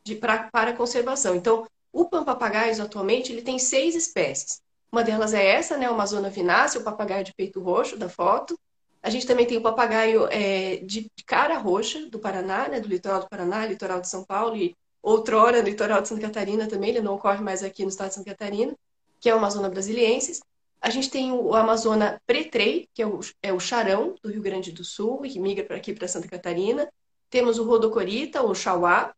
de, 0.03 0.15
pra, 0.15 0.49
para 0.51 0.71
a 0.71 0.75
conservação. 0.75 1.35
Então, 1.35 1.65
o 1.91 2.05
pampapagaios, 2.05 2.79
atualmente, 2.79 3.31
ele 3.31 3.41
tem 3.41 3.57
seis 3.57 3.95
espécies. 3.95 4.61
Uma 4.91 5.03
delas 5.03 5.33
é 5.33 5.45
essa, 5.45 5.77
né, 5.77 5.89
o 5.89 5.93
Amazona 5.93 6.29
vinácea, 6.29 6.81
o 6.81 6.83
papagaio 6.83 7.23
de 7.23 7.33
peito 7.33 7.61
roxo, 7.61 7.97
da 7.97 8.09
foto. 8.09 8.59
A 9.05 9.09
gente 9.11 9.27
também 9.27 9.45
tem 9.45 9.55
o 9.55 9.61
papagaio 9.61 10.27
é, 10.31 10.77
de 10.77 11.11
cara 11.27 11.59
roxa, 11.59 12.09
do 12.09 12.17
Paraná, 12.17 12.67
né, 12.67 12.79
do 12.79 12.87
litoral 12.87 13.19
do 13.19 13.29
Paraná, 13.29 13.63
litoral 13.63 14.01
de 14.01 14.09
São 14.09 14.23
Paulo 14.23 14.55
e 14.55 14.75
outrora 14.99 15.61
litoral 15.61 16.01
de 16.01 16.07
Santa 16.07 16.21
Catarina 16.21 16.65
também, 16.65 16.89
ele 16.89 17.01
não 17.01 17.13
ocorre 17.13 17.39
mais 17.39 17.63
aqui 17.63 17.83
no 17.83 17.89
estado 17.89 18.07
de 18.07 18.15
Santa 18.15 18.31
Catarina, 18.31 18.75
que 19.19 19.29
é 19.29 19.35
o 19.35 19.37
Amazona 19.37 19.69
brasiliensis. 19.69 20.41
A 20.81 20.89
gente 20.89 21.11
tem 21.11 21.31
o 21.31 21.53
Amazona 21.53 22.19
pretrei, 22.25 22.89
que 22.95 23.03
é 23.03 23.05
o, 23.05 23.19
é 23.43 23.53
o 23.53 23.59
charão 23.59 24.15
do 24.23 24.31
Rio 24.31 24.41
Grande 24.41 24.71
do 24.71 24.83
Sul, 24.83 25.23
e 25.23 25.29
que 25.29 25.39
migra 25.39 25.63
para 25.63 25.77
aqui 25.77 25.93
para 25.93 26.07
Santa 26.07 26.27
Catarina. 26.27 26.91
Temos 27.29 27.59
o 27.59 27.63
Rodocorita, 27.63 28.41
ou 28.41 28.55
Chauá, 28.55 29.13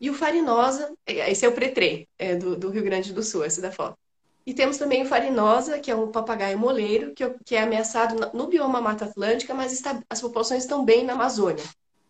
e 0.00 0.10
o 0.10 0.14
farinosa, 0.14 0.94
é, 1.04 1.28
esse 1.32 1.44
é 1.44 1.48
o 1.48 1.52
pretrê, 1.52 2.06
é 2.16 2.36
do, 2.36 2.56
do, 2.56 2.70
Rio 2.70 2.84
Grande 2.84 3.12
do 3.12 3.22
Sul, 3.24 3.44
esse 3.44 3.60
da 3.60 3.72
foto. 3.72 3.98
E 4.46 4.52
temos 4.52 4.76
também 4.76 5.02
o 5.02 5.06
farinosa, 5.06 5.78
que 5.78 5.90
é 5.90 5.96
um 5.96 6.10
papagaio 6.10 6.58
moleiro, 6.58 7.14
que, 7.14 7.24
é 7.24 7.34
que 7.44 7.56
é 7.56 7.62
ameaçado 7.62 8.30
no 8.34 8.46
bioma 8.46 8.80
Mata 8.80 9.06
Atlântica, 9.06 9.54
mas 9.54 9.72
está, 9.72 10.02
as 10.08 10.20
populações 10.20 10.64
estão 10.64 10.84
bem 10.84 11.04
na 11.04 11.14
Amazônia. 11.14 11.64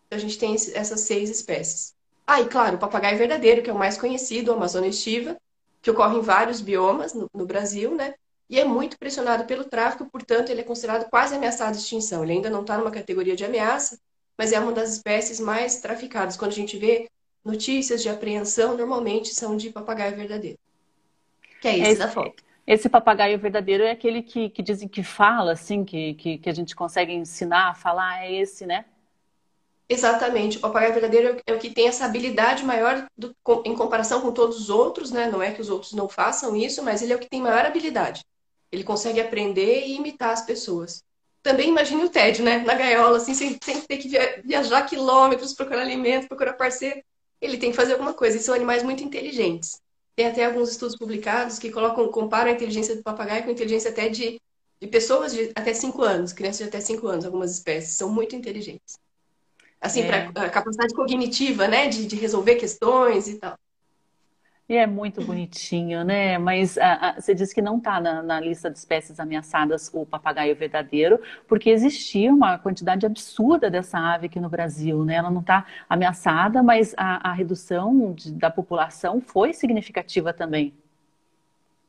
Então 0.05 0.17
a 0.17 0.19
gente 0.19 0.37
tem 0.37 0.53
essas 0.53 1.01
seis 1.01 1.29
espécies. 1.29 1.95
Ah, 2.27 2.41
e 2.41 2.47
claro, 2.47 2.75
o 2.75 2.79
papagaio 2.79 3.17
verdadeiro, 3.17 3.61
que 3.61 3.69
é 3.69 3.73
o 3.73 3.77
mais 3.77 3.97
conhecido, 3.97 4.51
a 4.51 4.55
Amazônia 4.55 4.89
estiva, 4.89 5.37
que 5.81 5.89
ocorre 5.89 6.17
em 6.17 6.21
vários 6.21 6.59
biomas 6.59 7.13
no, 7.13 7.29
no 7.33 7.45
Brasil, 7.45 7.95
né? 7.95 8.15
E 8.49 8.59
é 8.59 8.65
muito 8.65 8.97
pressionado 8.97 9.45
pelo 9.45 9.63
tráfico, 9.63 10.05
portanto, 10.09 10.49
ele 10.49 10.61
é 10.61 10.63
considerado 10.63 11.09
quase 11.09 11.35
ameaçado 11.35 11.73
de 11.73 11.81
extinção. 11.81 12.23
Ele 12.23 12.33
ainda 12.33 12.49
não 12.49 12.61
está 12.61 12.77
numa 12.77 12.91
categoria 12.91 13.35
de 13.35 13.45
ameaça, 13.45 13.97
mas 14.37 14.51
é 14.51 14.59
uma 14.59 14.71
das 14.71 14.91
espécies 14.93 15.39
mais 15.39 15.81
traficadas. 15.81 16.35
Quando 16.35 16.51
a 16.51 16.55
gente 16.55 16.77
vê 16.77 17.09
notícias 17.43 18.01
de 18.01 18.09
apreensão 18.09 18.75
normalmente 18.75 19.33
são 19.33 19.55
de 19.55 19.69
papagaio 19.69 20.15
verdadeiro. 20.15 20.59
Que 21.61 21.67
é 21.67 21.79
esse, 21.79 21.91
esse 21.91 21.99
da 21.99 22.07
foto. 22.07 22.43
Esse 22.65 22.89
papagaio 22.89 23.37
verdadeiro 23.37 23.83
é 23.83 23.91
aquele 23.91 24.21
que, 24.21 24.49
que 24.49 24.63
dizem 24.63 24.87
que 24.87 25.03
fala, 25.03 25.51
assim, 25.51 25.83
que, 25.83 26.15
que, 26.15 26.37
que 26.39 26.49
a 26.49 26.53
gente 26.53 26.75
consegue 26.75 27.13
ensinar 27.13 27.69
a 27.69 27.75
falar, 27.75 28.23
é 28.23 28.33
esse, 28.33 28.65
né? 28.65 28.85
Exatamente. 29.87 30.57
O 30.57 30.61
papagaio 30.61 30.93
verdadeiro 30.93 31.41
é 31.45 31.53
o 31.53 31.59
que 31.59 31.69
tem 31.69 31.87
essa 31.87 32.05
habilidade 32.05 32.63
maior 32.63 33.05
do, 33.15 33.35
em 33.65 33.75
comparação 33.75 34.19
com 34.19 34.31
todos 34.31 34.59
os 34.59 34.69
outros, 34.69 35.11
né? 35.11 35.29
Não 35.29 35.43
é 35.43 35.51
que 35.51 35.61
os 35.61 35.69
outros 35.69 35.93
não 35.93 36.09
façam 36.09 36.55
isso, 36.55 36.83
mas 36.83 37.03
ele 37.03 37.13
é 37.13 37.15
o 37.15 37.19
que 37.19 37.29
tem 37.29 37.41
maior 37.41 37.65
habilidade. 37.65 38.25
Ele 38.71 38.83
consegue 38.83 39.21
aprender 39.21 39.85
e 39.85 39.95
imitar 39.95 40.31
as 40.31 40.41
pessoas. 40.41 41.03
Também 41.43 41.69
imagine 41.69 42.03
o 42.03 42.09
tédio, 42.09 42.43
né? 42.43 42.57
Na 42.59 42.73
gaiola, 42.73 43.17
assim, 43.17 43.35
sem, 43.35 43.59
sem 43.63 43.79
ter 43.81 43.97
que 43.97 44.09
viajar 44.43 44.81
quilômetros, 44.87 45.53
procurar 45.53 45.81
alimento, 45.81 46.27
procurar 46.27 46.53
parceiro 46.53 46.99
ele 47.41 47.57
tem 47.57 47.71
que 47.71 47.75
fazer 47.75 47.93
alguma 47.93 48.13
coisa. 48.13 48.37
E 48.37 48.39
são 48.39 48.55
animais 48.55 48.83
muito 48.83 49.03
inteligentes. 49.03 49.81
Tem 50.15 50.27
até 50.27 50.45
alguns 50.45 50.71
estudos 50.71 50.97
publicados 50.97 51.59
que 51.59 51.69
colocam, 51.69 52.07
comparam 52.09 52.49
a 52.49 52.53
inteligência 52.53 52.95
do 52.95 53.03
papagaio 53.03 53.43
com 53.43 53.49
a 53.49 53.53
inteligência 53.53 53.91
até 53.91 54.07
de, 54.07 54.39
de 54.79 54.87
pessoas 54.87 55.33
de 55.33 55.51
até 55.53 55.73
5 55.73 56.01
anos, 56.01 56.31
crianças 56.31 56.59
de 56.59 56.63
até 56.63 56.79
5 56.79 57.07
anos, 57.07 57.25
algumas 57.25 57.51
espécies. 57.51 57.97
São 57.97 58.09
muito 58.09 58.35
inteligentes. 58.35 58.97
Assim, 59.79 60.01
é. 60.01 60.31
para 60.31 60.45
a 60.45 60.49
capacidade 60.49 60.93
cognitiva, 60.93 61.67
né? 61.67 61.87
De, 61.87 62.05
de 62.05 62.15
resolver 62.15 62.55
questões 62.55 63.27
e 63.27 63.37
tal. 63.37 63.57
E 64.67 64.75
é 64.75 64.87
muito 64.87 65.23
bonitinho, 65.23 66.03
né? 66.03 66.39
Mas 66.39 66.75
a, 66.79 66.93
a, 66.93 67.21
você 67.21 67.35
disse 67.35 67.53
que 67.53 67.61
não 67.61 67.77
está 67.77 67.99
na, 67.99 68.23
na, 68.23 68.39
lista 68.39 68.67
de 68.67 68.79
espécies 68.79 69.19
ameaçadas 69.19 69.91
o 69.93 70.07
papagaio 70.07 70.55
verdadeiro, 70.55 71.21
porque 71.47 71.69
existia 71.69 72.33
uma 72.33 72.57
quantidade 72.57 73.05
absurda 73.05 73.69
dessa 73.69 73.99
ave 73.99 74.25
aqui 74.25 74.39
no 74.39 74.49
Brasil, 74.49 75.05
né? 75.05 75.15
Ela 75.15 75.29
não 75.29 75.41
está 75.41 75.67
ameaçada, 75.87 76.63
mas 76.63 76.95
a, 76.97 77.29
a 77.29 77.33
redução 77.33 78.13
de, 78.13 78.31
da 78.31 78.49
população 78.49 79.21
foi 79.21 79.53
significativa 79.53 80.33
também. 80.33 80.73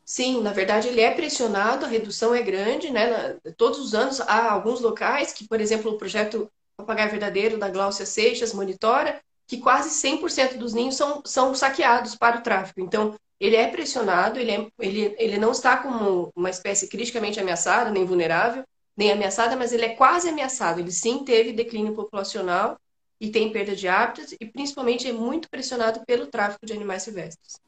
Sim, 0.05 0.43
na 0.43 0.53
verdade 0.53 0.89
ele 0.89 1.01
é 1.01 1.11
pressionado, 1.11 1.87
a 1.87 1.89
redução 1.89 2.35
é 2.35 2.43
grande, 2.43 2.91
né? 2.91 3.37
Todos 3.57 3.79
os 3.79 3.95
anos 3.95 4.21
há 4.21 4.53
alguns 4.53 4.83
locais 4.83 5.33
que, 5.33 5.49
por 5.49 5.63
exemplo, 5.63 5.93
o 5.93 5.97
projeto 5.97 6.49
Papagaio 6.77 7.11
Verdadeiro 7.11 7.59
da 7.59 7.71
Glaucia 7.71 8.05
Seixas 8.05 8.53
monitora, 8.53 9.19
que 9.47 9.59
quase 9.59 9.91
100% 9.91 10.57
dos 10.57 10.75
ninhos 10.75 10.97
são, 10.97 11.23
são 11.25 11.55
saqueados 11.55 12.15
para 12.15 12.39
o 12.39 12.43
tráfico. 12.43 12.81
Então, 12.81 13.15
ele 13.39 13.57
é 13.57 13.69
pressionado, 13.69 14.39
ele, 14.39 14.51
é, 14.51 14.67
ele, 14.79 15.15
ele 15.19 15.39
não 15.39 15.53
está 15.53 15.77
como 15.77 16.31
uma 16.35 16.51
espécie 16.51 16.89
criticamente 16.89 17.39
ameaçada, 17.39 17.91
nem 17.91 18.05
vulnerável, 18.05 18.65
nem 18.97 19.13
ameaçada, 19.13 19.57
mas 19.57 19.73
ele 19.73 19.85
é 19.85 19.91
quase 19.91 20.29
ameaçado. 20.29 20.81
Ele 20.81 20.91
sim 20.91 21.23
teve 21.23 21.53
declínio 21.53 21.95
populacional 21.95 22.79
e 23.21 23.29
tem 23.31 23.53
perda 23.53 23.77
de 23.77 23.87
hábitats 23.87 24.35
e 24.41 24.47
principalmente 24.47 25.09
é 25.09 25.13
muito 25.13 25.49
pressionado 25.49 26.01
pelo 26.07 26.27
tráfico 26.27 26.65
de 26.65 26.73
animais 26.73 27.03
silvestres. 27.03 27.61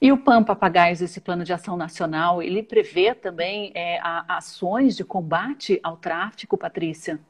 E 0.00 0.10
o 0.10 0.16
PAN 0.16 0.42
Papagaios, 0.42 1.02
esse 1.02 1.20
plano 1.20 1.44
de 1.44 1.52
ação 1.52 1.76
nacional, 1.76 2.42
ele 2.42 2.62
prevê 2.62 3.14
também 3.14 3.70
é, 3.74 4.00
ações 4.26 4.96
de 4.96 5.04
combate 5.04 5.78
ao 5.82 5.98
tráfico, 5.98 6.56
Patrícia? 6.56 7.20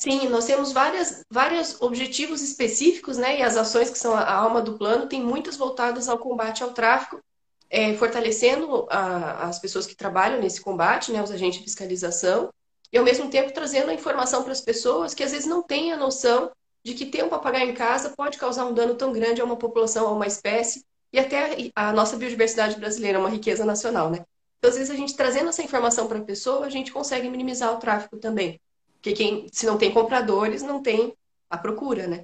Sim, 0.00 0.30
nós 0.30 0.46
temos 0.46 0.72
várias, 0.72 1.22
vários 1.30 1.78
objetivos 1.78 2.40
específicos, 2.40 3.18
né? 3.18 3.38
E 3.38 3.42
as 3.42 3.54
ações 3.54 3.90
que 3.90 3.98
são 3.98 4.14
a 4.14 4.32
alma 4.32 4.62
do 4.62 4.78
plano 4.78 5.06
tem 5.06 5.22
muitas 5.22 5.58
voltadas 5.58 6.08
ao 6.08 6.16
combate 6.16 6.62
ao 6.62 6.72
tráfico, 6.72 7.20
é, 7.68 7.92
fortalecendo 7.92 8.86
a, 8.88 9.46
as 9.46 9.58
pessoas 9.58 9.86
que 9.86 9.94
trabalham 9.94 10.40
nesse 10.40 10.62
combate, 10.62 11.12
né? 11.12 11.22
Os 11.22 11.30
agentes 11.30 11.58
de 11.58 11.64
fiscalização, 11.64 12.48
e 12.90 12.96
ao 12.96 13.04
mesmo 13.04 13.28
tempo 13.28 13.52
trazendo 13.52 13.90
a 13.90 13.94
informação 13.94 14.42
para 14.42 14.52
as 14.52 14.62
pessoas 14.62 15.12
que 15.12 15.22
às 15.22 15.32
vezes 15.32 15.46
não 15.46 15.62
têm 15.62 15.92
a 15.92 15.98
noção 15.98 16.50
de 16.82 16.94
que 16.94 17.04
ter 17.04 17.22
um 17.22 17.28
papagaio 17.28 17.68
em 17.68 17.74
casa 17.74 18.14
pode 18.16 18.38
causar 18.38 18.64
um 18.64 18.72
dano 18.72 18.94
tão 18.94 19.12
grande 19.12 19.42
a 19.42 19.44
uma 19.44 19.58
população, 19.58 20.08
a 20.08 20.12
uma 20.12 20.26
espécie, 20.26 20.82
e 21.12 21.18
até 21.18 21.70
a 21.76 21.92
nossa 21.92 22.16
biodiversidade 22.16 22.80
brasileira 22.80 23.18
é 23.18 23.20
uma 23.20 23.28
riqueza 23.28 23.66
nacional, 23.66 24.08
né? 24.08 24.24
Então, 24.58 24.70
às 24.70 24.76
vezes, 24.76 24.90
a 24.90 24.96
gente 24.96 25.14
trazendo 25.14 25.50
essa 25.50 25.62
informação 25.62 26.08
para 26.08 26.20
a 26.20 26.24
pessoa, 26.24 26.64
a 26.64 26.70
gente 26.70 26.90
consegue 26.90 27.28
minimizar 27.28 27.74
o 27.74 27.78
tráfico 27.78 28.16
também. 28.16 28.58
Porque 29.00 29.12
quem, 29.12 29.46
se 29.50 29.64
não 29.64 29.78
tem 29.78 29.90
compradores, 29.90 30.62
não 30.62 30.82
tem 30.82 31.14
a 31.48 31.56
procura, 31.56 32.06
né? 32.06 32.22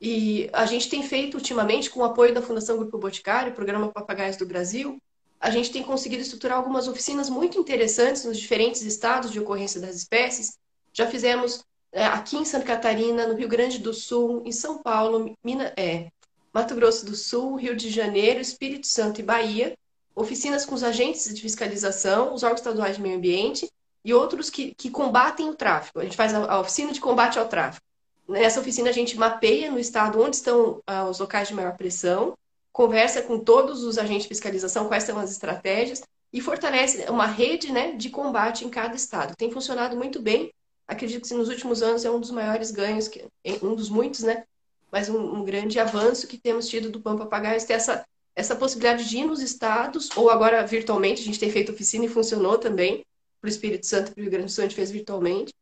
E 0.00 0.48
a 0.52 0.64
gente 0.64 0.88
tem 0.88 1.02
feito 1.02 1.34
ultimamente, 1.34 1.90
com 1.90 2.00
o 2.00 2.04
apoio 2.04 2.34
da 2.34 2.40
Fundação 2.40 2.78
Grupo 2.78 2.98
Boticário, 2.98 3.52
Programa 3.52 3.92
Papagaios 3.92 4.36
do 4.36 4.46
Brasil, 4.46 4.98
a 5.38 5.50
gente 5.50 5.70
tem 5.70 5.82
conseguido 5.82 6.22
estruturar 6.22 6.56
algumas 6.56 6.88
oficinas 6.88 7.28
muito 7.28 7.58
interessantes 7.58 8.24
nos 8.24 8.38
diferentes 8.38 8.80
estados 8.82 9.30
de 9.30 9.38
ocorrência 9.38 9.78
das 9.80 9.94
espécies. 9.94 10.58
Já 10.92 11.06
fizemos 11.06 11.62
é, 11.92 12.06
aqui 12.06 12.36
em 12.38 12.44
Santa 12.46 12.64
Catarina, 12.64 13.26
no 13.26 13.34
Rio 13.34 13.48
Grande 13.48 13.78
do 13.78 13.92
Sul, 13.92 14.42
em 14.46 14.52
São 14.52 14.78
Paulo, 14.82 15.34
Minas, 15.44 15.72
é, 15.76 16.08
Mato 16.52 16.74
Grosso 16.74 17.04
do 17.04 17.14
Sul, 17.14 17.56
Rio 17.56 17.76
de 17.76 17.90
Janeiro, 17.90 18.40
Espírito 18.40 18.86
Santo 18.86 19.20
e 19.20 19.22
Bahia, 19.22 19.76
oficinas 20.14 20.64
com 20.64 20.74
os 20.74 20.82
agentes 20.82 21.32
de 21.34 21.42
fiscalização, 21.42 22.32
os 22.32 22.42
órgãos 22.42 22.60
estaduais 22.60 22.96
de 22.96 23.02
meio 23.02 23.18
ambiente 23.18 23.70
e 24.06 24.14
outros 24.14 24.48
que, 24.48 24.72
que 24.76 24.88
combatem 24.88 25.50
o 25.50 25.54
tráfico. 25.54 25.98
A 25.98 26.04
gente 26.04 26.16
faz 26.16 26.32
a, 26.32 26.44
a, 26.44 26.60
oficina 26.60 26.92
de 26.92 27.00
combate 27.00 27.40
ao 27.40 27.48
tráfico. 27.48 27.84
Nessa 28.28 28.60
oficina, 28.60 28.88
a 28.88 28.92
gente 28.92 29.18
mapeia 29.18 29.68
no 29.68 29.80
estado 29.80 30.22
onde 30.22 30.36
estão 30.36 30.80
ah, 30.86 31.06
os 31.06 31.18
locais 31.18 31.48
de 31.48 31.54
maior 31.54 31.76
pressão, 31.76 32.34
conversa 32.72 33.20
com 33.20 33.40
todos 33.40 33.82
os 33.82 33.98
agentes 33.98 34.22
de 34.22 34.28
fiscalização 34.28 34.86
quais 34.86 35.02
são 35.02 35.18
as 35.18 35.32
estratégias 35.32 36.02
e 36.32 36.40
fortalece 36.40 37.04
uma 37.10 37.26
rede 37.26 37.72
né, 37.72 37.92
de 37.92 38.08
combate 38.08 38.64
em 38.64 38.70
cada 38.70 38.94
estado. 38.94 39.34
Tem 39.36 39.50
funcionado 39.50 39.96
muito 39.96 40.22
bem. 40.22 40.52
Acredito 40.86 41.28
que 41.28 41.34
nos 41.34 41.48
últimos 41.48 41.82
anos 41.82 42.04
é 42.04 42.10
um 42.10 42.20
dos 42.20 42.30
maiores 42.30 42.70
ganhos, 42.70 43.08
que, 43.08 43.24
um 43.60 43.74
dos 43.74 43.88
muitos, 43.88 44.20
né? 44.20 44.44
Mas 44.92 45.08
um, 45.08 45.18
um 45.18 45.44
grande 45.44 45.80
avanço 45.80 46.28
que 46.28 46.38
temos 46.38 46.68
tido 46.68 46.90
do 46.90 47.00
Pampa 47.00 47.24
Papagaios, 47.24 47.64
ter 47.64 47.72
essa, 47.72 48.04
essa 48.36 48.54
possibilidade 48.54 49.08
de 49.08 49.18
ir 49.18 49.24
nos 49.24 49.40
estados, 49.40 50.10
ou 50.16 50.30
agora 50.30 50.64
virtualmente, 50.64 51.22
a 51.22 51.24
gente 51.24 51.40
tem 51.40 51.50
feito 51.50 51.72
oficina 51.72 52.04
e 52.04 52.08
funcionou 52.08 52.56
também, 52.56 53.04
para 53.46 53.50
o 53.50 53.54
Espírito 53.54 53.86
Santo 53.86 54.12
para 54.12 54.20
o 54.20 54.22
Rio 54.22 54.30
Grande 54.30 54.46
do 54.46 54.50
Sul, 54.50 54.64
a 54.64 54.66
gente 54.66 54.74
fez 54.74 54.90
virtualmente, 54.90 55.54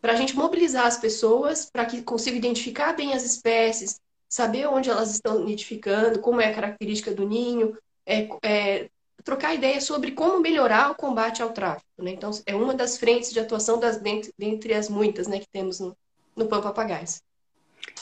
para 0.00 0.12
a 0.14 0.16
gente 0.16 0.34
mobilizar 0.34 0.86
as 0.86 0.96
pessoas 0.96 1.68
para 1.70 1.84
que 1.84 2.02
consigam 2.02 2.38
identificar 2.38 2.94
bem 2.94 3.12
as 3.12 3.24
espécies, 3.24 4.00
saber 4.28 4.66
onde 4.66 4.88
elas 4.88 5.10
estão 5.10 5.44
nidificando, 5.44 6.20
como 6.20 6.40
é 6.40 6.46
a 6.46 6.54
característica 6.54 7.12
do 7.12 7.26
ninho, 7.26 7.76
é, 8.06 8.28
é, 8.42 8.88
trocar 9.22 9.54
ideias 9.54 9.84
sobre 9.84 10.12
como 10.12 10.40
melhorar 10.40 10.90
o 10.90 10.94
combate 10.94 11.42
ao 11.42 11.50
tráfico. 11.50 11.86
Né? 11.98 12.12
Então, 12.12 12.30
é 12.46 12.54
uma 12.54 12.74
das 12.74 12.96
frentes 12.96 13.32
de 13.32 13.40
atuação 13.40 13.78
das, 13.78 13.98
dentre, 13.98 14.32
dentre 14.38 14.72
as 14.72 14.88
muitas 14.88 15.26
né, 15.26 15.38
que 15.38 15.48
temos 15.48 15.78
no, 15.80 15.96
no 16.34 16.46
Pampa 16.46 16.68
Papagais. 16.68 17.22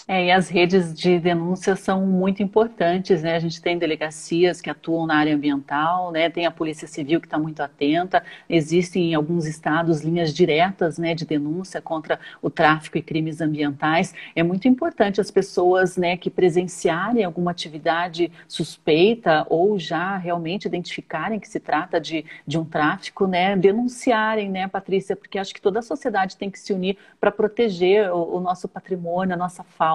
É, 0.07 0.27
e 0.27 0.31
as 0.31 0.51
redes 0.51 0.93
de 0.93 1.19
denúncia 1.19 1.75
são 1.75 2.07
muito 2.07 2.43
importantes, 2.43 3.23
né? 3.23 3.37
A 3.37 3.39
gente 3.39 3.59
tem 3.63 3.79
delegacias 3.79 4.61
que 4.61 4.69
atuam 4.69 5.07
na 5.07 5.17
área 5.17 5.35
ambiental, 5.35 6.13
né? 6.13 6.29
Tem 6.29 6.45
a 6.45 6.51
Polícia 6.51 6.87
Civil 6.87 7.23
que 7.23 7.27
está 7.27 7.39
muito 7.39 7.61
atenta. 7.63 8.23
Existem 8.47 9.13
em 9.13 9.15
alguns 9.15 9.47
estados 9.47 10.03
linhas 10.03 10.35
diretas, 10.35 10.99
né, 10.99 11.15
de 11.15 11.25
denúncia 11.25 11.81
contra 11.81 12.21
o 12.43 12.51
tráfico 12.51 12.99
e 12.99 13.03
crimes 13.03 13.41
ambientais. 13.41 14.15
É 14.37 14.43
muito 14.43 14.69
importante 14.69 15.23
as 15.23 15.31
pessoas, 15.31 15.97
né, 15.97 16.19
que 16.19 16.29
presenciarem 16.29 17.25
alguma 17.25 17.51
atividade 17.51 18.31
suspeita 18.47 19.47
ou 19.49 19.79
já 19.79 20.19
realmente 20.19 20.67
identificarem 20.67 21.41
que 21.41 21.49
se 21.49 21.59
trata 21.59 21.99
de, 21.99 22.27
de 22.47 22.59
um 22.59 22.65
tráfico, 22.67 23.27
né, 23.27 23.57
denunciarem, 23.57 24.51
né, 24.51 24.69
Patrícia? 24.69 25.17
Porque 25.17 25.39
acho 25.39 25.55
que 25.55 25.63
toda 25.63 25.79
a 25.79 25.83
sociedade 25.83 26.37
tem 26.37 26.51
que 26.51 26.59
se 26.59 26.75
unir 26.75 26.99
para 27.19 27.33
proteger 27.33 28.13
o, 28.13 28.37
o 28.37 28.41
nosso 28.41 28.69
patrimônio, 28.69 29.33
a 29.33 29.39
nossa 29.39 29.65
fauna. 29.65 29.94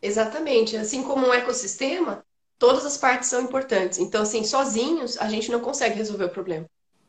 Exatamente. 0.00 0.76
Assim 0.76 1.02
como 1.02 1.26
um 1.26 1.32
ecossistema, 1.32 2.24
todas 2.58 2.84
as 2.84 2.96
partes 2.96 3.28
são 3.28 3.42
importantes. 3.42 3.98
Então, 3.98 4.22
assim, 4.22 4.44
sozinhos, 4.44 5.18
a 5.18 5.28
gente 5.28 5.50
não 5.50 5.60
consegue 5.60 5.96
resolver 5.96 6.24
o 6.24 6.30
problema. 6.30 6.66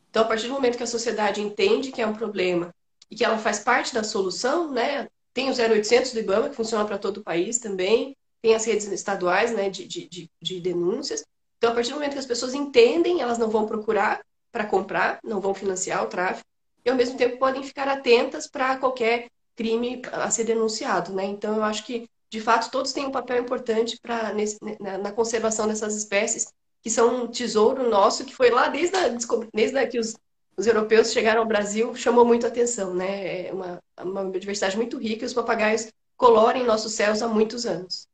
Então, 0.09 0.23
a 0.23 0.27
partir 0.27 0.47
do 0.47 0.53
momento 0.53 0.77
que 0.77 0.83
a 0.83 0.87
sociedade 0.87 1.41
entende 1.41 1.91
que 1.91 2.01
é 2.01 2.07
um 2.07 2.13
problema 2.13 2.73
e 3.09 3.15
que 3.15 3.23
ela 3.23 3.37
faz 3.37 3.59
parte 3.59 3.93
da 3.93 4.03
solução, 4.03 4.71
né? 4.71 5.07
Tem 5.33 5.49
o 5.49 5.53
0800 5.53 6.13
do 6.13 6.19
IBAMA, 6.19 6.49
que 6.49 6.55
funciona 6.55 6.85
para 6.85 6.97
todo 6.97 7.17
o 7.17 7.23
país 7.23 7.59
também. 7.59 8.15
Tem 8.41 8.55
as 8.55 8.65
redes 8.65 8.87
estaduais, 8.87 9.51
né, 9.51 9.69
de, 9.69 9.85
de, 9.85 10.29
de 10.41 10.59
denúncias. 10.59 11.23
Então, 11.57 11.71
a 11.71 11.75
partir 11.75 11.89
do 11.89 11.95
momento 11.95 12.13
que 12.13 12.19
as 12.19 12.25
pessoas 12.25 12.53
entendem, 12.53 13.21
elas 13.21 13.37
não 13.37 13.49
vão 13.49 13.67
procurar 13.67 14.21
para 14.51 14.65
comprar, 14.65 15.19
não 15.23 15.39
vão 15.39 15.53
financiar 15.53 16.03
o 16.03 16.07
tráfico, 16.07 16.47
e 16.83 16.89
ao 16.89 16.95
mesmo 16.95 17.17
tempo 17.17 17.37
podem 17.37 17.61
ficar 17.63 17.87
atentas 17.87 18.47
para 18.47 18.77
qualquer 18.77 19.27
crime 19.59 20.01
a 20.13 20.31
ser 20.31 20.45
denunciado, 20.45 21.11
né? 21.11 21.25
Então, 21.25 21.57
eu 21.57 21.63
acho 21.63 21.85
que, 21.85 22.09
de 22.29 22.39
fato, 22.39 22.71
todos 22.71 22.93
têm 22.93 23.05
um 23.05 23.11
papel 23.11 23.41
importante 23.41 23.99
para 24.01 24.33
na, 24.79 24.97
na, 24.97 25.11
conservação 25.11 25.67
dessas 25.67 25.97
espécies, 25.97 26.47
que 26.81 26.89
são 26.89 27.23
um 27.23 27.27
tesouro 27.27 27.89
nosso, 27.89 28.23
que 28.23 28.33
foi 28.33 28.49
lá 28.49 28.69
desde, 28.69 28.95
a, 28.95 29.09
desde 29.53 29.77
a, 29.77 29.85
que 29.85 29.99
os, 29.99 30.15
os 30.55 30.65
europeus 30.65 31.11
chegaram 31.11 31.41
ao 31.41 31.47
Brasil, 31.47 31.93
chamou 31.93 32.23
muito 32.23 32.47
atenção, 32.47 32.93
né? 32.93 33.47
É 33.47 33.53
uma, 33.53 33.79
uma 34.01 34.23
biodiversidade 34.23 34.77
muito 34.77 34.97
rica 34.97 35.25
e 35.25 35.27
os 35.27 35.33
papagaios 35.33 35.89
colorem 36.15 36.63
nossos 36.65 36.93
céus 36.93 37.21
há 37.21 37.27
muitos 37.27 37.65
anos. 37.65 38.07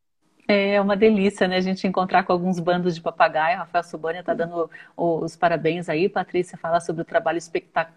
É 0.47 0.79
uma 0.79 0.95
delícia, 0.95 1.47
né? 1.47 1.57
A 1.57 1.61
gente 1.61 1.87
encontrar 1.87 2.23
com 2.23 2.31
alguns 2.31 2.59
bandos 2.59 2.93
de 2.93 3.01
papagaio. 3.01 3.57
Rafael 3.57 3.83
Subânia 3.83 4.19
está 4.19 4.31
dando 4.33 4.69
os 4.95 5.35
parabéns 5.35 5.89
aí. 5.89 6.07
Patrícia 6.07 6.55
fala 6.55 6.79
sobre 6.79 7.01
o 7.01 7.05
trabalho 7.05 7.39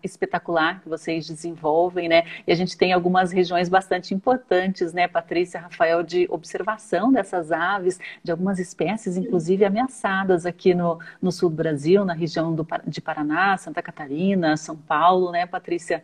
espetacular 0.02 0.80
que 0.80 0.88
vocês 0.88 1.26
desenvolvem, 1.26 2.08
né? 2.08 2.24
E 2.46 2.52
a 2.52 2.54
gente 2.54 2.76
tem 2.76 2.94
algumas 2.94 3.32
regiões 3.32 3.68
bastante 3.68 4.14
importantes, 4.14 4.94
né, 4.94 5.06
Patrícia, 5.06 5.60
Rafael, 5.60 6.02
de 6.02 6.26
observação 6.30 7.12
dessas 7.12 7.52
aves, 7.52 8.00
de 8.24 8.30
algumas 8.30 8.58
espécies, 8.58 9.18
inclusive 9.18 9.64
ameaçadas 9.64 10.46
aqui 10.46 10.74
no, 10.74 10.98
no 11.20 11.30
sul 11.30 11.50
do 11.50 11.56
Brasil, 11.56 12.04
na 12.04 12.14
região 12.14 12.54
do, 12.54 12.66
de 12.86 13.00
Paraná, 13.00 13.58
Santa 13.58 13.82
Catarina, 13.82 14.56
São 14.56 14.76
Paulo, 14.76 15.30
né, 15.32 15.46
Patrícia? 15.46 16.02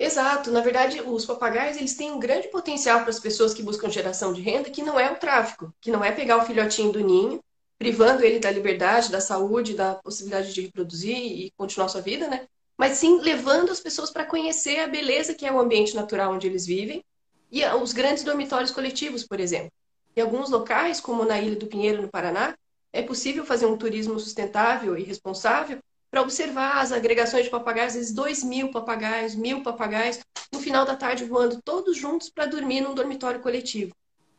Exato. 0.00 0.50
Na 0.50 0.62
verdade, 0.62 1.02
os 1.02 1.26
papagaios 1.26 1.76
eles 1.76 1.94
têm 1.94 2.10
um 2.10 2.18
grande 2.18 2.48
potencial 2.48 3.00
para 3.00 3.10
as 3.10 3.20
pessoas 3.20 3.52
que 3.52 3.62
buscam 3.62 3.90
geração 3.90 4.32
de 4.32 4.40
renda, 4.40 4.70
que 4.70 4.82
não 4.82 4.98
é 4.98 5.12
o 5.12 5.16
tráfico, 5.16 5.74
que 5.78 5.90
não 5.90 6.02
é 6.02 6.10
pegar 6.10 6.38
o 6.38 6.46
filhotinho 6.46 6.90
do 6.90 7.00
ninho, 7.00 7.38
privando 7.78 8.24
ele 8.24 8.38
da 8.38 8.50
liberdade, 8.50 9.10
da 9.10 9.20
saúde, 9.20 9.74
da 9.74 9.96
possibilidade 9.96 10.54
de 10.54 10.62
reproduzir 10.62 11.14
e 11.18 11.52
continuar 11.54 11.88
sua 11.88 12.00
vida, 12.00 12.26
né? 12.28 12.46
Mas 12.78 12.96
sim 12.96 13.20
levando 13.20 13.70
as 13.70 13.78
pessoas 13.78 14.10
para 14.10 14.24
conhecer 14.24 14.80
a 14.80 14.86
beleza 14.86 15.34
que 15.34 15.44
é 15.44 15.52
o 15.52 15.60
ambiente 15.60 15.94
natural 15.94 16.32
onde 16.32 16.46
eles 16.46 16.64
vivem 16.64 17.04
e 17.52 17.62
os 17.66 17.92
grandes 17.92 18.24
dormitórios 18.24 18.70
coletivos, 18.70 19.22
por 19.22 19.38
exemplo. 19.38 19.70
Em 20.16 20.22
alguns 20.22 20.48
locais, 20.48 20.98
como 20.98 21.26
na 21.26 21.38
Ilha 21.38 21.56
do 21.56 21.66
Pinheiro, 21.66 22.00
no 22.00 22.08
Paraná, 22.08 22.56
é 22.90 23.02
possível 23.02 23.44
fazer 23.44 23.66
um 23.66 23.76
turismo 23.76 24.18
sustentável 24.18 24.96
e 24.96 25.02
responsável 25.02 25.78
para 26.10 26.22
observar 26.22 26.78
as 26.78 26.90
agregações 26.90 27.44
de 27.44 27.50
papagaios, 27.50 27.92
às 27.92 27.94
vezes 27.94 28.12
dois 28.12 28.42
mil 28.42 28.70
papagaios, 28.70 29.34
mil 29.34 29.62
papagaios, 29.62 30.18
no 30.52 30.58
final 30.58 30.84
da 30.84 30.96
tarde 30.96 31.24
voando 31.24 31.60
todos 31.62 31.96
juntos 31.96 32.28
para 32.28 32.46
dormir 32.46 32.80
num 32.80 32.94
dormitório 32.94 33.40
coletivo. 33.40 33.94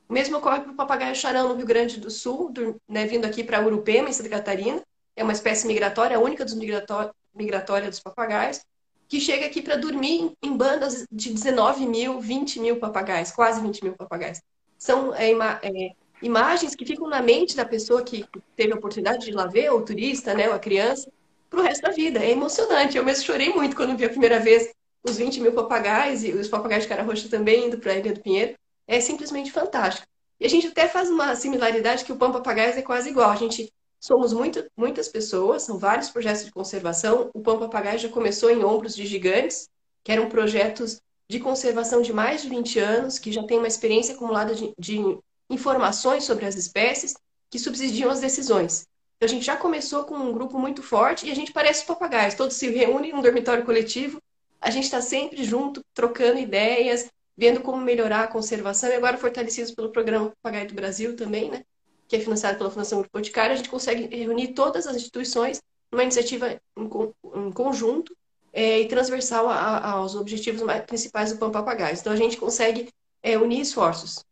O 0.09 0.13
mesmo 0.13 0.37
ocorre 0.37 0.59
para 0.59 0.71
o 0.73 0.75
papagaio 0.75 1.15
charão 1.15 1.47
no 1.47 1.55
Rio 1.55 1.65
Grande 1.65 1.97
do 1.97 2.11
Sul, 2.11 2.51
né, 2.87 3.05
vindo 3.05 3.23
aqui 3.23 3.45
para 3.45 3.65
Urupema, 3.65 4.09
em 4.09 4.13
Santa 4.13 4.27
Catarina. 4.27 4.83
É 5.15 5.23
uma 5.23 5.31
espécie 5.31 5.65
migratória, 5.65 6.17
a 6.17 6.19
única 6.19 6.43
dos 6.43 6.53
migratória 6.53 7.89
dos 7.89 7.99
papagaios, 8.01 8.59
que 9.07 9.21
chega 9.21 9.45
aqui 9.45 9.61
para 9.61 9.77
dormir 9.77 10.33
em 10.43 10.55
bandas 10.57 11.05
de 11.09 11.31
19 11.31 11.85
mil, 11.85 12.19
20 12.19 12.59
mil 12.59 12.77
papagaios, 12.77 13.31
quase 13.31 13.61
20 13.61 13.83
mil 13.85 13.93
papagaios. 13.93 14.41
São 14.77 15.15
é, 15.15 15.31
é, 15.31 15.91
imagens 16.21 16.75
que 16.75 16.85
ficam 16.85 17.07
na 17.07 17.21
mente 17.21 17.55
da 17.55 17.63
pessoa 17.63 18.03
que 18.03 18.25
teve 18.55 18.73
a 18.73 18.75
oportunidade 18.75 19.23
de 19.23 19.31
ir 19.31 19.33
lá 19.33 19.47
ver, 19.47 19.71
ou 19.71 19.81
turista, 19.81 20.33
né, 20.33 20.49
ou 20.49 20.55
a 20.55 20.59
criança, 20.59 21.09
para 21.51 21.59
o 21.59 21.63
resto 21.63 21.81
da 21.81 21.91
vida. 21.91 22.19
É 22.23 22.31
emocionante. 22.31 22.97
Eu 22.97 23.05
mesmo 23.05 23.25
chorei 23.25 23.49
muito 23.49 23.75
quando 23.75 23.95
vi 23.95 24.05
a 24.05 24.09
primeira 24.09 24.39
vez 24.39 24.73
os 25.03 25.17
20 25.17 25.41
mil 25.41 25.53
papagaios 25.53 26.23
e 26.23 26.31
os 26.31 26.47
papagaios 26.47 26.83
de 26.83 26.89
cara 26.89 27.03
roxa 27.03 27.29
também 27.29 27.67
indo 27.67 27.77
para 27.77 27.91
a 27.91 27.95
Ilha 27.97 28.13
do 28.13 28.21
Pinheiro. 28.21 28.55
É 28.87 28.99
simplesmente 28.99 29.51
fantástico. 29.51 30.07
E 30.39 30.45
a 30.45 30.49
gente 30.49 30.67
até 30.67 30.87
faz 30.87 31.09
uma 31.09 31.35
similaridade 31.35 32.03
que 32.03 32.11
o 32.11 32.15
Pão 32.15 32.31
Papagaios 32.31 32.77
é 32.77 32.81
quase 32.81 33.09
igual. 33.09 33.29
A 33.29 33.35
gente 33.35 33.71
somos 33.99 34.33
muito, 34.33 34.65
muitas 34.75 35.07
pessoas, 35.07 35.61
são 35.61 35.77
vários 35.77 36.09
projetos 36.09 36.45
de 36.45 36.51
conservação. 36.51 37.29
O 37.33 37.41
Pão 37.41 37.59
Papagaio 37.59 37.99
já 37.99 38.09
começou 38.09 38.49
em 38.49 38.63
Ombros 38.63 38.95
de 38.95 39.05
Gigantes, 39.05 39.69
que 40.03 40.11
eram 40.11 40.29
projetos 40.29 40.99
de 41.29 41.39
conservação 41.39 42.01
de 42.01 42.11
mais 42.11 42.41
de 42.41 42.49
20 42.49 42.79
anos, 42.79 43.19
que 43.19 43.31
já 43.31 43.43
tem 43.43 43.57
uma 43.57 43.67
experiência 43.67 44.15
acumulada 44.15 44.55
de, 44.55 44.73
de 44.79 45.17
informações 45.49 46.23
sobre 46.23 46.45
as 46.45 46.55
espécies 46.55 47.13
que 47.49 47.59
subsidiam 47.59 48.09
as 48.09 48.21
decisões. 48.21 48.87
Então, 49.21 49.29
a 49.29 49.35
gente 49.35 49.45
já 49.45 49.55
começou 49.55 50.03
com 50.03 50.15
um 50.15 50.33
grupo 50.33 50.57
muito 50.57 50.81
forte 50.81 51.27
e 51.27 51.31
a 51.31 51.35
gente 51.35 51.53
parece 51.53 51.85
papagaios, 51.85 52.33
todos 52.33 52.55
se 52.55 52.67
reúnem 52.71 53.13
num 53.13 53.21
dormitório 53.21 53.63
coletivo, 53.63 54.19
a 54.59 54.71
gente 54.71 54.85
está 54.85 54.99
sempre 54.99 55.43
junto, 55.43 55.79
trocando 55.93 56.39
ideias, 56.39 57.07
vendo 57.37 57.61
como 57.61 57.79
melhorar 57.79 58.23
a 58.23 58.27
conservação 58.27 58.89
e 58.89 58.95
agora 58.95 59.19
fortalecidos 59.19 59.69
pelo 59.75 59.91
programa 59.91 60.33
Papagaio 60.41 60.69
do 60.69 60.73
Brasil 60.73 61.15
também, 61.15 61.51
né? 61.51 61.63
Que 62.07 62.15
é 62.15 62.19
financiado 62.19 62.57
pela 62.57 62.71
Fundação 62.71 62.97
Grupo 62.97 63.15
Boticário, 63.15 63.53
a 63.53 63.55
gente 63.55 63.69
consegue 63.69 64.07
reunir 64.07 64.55
todas 64.55 64.87
as 64.87 64.95
instituições 64.95 65.61
numa 65.91 66.01
iniciativa 66.01 66.59
em, 66.75 67.51
conjunto 67.51 68.17
é, 68.51 68.79
e 68.79 68.87
transversal 68.87 69.47
a, 69.47 69.53
a, 69.53 69.91
aos 69.91 70.15
objetivos 70.15 70.63
principais 70.87 71.31
do 71.31 71.37
Pão 71.37 71.51
Papagaios. 71.51 71.99
Então 71.99 72.11
a 72.11 72.15
gente 72.17 72.37
consegue 72.37 72.89
é, 73.21 73.37
unir 73.37 73.61
esforços. 73.61 74.25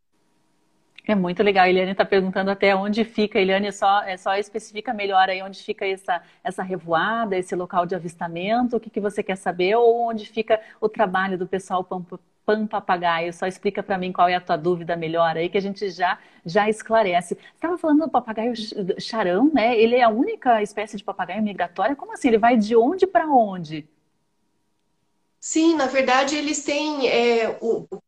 É 1.09 1.15
muito 1.15 1.41
legal. 1.41 1.65
A 1.65 1.69
Eliane 1.69 1.93
está 1.93 2.05
perguntando 2.05 2.51
até 2.51 2.75
onde 2.75 3.03
fica. 3.03 3.39
Eliane, 3.39 3.71
só, 3.71 4.03
é, 4.03 4.15
só 4.15 4.35
especifica 4.35 4.93
melhor 4.93 5.27
aí 5.27 5.41
onde 5.41 5.59
fica 5.63 5.83
essa, 5.83 6.21
essa 6.43 6.61
revoada, 6.61 7.35
esse 7.35 7.55
local 7.55 7.83
de 7.87 7.95
avistamento, 7.95 8.77
o 8.77 8.79
que, 8.79 8.91
que 8.91 8.99
você 8.99 9.23
quer 9.23 9.35
saber, 9.35 9.75
ou 9.75 10.07
onde 10.07 10.27
fica 10.27 10.61
o 10.79 10.87
trabalho 10.87 11.35
do 11.35 11.47
pessoal 11.47 11.83
Pão, 11.83 12.05
Pan 12.45 12.67
Papagaio. 12.67 13.33
Só 13.33 13.47
explica 13.47 13.81
para 13.81 13.97
mim 13.97 14.11
qual 14.11 14.29
é 14.29 14.35
a 14.35 14.39
tua 14.39 14.55
dúvida 14.55 14.95
melhor 14.95 15.35
aí, 15.35 15.49
que 15.49 15.57
a 15.57 15.61
gente 15.61 15.89
já, 15.89 16.19
já 16.45 16.69
esclarece. 16.69 17.33
Você 17.33 17.41
estava 17.55 17.75
falando 17.75 18.01
do 18.01 18.09
papagaio 18.11 18.53
charão, 18.99 19.51
né? 19.51 19.75
Ele 19.79 19.95
é 19.95 20.03
a 20.03 20.09
única 20.09 20.61
espécie 20.61 20.95
de 20.95 21.03
papagaio 21.03 21.41
migratória. 21.41 21.95
Como 21.95 22.13
assim? 22.13 22.27
Ele 22.27 22.37
vai 22.37 22.55
de 22.55 22.75
onde 22.75 23.07
para 23.07 23.27
onde? 23.27 23.89
Sim, 25.41 25.75
na 25.75 25.85
verdade, 25.85 26.35
eles 26.35 26.63
têm 26.63 27.07
é, 27.07 27.57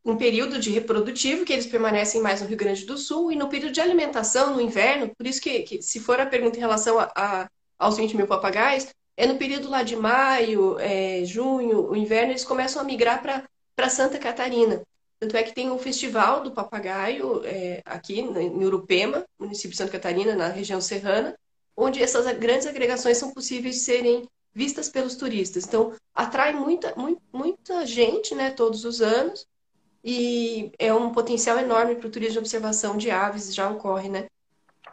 um 0.03 0.17
período 0.17 0.59
de 0.59 0.69
reprodutivo 0.69 1.45
que 1.45 1.53
eles 1.53 1.65
permanecem 1.65 2.21
mais 2.21 2.41
no 2.41 2.47
Rio 2.47 2.57
Grande 2.57 2.85
do 2.85 2.97
Sul 2.97 3.31
e 3.31 3.37
no 3.37 3.47
período 3.47 3.71
de 3.71 3.79
alimentação, 3.79 4.53
no 4.53 4.61
inverno, 4.61 5.15
por 5.15 5.25
isso 5.25 5.39
que, 5.41 5.61
que 5.61 5.81
se 5.81 5.99
for 6.01 6.19
a 6.19 6.25
pergunta 6.25 6.57
em 6.57 6.59
relação 6.59 6.99
a, 6.99 7.09
a, 7.15 7.49
aos 7.79 7.95
20 7.95 8.17
mil 8.17 8.27
papagaios, 8.27 8.87
é 9.15 9.25
no 9.25 9.37
período 9.37 9.69
lá 9.69 9.81
de 9.81 9.95
maio, 9.95 10.77
é, 10.79 11.23
junho, 11.23 11.89
o 11.89 11.95
inverno, 11.95 12.33
eles 12.33 12.43
começam 12.43 12.81
a 12.81 12.85
migrar 12.85 13.21
para 13.21 13.89
Santa 13.89 14.19
Catarina. 14.19 14.81
Tanto 15.17 15.37
é 15.37 15.43
que 15.43 15.53
tem 15.53 15.71
um 15.71 15.77
festival 15.77 16.41
do 16.41 16.51
papagaio 16.51 17.45
é, 17.45 17.81
aqui 17.85 18.19
em 18.19 18.65
Urupema, 18.65 19.23
município 19.39 19.71
de 19.71 19.77
Santa 19.77 19.91
Catarina, 19.91 20.35
na 20.35 20.47
região 20.47 20.81
serrana, 20.81 21.37
onde 21.77 22.01
essas 22.01 22.25
grandes 22.37 22.67
agregações 22.67 23.17
são 23.17 23.31
possíveis 23.31 23.75
de 23.75 23.81
serem 23.81 24.27
vistas 24.53 24.89
pelos 24.89 25.15
turistas. 25.15 25.65
Então, 25.65 25.93
atrai 26.13 26.53
muita, 26.53 26.93
muita, 27.33 27.85
gente, 27.85 28.35
né, 28.35 28.51
todos 28.51 28.85
os 28.85 29.01
anos, 29.01 29.47
e 30.03 30.71
é 30.79 30.93
um 30.93 31.11
potencial 31.11 31.57
enorme 31.57 31.95
para 31.95 32.07
o 32.07 32.11
turismo 32.11 32.33
de 32.33 32.39
observação 32.39 32.97
de 32.97 33.11
aves, 33.11 33.53
já 33.53 33.69
ocorre, 33.69 34.09
né? 34.09 34.27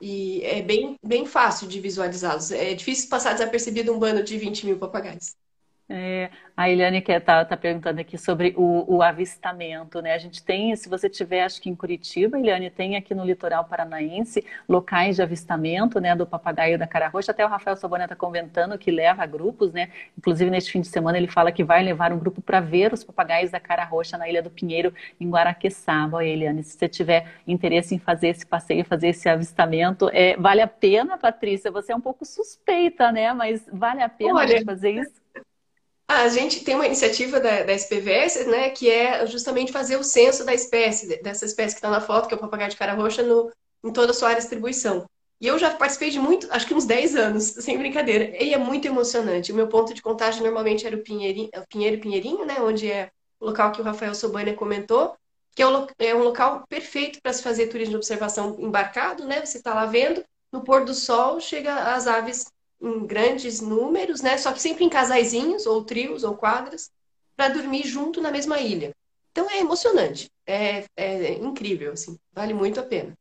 E 0.00 0.42
é 0.44 0.62
bem, 0.62 0.96
bem 1.04 1.26
fácil 1.26 1.66
de 1.66 1.80
visualizá-los. 1.80 2.50
É 2.52 2.74
difícil 2.74 3.09
passar 3.09 3.32
desapercebido 3.32 3.92
um 3.92 3.98
bando 3.98 4.22
de 4.22 4.36
20 4.38 4.66
mil 4.66 4.78
papagaios. 4.78 5.34
É, 5.91 6.28
a 6.55 6.68
Eliane 6.68 6.99
está 6.99 7.43
tá 7.47 7.57
perguntando 7.57 7.99
aqui 7.99 8.18
sobre 8.18 8.53
o, 8.59 8.97
o, 8.97 9.03
avistamento, 9.03 10.03
né? 10.03 10.12
A 10.12 10.18
gente 10.18 10.43
tem, 10.43 10.76
se 10.76 10.86
você 10.86 11.09
tiver, 11.09 11.45
acho 11.45 11.62
que 11.62 11.70
em 11.70 11.74
Curitiba, 11.74 12.39
Eliane, 12.39 12.68
tem 12.68 12.95
aqui 12.95 13.14
no 13.14 13.24
litoral 13.24 13.64
paranaense 13.64 14.45
locais 14.68 15.16
de 15.16 15.22
avistamento, 15.22 15.99
né, 15.99 16.14
do 16.14 16.26
papagaio 16.26 16.78
da 16.78 16.86
cara 16.86 17.09
roxa. 17.09 17.32
Até 17.32 17.43
o 17.43 17.49
Rafael 17.49 17.74
Soboneta 17.74 18.12
está 18.12 18.16
comentando 18.16 18.76
que 18.76 18.91
leva 18.91 19.24
grupos, 19.24 19.72
né? 19.72 19.89
Inclusive 20.18 20.51
neste 20.51 20.72
fim 20.72 20.82
de 20.82 20.89
semana 20.89 21.16
ele 21.16 21.26
fala 21.26 21.51
que 21.51 21.64
vai 21.64 21.82
levar 21.82 22.12
um 22.12 22.18
grupo 22.18 22.43
para 22.43 22.61
ver 22.61 22.93
os 22.93 23.03
papagaios 23.03 23.51
da 23.51 23.59
cara 23.59 23.84
roxa 23.84 24.18
na 24.18 24.28
Ilha 24.28 24.43
do 24.43 24.51
Pinheiro, 24.51 24.93
em 25.18 25.30
Guaraqueçaba. 25.30 26.22
Eliane, 26.22 26.62
se 26.64 26.76
você 26.76 26.86
tiver 26.86 27.28
interesse 27.47 27.95
em 27.95 27.99
fazer 27.99 28.28
esse 28.28 28.45
passeio, 28.45 28.84
fazer 28.84 29.09
esse 29.09 29.26
avistamento, 29.26 30.11
é, 30.12 30.36
vale 30.36 30.61
a 30.61 30.68
pena, 30.68 31.16
Patrícia? 31.16 31.70
Você 31.70 31.93
é 31.93 31.97
um 31.97 32.01
pouco 32.01 32.26
suspeita, 32.26 33.11
né? 33.11 33.32
Mas 33.32 33.66
vale 33.72 34.03
a 34.03 34.09
pena 34.09 34.34
Olha... 34.34 34.62
fazer 34.66 34.91
isso? 34.91 35.28
A 36.11 36.28
gente 36.28 36.64
tem 36.64 36.74
uma 36.74 36.86
iniciativa 36.86 37.38
da, 37.38 37.64
da 37.64 37.72
SPVS, 37.74 38.46
né, 38.46 38.70
que 38.70 38.90
é 38.90 39.26
justamente 39.26 39.70
fazer 39.70 39.96
o 39.98 40.02
censo 40.02 40.42
da 40.42 40.54
espécie, 40.54 41.20
dessa 41.22 41.44
espécie 41.44 41.74
que 41.74 41.80
está 41.80 41.90
na 41.90 42.00
foto, 42.00 42.26
que 42.26 42.32
é 42.32 42.36
o 42.36 42.40
papagaio 42.40 42.70
de 42.70 42.76
cara 42.76 42.94
roxa, 42.94 43.22
no, 43.22 43.52
em 43.84 43.92
toda 43.92 44.12
a 44.12 44.14
sua 44.14 44.28
área 44.28 44.40
de 44.40 44.46
distribuição. 44.46 45.04
E 45.38 45.46
eu 45.46 45.59
já 45.59 45.70
participei 45.70 46.11
de 46.11 46.18
muito, 46.18 46.50
acho 46.50 46.66
que 46.66 46.72
uns 46.72 46.86
10 46.86 47.14
anos, 47.14 47.44
sem 47.61 47.76
brincadeira. 47.76 48.42
E 48.42 48.54
é 48.54 48.59
muito 48.59 48.88
emocionante. 48.88 49.52
O 49.52 49.54
meu 49.54 49.68
ponto 49.68 49.92
de 49.92 50.00
contagem 50.00 50.42
normalmente 50.42 50.86
era 50.86 50.96
o 50.96 51.02
Pinheirinho, 51.02 51.50
o 51.54 51.68
Pinheiro 51.68 52.00
Pinheirinho, 52.00 52.44
né, 52.46 52.56
onde 52.61 52.90
é 52.90 53.11
o 53.38 53.46
local 53.46 53.70
que 53.70 53.80
o 53.80 53.84
Rafael 53.84 54.14
Sobania 54.14 54.54
comentou, 54.54 55.14
que 55.54 55.62
é, 55.62 55.66
é 56.09 56.14
um 56.14 56.22
local 56.22 56.64
perfeito 56.68 57.20
para 57.20 57.34
se 57.34 57.42
fazer 57.42 57.66
turismo 57.66 57.90
de 57.90 57.96
observação 57.96 58.56
embarcado, 58.59 59.24
né? 59.24 59.44
Você 59.44 59.59
está 59.59 59.74
lá 59.74 59.86
vendo, 59.86 60.24
no 60.52 60.62
pôr 60.62 60.84
do 60.84 60.94
sol 60.94 61.40
chega 61.40 61.92
as 61.94 62.06
aves 62.06 62.46
em 62.81 63.07
grandes 63.07 63.61
números, 63.61 64.20
né? 64.22 64.39
Só 64.39 64.53
que 64.53 64.61
sempre 64.61 64.85
em 64.85 64.89
casaizinhos, 64.89 65.66
ou 65.66 65.85
trios, 65.85 66.24
ou 66.24 66.37
quadras, 66.37 66.91
para 67.37 67.49
dormir 67.49 67.85
junto 67.85 68.20
na 68.20 68.31
mesma 68.31 68.61
ilha. 68.61 68.95
Então 69.31 69.51
é 69.51 69.61
emocionante, 69.61 70.29
é, 70.47 70.85
é 70.97 71.33
incrível, 71.35 71.93
assim, 71.93 72.18
vale 72.33 72.53
muito 72.55 72.81
a 72.81 72.83
pena. 72.83 73.14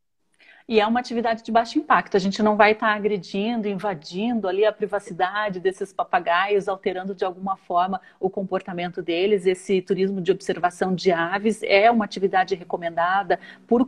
E 0.70 0.80
é 0.80 0.86
uma 0.86 1.00
atividade 1.00 1.42
de 1.42 1.50
baixo 1.50 1.78
impacto. 1.78 2.14
A 2.14 2.20
gente 2.20 2.42
não 2.42 2.54
vai 2.54 2.72
estar 2.72 2.88
agredindo, 2.94 3.66
invadindo 3.66 4.46
ali 4.46 4.66
a 4.66 4.72
privacidade 4.72 5.60
desses 5.60 5.94
papagaios, 5.94 6.68
alterando 6.68 7.14
de 7.14 7.24
alguma 7.24 7.56
forma 7.56 8.02
o 8.20 8.28
comportamento 8.28 9.00
deles. 9.00 9.46
Esse 9.46 9.80
turismo 9.80 10.20
de 10.20 10.30
observação 10.30 10.94
de 10.94 11.10
aves 11.10 11.62
é 11.62 11.90
uma 11.90 12.04
atividade 12.04 12.54
recomendada 12.54 13.40
por 13.66 13.86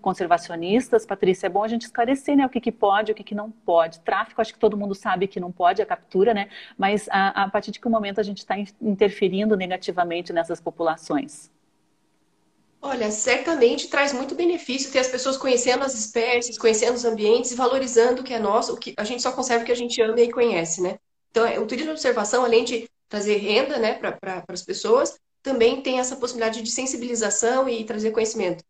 conservacionistas. 0.00 1.04
Patrícia, 1.04 1.48
é 1.48 1.50
bom 1.50 1.64
a 1.64 1.68
gente 1.68 1.82
esclarecer 1.82 2.36
né, 2.36 2.46
o 2.46 2.48
que, 2.48 2.60
que 2.60 2.70
pode, 2.70 3.10
o 3.10 3.14
que, 3.14 3.24
que 3.24 3.34
não 3.34 3.50
pode. 3.50 3.98
Tráfico, 3.98 4.40
acho 4.40 4.52
que 4.52 4.60
todo 4.60 4.76
mundo 4.76 4.94
sabe 4.94 5.26
que 5.26 5.40
não 5.40 5.50
pode, 5.50 5.82
a 5.82 5.86
captura, 5.86 6.32
né? 6.32 6.48
Mas 6.78 7.08
a, 7.10 7.42
a 7.42 7.50
partir 7.50 7.72
de 7.72 7.80
que 7.80 7.88
momento 7.88 8.20
a 8.20 8.22
gente 8.22 8.38
está 8.38 8.54
interferindo 8.80 9.56
negativamente 9.56 10.32
nessas 10.32 10.60
populações? 10.60 11.50
Olha, 12.86 13.10
certamente 13.10 13.88
traz 13.88 14.12
muito 14.12 14.34
benefício 14.34 14.92
ter 14.92 14.98
as 14.98 15.08
pessoas 15.08 15.38
conhecendo 15.38 15.82
as 15.82 15.94
espécies, 15.94 16.58
conhecendo 16.58 16.94
os 16.94 17.04
ambientes 17.06 17.50
e 17.50 17.54
valorizando 17.54 18.20
o 18.20 18.24
que 18.24 18.34
é 18.34 18.38
nosso, 18.38 18.74
o 18.74 18.76
que 18.76 18.92
a 18.98 19.04
gente 19.04 19.22
só 19.22 19.32
conserva 19.32 19.62
o 19.62 19.66
que 19.66 19.72
a 19.72 19.74
gente 19.74 20.02
ama 20.02 20.20
e 20.20 20.30
conhece, 20.30 20.82
né? 20.82 20.98
Então, 21.30 21.46
é, 21.46 21.58
o 21.58 21.66
turismo 21.66 21.86
de 21.86 21.92
observação, 21.92 22.44
além 22.44 22.62
de 22.62 22.86
trazer 23.08 23.36
renda, 23.36 23.78
né, 23.78 23.94
para 23.94 24.44
as 24.48 24.62
pessoas, 24.62 25.18
também 25.42 25.80
tem 25.80 25.98
essa 25.98 26.16
possibilidade 26.16 26.60
de 26.60 26.70
sensibilização 26.70 27.66
e 27.66 27.84
trazer 27.84 28.10
conhecimento. 28.10 28.62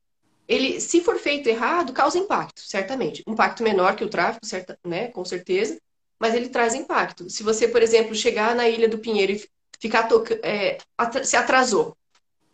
Ele, 0.47 0.81
se 0.81 1.01
for 1.01 1.19
feito 1.19 1.49
errado, 1.49 1.93
causa 1.93 2.17
impacto, 2.17 2.61
certamente. 2.61 3.21
Um 3.27 3.33
impacto 3.33 3.65
menor 3.65 3.97
que 3.97 4.05
o 4.05 4.09
tráfico, 4.09 4.47
certa, 4.47 4.79
né, 4.87 5.09
com 5.09 5.25
certeza, 5.25 5.77
mas 6.21 6.37
ele 6.37 6.51
traz 6.51 6.73
impacto. 6.73 7.29
Se 7.29 7.43
você, 7.43 7.67
por 7.67 7.83
exemplo, 7.83 8.15
chegar 8.15 8.55
na 8.55 8.69
Ilha 8.69 8.89
do 8.89 8.99
Pinheiro 8.99 9.33
e 9.33 9.45
ficar 9.81 10.09
é, 10.45 10.79
se 11.25 11.37
atrasou, 11.37 11.97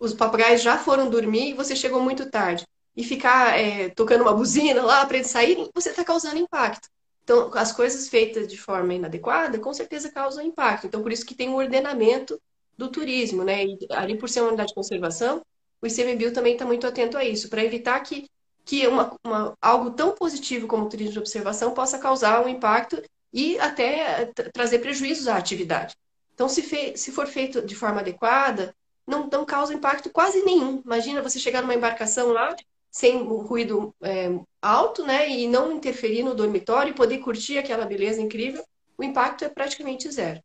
os 0.01 0.15
papagaios 0.15 0.63
já 0.63 0.79
foram 0.79 1.11
dormir 1.11 1.51
e 1.51 1.55
você 1.55 1.77
chegou 1.77 2.01
muito 2.01 2.31
tarde. 2.31 2.67
E 2.97 3.05
ficar 3.05 3.59
é, 3.59 3.91
tocando 3.91 4.23
uma 4.23 4.35
buzina 4.35 4.83
lá 4.83 5.05
para 5.07 5.19
eles 5.19 5.31
saírem, 5.31 5.71
você 5.75 5.91
está 5.91 6.03
causando 6.03 6.39
impacto. 6.39 6.89
Então, 7.23 7.51
as 7.55 7.71
coisas 7.71 8.09
feitas 8.09 8.49
de 8.49 8.57
forma 8.57 8.95
inadequada, 8.95 9.59
com 9.59 9.73
certeza 9.73 10.11
causam 10.11 10.45
impacto. 10.45 10.87
Então, 10.87 11.03
por 11.03 11.13
isso 11.13 11.25
que 11.25 11.35
tem 11.35 11.49
um 11.49 11.55
ordenamento 11.55 12.41
do 12.77 12.89
turismo, 12.89 13.45
né? 13.45 13.65
E 13.65 13.79
ali 13.91 14.17
por 14.17 14.29
ser 14.29 14.41
uma 14.41 14.49
unidade 14.49 14.71
de 14.71 14.75
conservação, 14.75 15.43
o 15.83 15.87
ICMBio 15.87 16.33
também 16.33 16.55
está 16.55 16.65
muito 16.65 16.87
atento 16.87 17.17
a 17.17 17.25
isso, 17.25 17.49
para 17.49 17.65
evitar 17.65 18.01
que, 18.01 18.29
que 18.65 18.87
uma, 18.87 19.17
uma, 19.25 19.55
algo 19.61 19.93
tão 19.93 20.13
positivo 20.13 20.67
como 20.67 20.87
o 20.87 20.89
turismo 20.89 21.13
de 21.13 21.19
observação 21.19 21.73
possa 21.73 21.99
causar 21.99 22.45
um 22.45 22.49
impacto 22.49 23.01
e 23.33 23.59
até 23.59 24.27
trazer 24.53 24.81
prejuízos 24.81 25.29
à 25.29 25.37
atividade. 25.37 25.95
Então, 26.35 26.49
se, 26.49 26.97
se 26.97 27.13
for 27.13 27.27
feito 27.27 27.63
de 27.63 27.75
forma 27.75 28.01
adequada, 28.01 28.75
não, 29.11 29.29
não 29.29 29.45
causa 29.45 29.75
impacto 29.75 30.11
quase 30.11 30.43
nenhum. 30.43 30.81
Imagina 30.85 31.23
você 31.23 31.39
chegar 31.39 31.61
numa 31.63 31.75
embarcação 31.75 32.33
lá 32.33 32.55
sem 32.91 33.23
ruído 33.23 33.95
é, 34.03 34.29
alto, 34.61 35.05
né? 35.05 35.29
E 35.29 35.47
não 35.47 35.73
interferir 35.73 36.23
no 36.23 36.35
dormitório 36.35 36.91
e 36.91 36.95
poder 36.95 37.19
curtir 37.19 37.59
aquela 37.59 37.87
beleza 37.87 38.21
incrível, 38.21 38.65
o 38.99 39.05
impacto 39.05 39.45
é 39.45 39.49
praticamente 39.49 40.11
zero. 40.11 40.43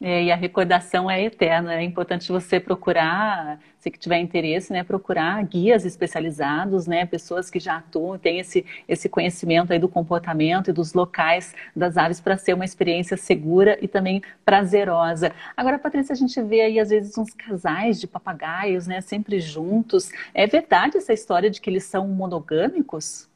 É, 0.00 0.24
e 0.24 0.30
a 0.30 0.36
recordação 0.36 1.10
é 1.10 1.22
eterna. 1.24 1.74
É 1.74 1.82
importante 1.82 2.30
você 2.30 2.60
procurar, 2.60 3.58
se 3.78 3.90
que 3.90 3.98
tiver 3.98 4.18
interesse, 4.18 4.72
né, 4.72 4.84
procurar 4.84 5.42
guias 5.44 5.86
especializados, 5.86 6.86
né, 6.86 7.06
pessoas 7.06 7.48
que 7.48 7.58
já 7.58 7.78
atuam, 7.78 8.18
têm 8.18 8.38
esse, 8.38 8.64
esse 8.86 9.08
conhecimento 9.08 9.72
aí 9.72 9.78
do 9.78 9.88
comportamento 9.88 10.68
e 10.68 10.72
dos 10.72 10.92
locais 10.92 11.54
das 11.74 11.96
aves 11.96 12.20
para 12.20 12.36
ser 12.36 12.52
uma 12.54 12.64
experiência 12.64 13.16
segura 13.16 13.78
e 13.80 13.88
também 13.88 14.22
prazerosa. 14.44 15.32
Agora, 15.56 15.78
Patrícia, 15.78 16.12
a 16.12 16.16
gente 16.16 16.40
vê 16.42 16.60
aí 16.60 16.78
às 16.78 16.90
vezes 16.90 17.16
uns 17.16 17.32
casais 17.32 17.98
de 17.98 18.06
papagaios, 18.06 18.86
né, 18.86 19.00
sempre 19.00 19.40
juntos. 19.40 20.10
É 20.34 20.46
verdade 20.46 20.98
essa 20.98 21.12
história 21.14 21.50
de 21.50 21.60
que 21.60 21.70
eles 21.70 21.84
são 21.84 22.06
monogâmicos? 22.06 23.28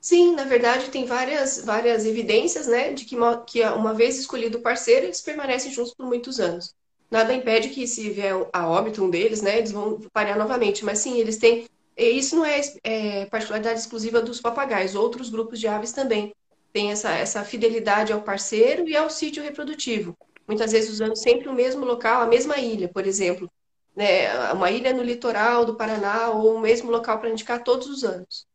Sim, 0.00 0.34
na 0.34 0.44
verdade 0.44 0.90
tem 0.90 1.04
várias, 1.04 1.62
várias 1.64 2.06
evidências, 2.06 2.66
né, 2.66 2.92
de 2.92 3.04
que 3.04 3.16
uma, 3.16 3.44
que 3.44 3.62
uma 3.62 3.92
vez 3.92 4.18
escolhido 4.18 4.58
o 4.58 4.62
parceiro, 4.62 5.06
eles 5.06 5.20
permanecem 5.20 5.70
juntos 5.70 5.94
por 5.94 6.06
muitos 6.06 6.40
anos. 6.40 6.74
Nada 7.10 7.34
impede 7.34 7.68
que 7.68 7.86
se 7.86 8.08
vier 8.10 8.34
a 8.52 8.68
óbito 8.68 9.04
um 9.04 9.10
deles, 9.10 9.42
né, 9.42 9.58
eles 9.58 9.72
vão 9.72 10.00
parear 10.12 10.38
novamente. 10.38 10.84
Mas 10.84 11.00
sim, 11.00 11.18
eles 11.18 11.36
têm. 11.38 11.66
Isso 11.96 12.36
não 12.36 12.44
é, 12.46 12.60
é 12.82 13.26
particularidade 13.26 13.80
exclusiva 13.80 14.22
dos 14.22 14.40
papagaios, 14.40 14.94
outros 14.94 15.28
grupos 15.28 15.58
de 15.60 15.66
aves 15.68 15.92
também 15.92 16.32
têm 16.72 16.92
essa, 16.92 17.10
essa 17.10 17.44
fidelidade 17.44 18.12
ao 18.12 18.22
parceiro 18.22 18.88
e 18.88 18.96
ao 18.96 19.10
sítio 19.10 19.42
reprodutivo. 19.42 20.16
Muitas 20.46 20.72
vezes 20.72 20.90
usando 20.90 21.16
sempre 21.16 21.48
o 21.48 21.52
mesmo 21.52 21.84
local, 21.84 22.22
a 22.22 22.26
mesma 22.26 22.56
ilha, 22.58 22.88
por 22.88 23.06
exemplo. 23.06 23.50
Né, 23.94 24.32
uma 24.52 24.70
ilha 24.70 24.92
no 24.94 25.02
litoral 25.02 25.64
do 25.64 25.76
Paraná 25.76 26.30
ou 26.30 26.54
o 26.54 26.60
mesmo 26.60 26.90
local 26.90 27.18
para 27.18 27.28
indicar 27.28 27.62
todos 27.64 27.88
os 27.88 28.04
anos. 28.04 28.46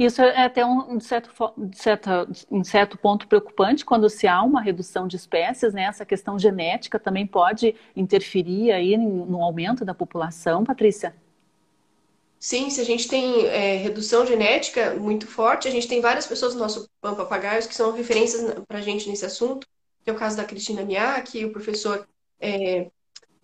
Isso 0.00 0.22
é 0.22 0.46
até 0.46 0.64
um, 0.64 0.94
um 0.94 0.98
certo, 0.98 1.30
certo, 1.74 2.08
um 2.50 2.64
certo 2.64 2.96
ponto 2.96 3.28
preocupante 3.28 3.84
quando 3.84 4.08
se 4.08 4.26
há 4.26 4.42
uma 4.42 4.62
redução 4.62 5.06
de 5.06 5.14
espécies, 5.14 5.74
né? 5.74 5.82
Essa 5.82 6.06
questão 6.06 6.38
genética 6.38 6.98
também 6.98 7.26
pode 7.26 7.74
interferir 7.94 8.72
aí 8.72 8.96
no 8.96 9.42
aumento 9.42 9.84
da 9.84 9.92
população, 9.92 10.64
Patrícia? 10.64 11.14
Sim, 12.38 12.70
se 12.70 12.80
a 12.80 12.84
gente 12.84 13.08
tem 13.08 13.44
é, 13.48 13.76
redução 13.76 14.24
genética 14.24 14.94
muito 14.94 15.26
forte, 15.26 15.68
a 15.68 15.70
gente 15.70 15.86
tem 15.86 16.00
várias 16.00 16.26
pessoas 16.26 16.54
no 16.54 16.60
nosso 16.60 16.88
papagaios 17.02 17.66
que 17.66 17.74
são 17.74 17.92
referências 17.92 18.54
para 18.66 18.78
a 18.78 18.80
gente 18.80 19.06
nesse 19.06 19.26
assunto, 19.26 19.66
que 20.02 20.08
é 20.08 20.12
o 20.14 20.16
caso 20.16 20.34
da 20.34 20.46
Cristina 20.46 20.82
Miak, 20.82 21.44
o 21.44 21.52
professor 21.52 22.08
é, 22.40 22.90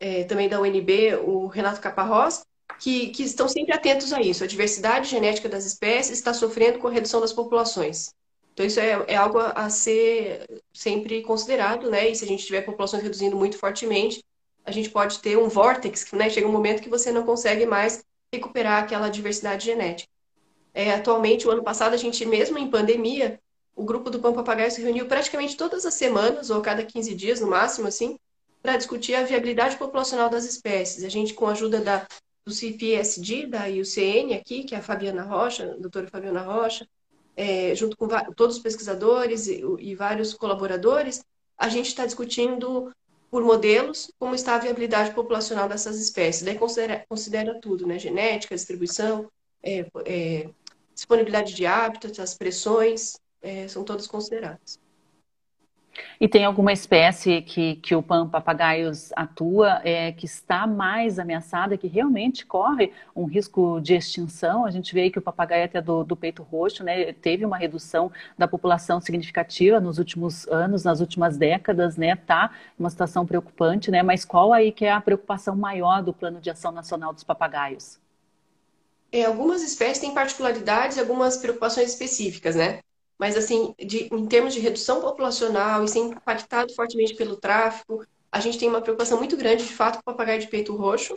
é, 0.00 0.24
também 0.24 0.48
da 0.48 0.58
UNB, 0.58 1.16
o 1.16 1.48
Renato 1.48 1.82
Caparrós, 1.82 2.46
que, 2.78 3.08
que 3.08 3.22
estão 3.22 3.48
sempre 3.48 3.72
atentos 3.72 4.12
a 4.12 4.20
isso. 4.20 4.44
A 4.44 4.46
diversidade 4.46 5.08
genética 5.08 5.48
das 5.48 5.64
espécies 5.64 6.18
está 6.18 6.34
sofrendo 6.34 6.78
com 6.78 6.88
a 6.88 6.90
redução 6.90 7.20
das 7.20 7.32
populações. 7.32 8.10
Então, 8.52 8.64
isso 8.64 8.80
é, 8.80 9.04
é 9.06 9.16
algo 9.16 9.38
a, 9.38 9.68
ser 9.68 10.46
sempre 10.72 11.22
considerado, 11.22 11.90
né? 11.90 12.08
E 12.08 12.16
se 12.16 12.24
a 12.24 12.26
gente 12.26 12.46
tiver 12.46 12.62
populações 12.62 13.02
reduzindo 13.02 13.36
muito 13.36 13.58
fortemente, 13.58 14.24
a 14.64 14.70
gente 14.70 14.90
pode 14.90 15.20
ter 15.20 15.36
um 15.36 15.48
vórtex, 15.48 16.10
né? 16.12 16.30
Chega 16.30 16.48
um 16.48 16.52
momento 16.52 16.82
que 16.82 16.88
você 16.88 17.12
não 17.12 17.24
consegue 17.24 17.66
mais 17.66 18.02
recuperar 18.32 18.82
aquela 18.82 19.08
diversidade 19.08 19.66
genética. 19.66 20.10
É, 20.72 20.92
atualmente, 20.92 21.46
o 21.46 21.50
ano 21.50 21.62
passado, 21.62 21.94
a 21.94 21.96
gente, 21.98 22.24
mesmo 22.24 22.58
em 22.58 22.70
pandemia, 22.70 23.38
o 23.74 23.84
grupo 23.84 24.08
do 24.08 24.20
Pão 24.20 24.32
Papagaio 24.32 24.70
se 24.70 24.80
reuniu 24.80 25.06
praticamente 25.06 25.56
todas 25.56 25.84
as 25.84 25.94
semanas, 25.94 26.48
ou 26.48 26.62
cada 26.62 26.82
15 26.82 27.14
dias 27.14 27.40
no 27.40 27.46
máximo, 27.46 27.86
assim, 27.86 28.18
para 28.62 28.78
discutir 28.78 29.14
a 29.14 29.22
viabilidade 29.22 29.76
populacional 29.76 30.30
das 30.30 30.44
espécies. 30.44 31.04
A 31.04 31.10
gente, 31.10 31.34
com 31.34 31.46
a 31.46 31.52
ajuda 31.52 31.80
da 31.80 32.06
do 32.46 32.52
CIPSD, 32.52 33.46
da 33.46 33.66
IUCN 33.66 34.34
aqui, 34.34 34.62
que 34.62 34.74
é 34.74 34.78
a 34.78 34.82
Fabiana 34.82 35.24
Rocha, 35.24 35.72
a 35.72 35.76
doutora 35.76 36.06
Fabiana 36.06 36.42
Rocha, 36.42 36.88
é, 37.36 37.74
junto 37.74 37.96
com 37.96 38.06
todos 38.34 38.56
os 38.56 38.62
pesquisadores 38.62 39.48
e, 39.48 39.62
e 39.80 39.94
vários 39.96 40.32
colaboradores, 40.32 41.24
a 41.58 41.68
gente 41.68 41.88
está 41.88 42.06
discutindo 42.06 42.94
por 43.30 43.42
modelos 43.42 44.10
como 44.18 44.34
está 44.34 44.54
a 44.54 44.58
viabilidade 44.58 45.12
populacional 45.12 45.68
dessas 45.68 46.00
espécies. 46.00 46.44
Daí 46.44 46.56
considera, 46.56 47.04
considera 47.08 47.60
tudo, 47.60 47.84
né? 47.84 47.98
Genética, 47.98 48.54
distribuição, 48.54 49.28
é, 49.62 49.84
é, 50.04 50.48
disponibilidade 50.94 51.52
de 51.52 51.66
hábitats, 51.66 52.20
as 52.20 52.34
pressões, 52.34 53.18
é, 53.42 53.66
são 53.66 53.82
todas 53.82 54.06
consideradas. 54.06 54.78
E 56.20 56.28
tem 56.28 56.44
alguma 56.44 56.72
espécie 56.72 57.42
que, 57.42 57.76
que 57.76 57.94
o 57.94 58.02
PAN 58.02 58.28
papagaios 58.28 59.12
atua 59.14 59.80
é, 59.84 60.12
que 60.12 60.26
está 60.26 60.66
mais 60.66 61.18
ameaçada, 61.18 61.76
que 61.76 61.86
realmente 61.86 62.46
corre 62.46 62.92
um 63.14 63.24
risco 63.24 63.80
de 63.80 63.94
extinção? 63.94 64.64
A 64.64 64.70
gente 64.70 64.94
vê 64.94 65.10
que 65.10 65.18
o 65.18 65.22
papagaio 65.22 65.64
até 65.64 65.80
do, 65.80 66.04
do 66.04 66.16
peito 66.16 66.42
roxo 66.42 66.82
né, 66.82 67.12
teve 67.12 67.44
uma 67.44 67.56
redução 67.56 68.10
da 68.36 68.48
população 68.48 69.00
significativa 69.00 69.80
nos 69.80 69.98
últimos 69.98 70.46
anos, 70.48 70.84
nas 70.84 71.00
últimas 71.00 71.36
décadas, 71.36 71.96
né? 71.96 72.16
Tá 72.16 72.50
uma 72.78 72.90
situação 72.90 73.26
preocupante, 73.26 73.90
né? 73.90 74.02
Mas 74.02 74.24
qual 74.24 74.52
aí 74.52 74.72
que 74.72 74.84
é 74.84 74.92
a 74.92 75.00
preocupação 75.00 75.56
maior 75.56 76.02
do 76.02 76.12
Plano 76.12 76.40
de 76.40 76.50
Ação 76.50 76.72
Nacional 76.72 77.12
dos 77.12 77.24
Papagaios? 77.24 77.98
É, 79.12 79.24
algumas 79.24 79.62
espécies 79.62 79.98
têm 79.98 80.12
particularidades 80.12 80.98
algumas 80.98 81.36
preocupações 81.36 81.90
específicas, 81.90 82.56
né? 82.56 82.80
Mas 83.18 83.36
assim, 83.36 83.74
de, 83.78 84.08
em 84.12 84.26
termos 84.26 84.54
de 84.54 84.60
redução 84.60 85.00
populacional 85.00 85.84
e 85.84 85.88
ser 85.88 86.00
impactado 86.00 86.74
fortemente 86.74 87.14
pelo 87.14 87.36
tráfico, 87.36 88.04
a 88.30 88.40
gente 88.40 88.58
tem 88.58 88.68
uma 88.68 88.82
preocupação 88.82 89.18
muito 89.18 89.36
grande, 89.36 89.64
de 89.64 89.72
fato, 89.72 89.96
com 89.96 90.00
o 90.00 90.14
papagaio 90.14 90.40
de 90.40 90.48
peito 90.48 90.76
roxo, 90.76 91.16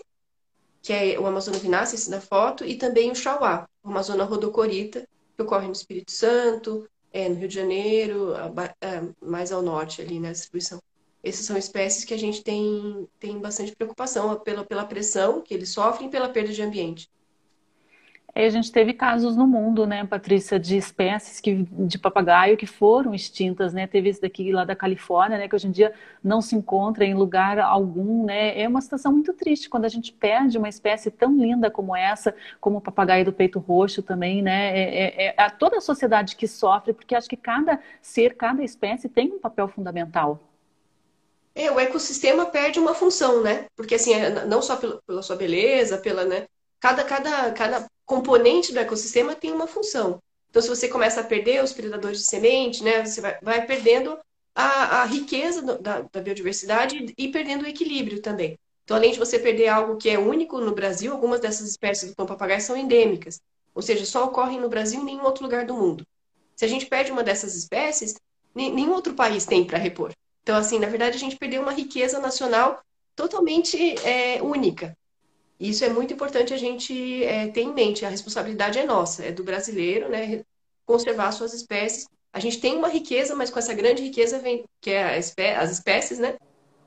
que 0.82 0.94
é 0.94 1.20
o 1.20 1.26
Amazona 1.26 1.58
vinacis 1.58 2.08
da 2.08 2.22
foto, 2.22 2.64
e 2.64 2.76
também 2.76 3.12
o 3.12 3.16
chauá, 3.16 3.68
o 3.84 3.90
Amazona 3.90 4.24
rodocorita, 4.24 5.08
que 5.36 5.42
ocorre 5.42 5.68
no 5.68 5.74
Espírito 5.74 6.12
Santo, 6.12 6.88
é, 7.12 7.28
no 7.28 7.36
Rio 7.36 7.48
de 7.48 7.56
Janeiro, 7.56 8.34
a, 8.36 8.52
mais 9.22 9.52
ao 9.52 9.62
norte 9.62 10.02
ali 10.02 10.20
na 10.20 10.32
distribuição. 10.32 10.80
Essas 11.22 11.46
são 11.46 11.58
espécies 11.58 12.06
que 12.06 12.14
a 12.14 12.18
gente 12.18 12.42
tem, 12.42 13.08
tem 13.20 13.38
bastante 13.40 13.76
preocupação 13.76 14.40
pela, 14.40 14.64
pela 14.64 14.86
pressão 14.86 15.42
que 15.42 15.54
eles 15.54 15.70
sofrem 15.70 16.08
e 16.08 16.12
pela 16.12 16.30
perda 16.30 16.54
de 16.54 16.62
ambiente. 16.62 17.10
E 18.36 18.42
a 18.42 18.50
gente 18.50 18.72
teve 18.72 18.94
casos 18.94 19.36
no 19.36 19.48
mundo, 19.48 19.86
né, 19.88 20.06
Patrícia, 20.06 20.60
de 20.60 20.78
espécies 20.78 21.40
que, 21.40 21.68
de 21.72 21.98
papagaio 21.98 22.56
que 22.56 22.66
foram 22.66 23.14
extintas, 23.14 23.74
né? 23.74 23.88
Teve 23.88 24.10
esse 24.10 24.22
daqui 24.22 24.52
lá 24.52 24.64
da 24.64 24.76
Califórnia, 24.76 25.38
né, 25.38 25.48
que 25.48 25.56
hoje 25.56 25.68
em 25.68 25.72
dia 25.72 25.94
não 26.24 26.42
se 26.42 26.56
encontra 26.56 27.04
em 27.04 27.14
lugar 27.14 27.60
algum, 27.60 28.26
né? 28.26 28.60
É 28.60 28.68
uma 28.68 28.82
situação 28.82 29.12
muito 29.12 29.34
triste 29.34 29.70
quando 29.70 29.86
a 29.86 29.90
gente 29.90 30.14
perde 30.14 30.58
uma 30.58 30.70
espécie 30.70 31.10
tão 31.10 31.36
linda 31.36 31.72
como 31.72 31.96
essa, 31.96 32.34
como 32.62 32.78
o 32.78 32.82
papagaio 32.82 33.26
do 33.26 33.34
peito 33.34 33.60
roxo 33.60 34.04
também, 34.04 34.42
né? 34.42 34.78
É, 34.78 35.26
é, 35.28 35.36
é 35.38 35.50
toda 35.50 35.78
a 35.78 35.82
sociedade 35.82 36.36
que 36.36 36.48
sofre, 36.48 36.94
porque 36.94 37.16
acho 37.16 37.28
que 37.28 37.38
cada 37.38 37.80
ser, 38.02 38.36
cada 38.36 38.64
espécie 38.64 39.10
tem 39.10 39.32
um 39.32 39.40
papel 39.40 39.68
fundamental. 39.68 40.40
É, 41.56 41.70
o 41.72 41.80
ecossistema 41.80 42.46
perde 42.46 42.80
uma 42.80 42.94
função, 42.94 43.42
né? 43.42 43.66
Porque 43.76 43.96
assim, 43.96 44.14
é, 44.14 44.46
não 44.46 44.62
só 44.62 44.78
pela, 44.78 45.22
sua 45.22 45.36
beleza, 45.36 45.98
pela, 45.98 46.24
né? 46.24 46.46
Cada, 46.80 47.04
cada, 47.04 47.52
cada 47.52 47.88
componente 48.06 48.72
do 48.72 48.80
ecossistema 48.80 49.36
tem 49.36 49.52
uma 49.52 49.68
função. 49.68 50.20
Então, 50.50 50.62
se 50.62 50.70
você 50.70 50.88
começa 50.88 51.22
a 51.22 51.24
perder 51.24 51.64
os 51.64 51.74
predadores 51.74 52.20
de 52.20 52.26
semente, 52.26 52.84
né, 52.84 53.06
você 53.06 53.22
vai, 53.22 53.38
vai 53.42 53.66
perdendo 53.66 54.18
a, 54.56 55.02
a 55.02 55.06
riqueza 55.06 55.62
do, 55.62 55.78
da, 55.78 56.02
da, 56.02 56.22
biodiversidade 56.22 57.14
e 57.18 57.28
perdendo 57.28 57.64
o 57.64 57.68
equilíbrio 57.68 58.22
também. 58.22 58.58
Então, 58.84 58.98
além 58.98 59.12
de 59.12 59.20
você 59.20 59.38
perder 59.38 59.68
algo 59.68 59.98
que 59.98 60.10
é 60.10 60.18
único 60.18 60.60
no 60.60 60.74
Brasil, 60.74 61.12
algumas 61.12 61.40
dessas 61.40 61.70
espécies 61.70 62.10
do 62.10 62.16
pão 62.16 62.26
papagaio 62.26 62.60
são 62.60 62.76
endêmicas, 62.76 63.40
ou 63.76 63.82
seja, 63.82 64.06
só 64.06 64.26
ocorrem 64.26 64.60
no 64.60 64.68
Brasil 64.70 65.00
e 65.00 65.04
em 65.04 65.06
nenhum 65.06 65.24
outro 65.24 65.44
lugar 65.44 65.66
do 65.66 65.76
mundo. 65.76 66.06
Se 66.56 66.66
a 66.66 66.68
gente 66.68 66.88
perde 66.88 67.12
uma 67.12 67.24
dessas 67.24 67.56
espécies, 67.56 68.16
nenhum 68.54 68.92
outro 68.92 69.14
país 69.14 69.46
tem 69.46 69.64
para 69.64 69.78
repor. 69.78 70.12
Então, 70.42 70.58
assim, 70.58 70.80
na 70.80 70.88
verdade, 70.88 71.16
a 71.16 71.20
gente 71.20 71.38
perdeu 71.38 71.62
uma 71.62 71.72
riqueza 71.72 72.20
nacional 72.20 72.82
totalmente 73.16 73.78
é, 74.06 74.42
única. 74.42 74.98
Isso 75.60 75.84
é 75.84 75.90
muito 75.90 76.14
importante 76.14 76.54
a 76.54 76.58
gente 76.58 77.24
é, 77.24 77.48
ter 77.50 77.62
em 77.62 77.74
mente. 77.74 78.06
A 78.06 78.10
responsabilidade 78.10 78.80
é 78.80 78.86
nossa, 78.86 79.26
é 79.26 79.32
do 79.32 79.44
brasileiro, 79.44 80.10
né? 80.10 80.44
Conservar 80.86 81.32
suas 81.32 81.54
espécies. 81.54 82.08
A 82.32 82.40
gente 82.40 82.62
tem 82.62 82.78
uma 82.78 82.88
riqueza, 82.88 83.36
mas 83.36 83.50
com 83.50 83.60
essa 83.60 83.74
grande 83.74 84.02
riqueza 84.04 84.40
vem, 84.40 84.64
que 84.80 84.92
é 84.92 85.18
espé 85.18 85.56
as 85.56 85.72
espécies, 85.72 86.20
né? 86.20 86.38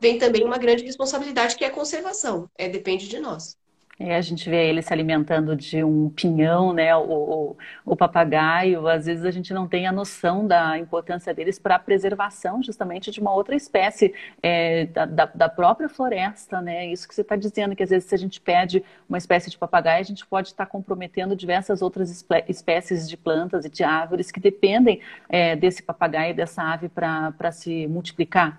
Vem 0.01 0.19
também 0.19 0.45
uma 0.45 0.59
grande 0.59 0.85
responsabilidade 0.85 1.57
que 1.57 1.65
é 1.65 1.69
a 1.69 1.73
conservação. 1.73 2.49
É 2.57 2.69
depende 2.69 3.09
de 3.09 3.21
nós. 3.21 3.57
É, 3.99 4.17
a 4.17 4.21
gente 4.21 4.49
vê 4.49 4.69
ele 4.69 4.81
se 4.83 4.93
alimentando 4.93 5.55
de 5.55 5.85
um 5.85 6.09
pinhão, 6.11 6.73
né? 6.73 6.97
O, 6.97 7.03
o, 7.03 7.57
o, 7.85 7.97
papagaio, 7.97 8.89
às 8.89 9.07
vezes 9.07 9.25
a 9.25 9.31
gente 9.31 9.53
não 9.53 9.69
tem 9.69 9.87
a 9.87 9.93
noção 9.93 10.47
da 10.47 10.79
importância 10.79 11.33
deles 11.35 11.59
para 11.59 11.77
a 11.77 11.79
preservação 11.79 12.63
justamente 12.63 13.11
de 13.11 13.21
uma 13.21 13.33
outra 13.33 13.55
espécie 13.55 14.15
é, 14.43 14.87
da, 14.87 15.27
da, 15.27 15.49
própria 15.49 15.89
floresta, 15.89 16.61
né? 16.61 16.87
Isso 16.87 17.07
que 17.07 17.15
você 17.15 17.21
está 17.21 17.37
dizendo, 17.37 17.77
que 17.77 17.83
às 17.83 17.91
vezes 17.91 18.09
se 18.09 18.15
a 18.15 18.19
gente 18.19 18.41
perde 18.41 18.83
uma 19.09 19.19
espécie 19.19 19.51
de 19.51 19.59
papagaio, 19.59 20.01
a 20.01 20.05
gente 20.05 20.27
pode 20.27 20.49
estar 20.49 20.67
tá 20.67 20.71
comprometendo 20.71 21.37
diversas 21.37 21.83
outras 21.83 22.25
espécies 22.49 23.09
de 23.09 23.17
plantas 23.17 23.65
e 23.65 23.69
de 23.69 23.85
árvores 23.85 24.31
que 24.31 24.41
dependem 24.41 25.01
é, 25.29 25.55
desse 25.55 25.83
papagaio, 25.83 26.35
dessa 26.35 26.63
ave 26.63 26.89
para 26.89 27.53
se 27.53 27.87
multiplicar. 27.87 28.59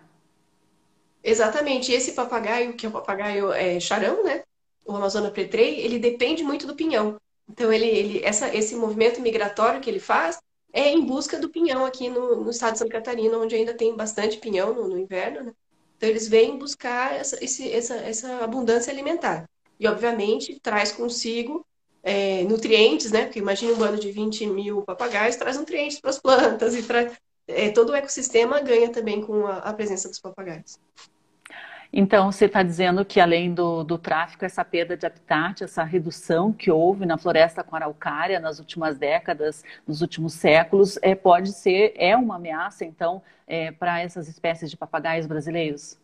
Exatamente. 1.23 1.91
Esse 1.91 2.11
papagaio, 2.13 2.73
que 2.73 2.85
é 2.85 2.89
o 2.89 2.91
papagaio 2.91 3.51
é, 3.51 3.79
charão, 3.79 4.23
né? 4.23 4.43
O 4.85 4.95
Amazônia 4.95 5.31
Pretrei, 5.31 5.79
ele 5.79 5.99
depende 5.99 6.43
muito 6.43 6.67
do 6.67 6.75
pinhão. 6.75 7.17
Então, 7.49 7.71
ele, 7.71 7.85
ele, 7.85 8.21
essa, 8.23 8.53
esse 8.55 8.75
movimento 8.75 9.21
migratório 9.21 9.81
que 9.81 9.89
ele 9.89 9.99
faz 9.99 10.39
é 10.71 10.89
em 10.89 11.05
busca 11.05 11.39
do 11.39 11.49
pinhão 11.49 11.85
aqui 11.85 12.09
no, 12.09 12.43
no 12.43 12.49
estado 12.49 12.73
de 12.73 12.79
Santa 12.79 12.91
Catarina, 12.91 13.37
onde 13.37 13.55
ainda 13.55 13.73
tem 13.73 13.95
bastante 13.95 14.37
pinhão 14.37 14.73
no, 14.73 14.87
no 14.87 14.97
inverno. 14.97 15.43
Né? 15.43 15.53
Então, 15.97 16.09
eles 16.09 16.27
vêm 16.27 16.57
buscar 16.57 17.13
essa, 17.13 17.43
esse, 17.43 17.71
essa, 17.71 17.95
essa 17.95 18.43
abundância 18.43 18.91
alimentar. 18.91 19.47
E, 19.79 19.87
obviamente, 19.87 20.59
traz 20.59 20.91
consigo 20.91 21.65
é, 22.01 22.43
nutrientes, 22.43 23.11
né? 23.11 23.25
Porque 23.25 23.39
imagine 23.39 23.71
um 23.71 23.77
bando 23.77 23.99
de 23.99 24.11
20 24.11 24.45
mil 24.47 24.81
papagaios, 24.81 25.35
traz 25.35 25.57
nutrientes 25.57 25.99
para 25.99 26.09
as 26.09 26.19
plantas 26.19 26.75
e 26.75 26.83
traz, 26.83 27.13
é, 27.47 27.69
todo 27.69 27.91
o 27.91 27.95
ecossistema 27.95 28.59
ganha 28.59 28.89
também 28.89 29.21
com 29.21 29.47
a, 29.47 29.57
a 29.57 29.73
presença 29.73 30.09
dos 30.09 30.19
papagaios. 30.19 30.77
Então, 31.95 32.31
você 32.31 32.45
está 32.45 32.63
dizendo 32.63 33.05
que 33.05 33.19
além 33.19 33.53
do, 33.53 33.83
do 33.83 33.99
tráfico, 33.99 34.43
essa 34.43 34.65
perda 34.65 34.97
de 34.97 35.05
habitat, 35.05 35.63
essa 35.63 35.83
redução 35.83 36.51
que 36.51 36.71
houve 36.71 37.05
na 37.05 37.19
floresta 37.19 37.63
com 37.63 37.75
araucária 37.75 38.39
nas 38.39 38.57
últimas 38.57 38.97
décadas, 38.97 39.63
nos 39.87 40.01
últimos 40.01 40.33
séculos, 40.33 40.97
é, 41.03 41.13
pode 41.13 41.53
ser, 41.53 41.93
é 41.95 42.17
uma 42.17 42.37
ameaça, 42.37 42.83
então, 42.83 43.21
é, 43.45 43.71
para 43.71 44.01
essas 44.01 44.27
espécies 44.27 44.71
de 44.71 44.75
papagaios 44.75 45.27
brasileiros? 45.27 45.95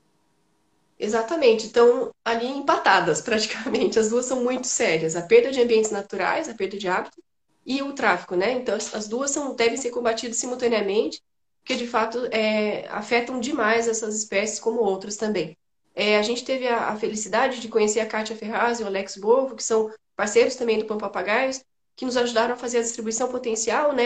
Exatamente, 1.00 1.66
estão 1.66 2.12
ali 2.24 2.46
empatadas 2.46 3.20
praticamente. 3.24 3.98
As 3.98 4.10
duas 4.10 4.26
são 4.26 4.44
muito 4.44 4.68
sérias. 4.68 5.16
A 5.16 5.24
perda 5.24 5.50
de 5.50 5.60
ambientes 5.60 5.90
naturais, 5.90 6.48
a 6.48 6.54
perda 6.54 6.78
de 6.78 6.88
hábito 6.88 7.18
e 7.66 7.82
o 7.82 7.94
tráfico, 7.94 8.36
né? 8.36 8.52
Então, 8.52 8.76
as 8.76 9.08
duas 9.08 9.32
são, 9.32 9.56
devem 9.56 9.78
ser 9.78 9.90
combatidas 9.90 10.38
simultaneamente, 10.38 11.20
porque 11.62 11.76
de 11.76 11.88
fato 11.88 12.28
é, 12.32 12.88
afetam 12.90 13.40
demais 13.40 13.88
essas 13.88 14.16
espécies, 14.16 14.60
como 14.60 14.82
outras 14.82 15.18
também. 15.18 15.58
É, 16.02 16.18
a 16.18 16.22
gente 16.22 16.46
teve 16.46 16.66
a, 16.66 16.92
a, 16.92 16.96
felicidade 16.96 17.60
de 17.60 17.68
conhecer 17.68 18.00
a 18.00 18.06
Kátia 18.06 18.34
Ferraz 18.34 18.80
e 18.80 18.84
o 18.84 18.88
Alex 18.88 19.18
Bovo, 19.18 19.54
que 19.54 19.62
são 19.62 19.92
parceiros 20.16 20.56
também 20.56 20.80
do 20.80 20.86
Pão 20.86 20.98
Papagaios, 20.98 21.62
que 21.94 22.06
nos 22.06 22.16
ajudaram 22.16 22.54
a 22.54 22.58
fazer 22.58 22.78
a 22.78 22.82
distribuição 22.82 23.30
potencial, 23.30 23.92
né, 23.92 24.06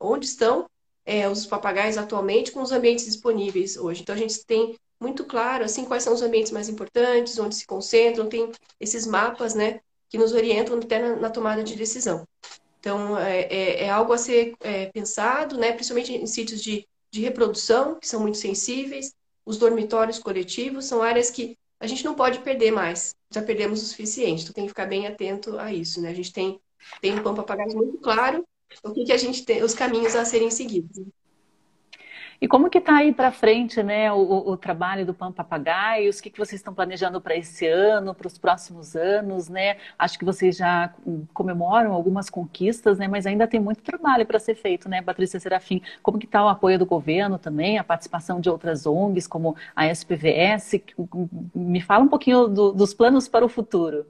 onde 0.00 0.24
estão 0.24 0.64
é, 1.04 1.28
os 1.28 1.44
papagaios 1.44 1.98
atualmente 1.98 2.50
com 2.50 2.62
os 2.62 2.72
ambientes 2.72 3.04
disponíveis 3.04 3.76
hoje. 3.76 4.00
Então, 4.00 4.14
a 4.14 4.18
gente 4.18 4.42
tem 4.46 4.74
muito 4.98 5.22
claro, 5.22 5.64
assim, 5.64 5.84
quais 5.84 6.02
são 6.02 6.14
os 6.14 6.22
ambientes 6.22 6.50
mais 6.50 6.70
importantes, 6.70 7.38
onde 7.38 7.56
se 7.56 7.66
concentram, 7.66 8.26
tem 8.26 8.50
esses 8.80 9.06
mapas, 9.06 9.54
né, 9.54 9.80
que 10.08 10.16
nos 10.16 10.32
orientam 10.32 10.78
até 10.78 10.98
na, 10.98 11.16
na 11.16 11.28
tomada 11.28 11.62
de 11.62 11.76
decisão. 11.76 12.26
Então, 12.80 13.18
é, 13.18 13.40
é, 13.42 13.84
é 13.84 13.90
algo 13.90 14.14
a 14.14 14.18
ser 14.18 14.54
é, 14.60 14.86
pensado, 14.86 15.58
né, 15.58 15.72
principalmente 15.72 16.14
em 16.14 16.26
sítios 16.26 16.62
de, 16.62 16.88
de 17.10 17.20
reprodução, 17.20 17.96
que 17.96 18.08
são 18.08 18.18
muito 18.18 18.38
sensíveis, 18.38 19.12
os 19.48 19.56
dormitórios 19.56 20.18
coletivos 20.18 20.84
são 20.84 21.00
áreas 21.00 21.30
que 21.30 21.56
a 21.80 21.86
gente 21.86 22.04
não 22.04 22.14
pode 22.14 22.40
perder 22.40 22.70
mais. 22.70 23.14
Já 23.30 23.40
perdemos 23.40 23.82
o 23.82 23.86
suficiente, 23.86 24.42
então 24.42 24.52
tem 24.52 24.64
que 24.64 24.68
ficar 24.68 24.84
bem 24.84 25.06
atento 25.06 25.58
a 25.58 25.72
isso, 25.72 26.02
né? 26.02 26.10
A 26.10 26.14
gente 26.14 26.34
tem, 26.34 26.60
tem 27.00 27.14
um 27.14 27.22
plano 27.22 27.38
papagaios 27.38 27.74
muito 27.74 27.96
claro 27.96 28.46
o 28.84 28.92
que, 28.92 29.04
que 29.04 29.12
a 29.12 29.16
gente 29.16 29.46
tem, 29.46 29.62
os 29.62 29.72
caminhos 29.72 30.14
a 30.14 30.22
serem 30.26 30.50
seguidos. 30.50 31.00
E 32.40 32.46
como 32.46 32.70
que 32.70 32.78
está 32.78 32.98
aí 32.98 33.12
para 33.12 33.32
frente, 33.32 33.82
né, 33.82 34.12
o, 34.12 34.50
o, 34.50 34.56
trabalho 34.56 35.04
do 35.04 35.12
Pão 35.12 35.32
Papagaios? 35.32 36.18
O 36.18 36.22
que, 36.22 36.30
que 36.30 36.38
vocês 36.38 36.60
estão 36.60 36.72
planejando 36.72 37.20
para 37.20 37.34
esse 37.36 37.66
ano, 37.66 38.14
para 38.14 38.28
os 38.28 38.38
próximos 38.38 38.94
anos, 38.94 39.48
né? 39.48 39.76
Acho 39.98 40.16
que 40.16 40.24
vocês 40.24 40.56
já 40.56 40.94
comemoram 41.34 41.92
algumas 41.92 42.30
conquistas, 42.30 42.96
né? 42.96 43.08
Mas 43.08 43.26
ainda 43.26 43.48
tem 43.48 43.58
muito 43.58 43.82
trabalho 43.82 44.24
para 44.24 44.38
ser 44.38 44.54
feito, 44.54 44.88
né, 44.88 45.02
Patrícia 45.02 45.40
Serafim? 45.40 45.82
Como 46.00 46.18
que 46.18 46.26
está 46.26 46.44
o 46.44 46.48
apoio 46.48 46.78
do 46.78 46.86
governo 46.86 47.38
também, 47.38 47.76
a 47.76 47.82
participação 47.82 48.40
de 48.40 48.48
outras 48.48 48.86
ONGs, 48.86 49.26
como 49.26 49.56
a 49.74 49.88
SPVS? 49.88 50.80
Me 51.52 51.80
fala 51.80 52.04
um 52.04 52.08
pouquinho 52.08 52.46
do, 52.46 52.72
dos 52.72 52.94
planos 52.94 53.26
para 53.26 53.44
o 53.44 53.48
futuro. 53.48 54.06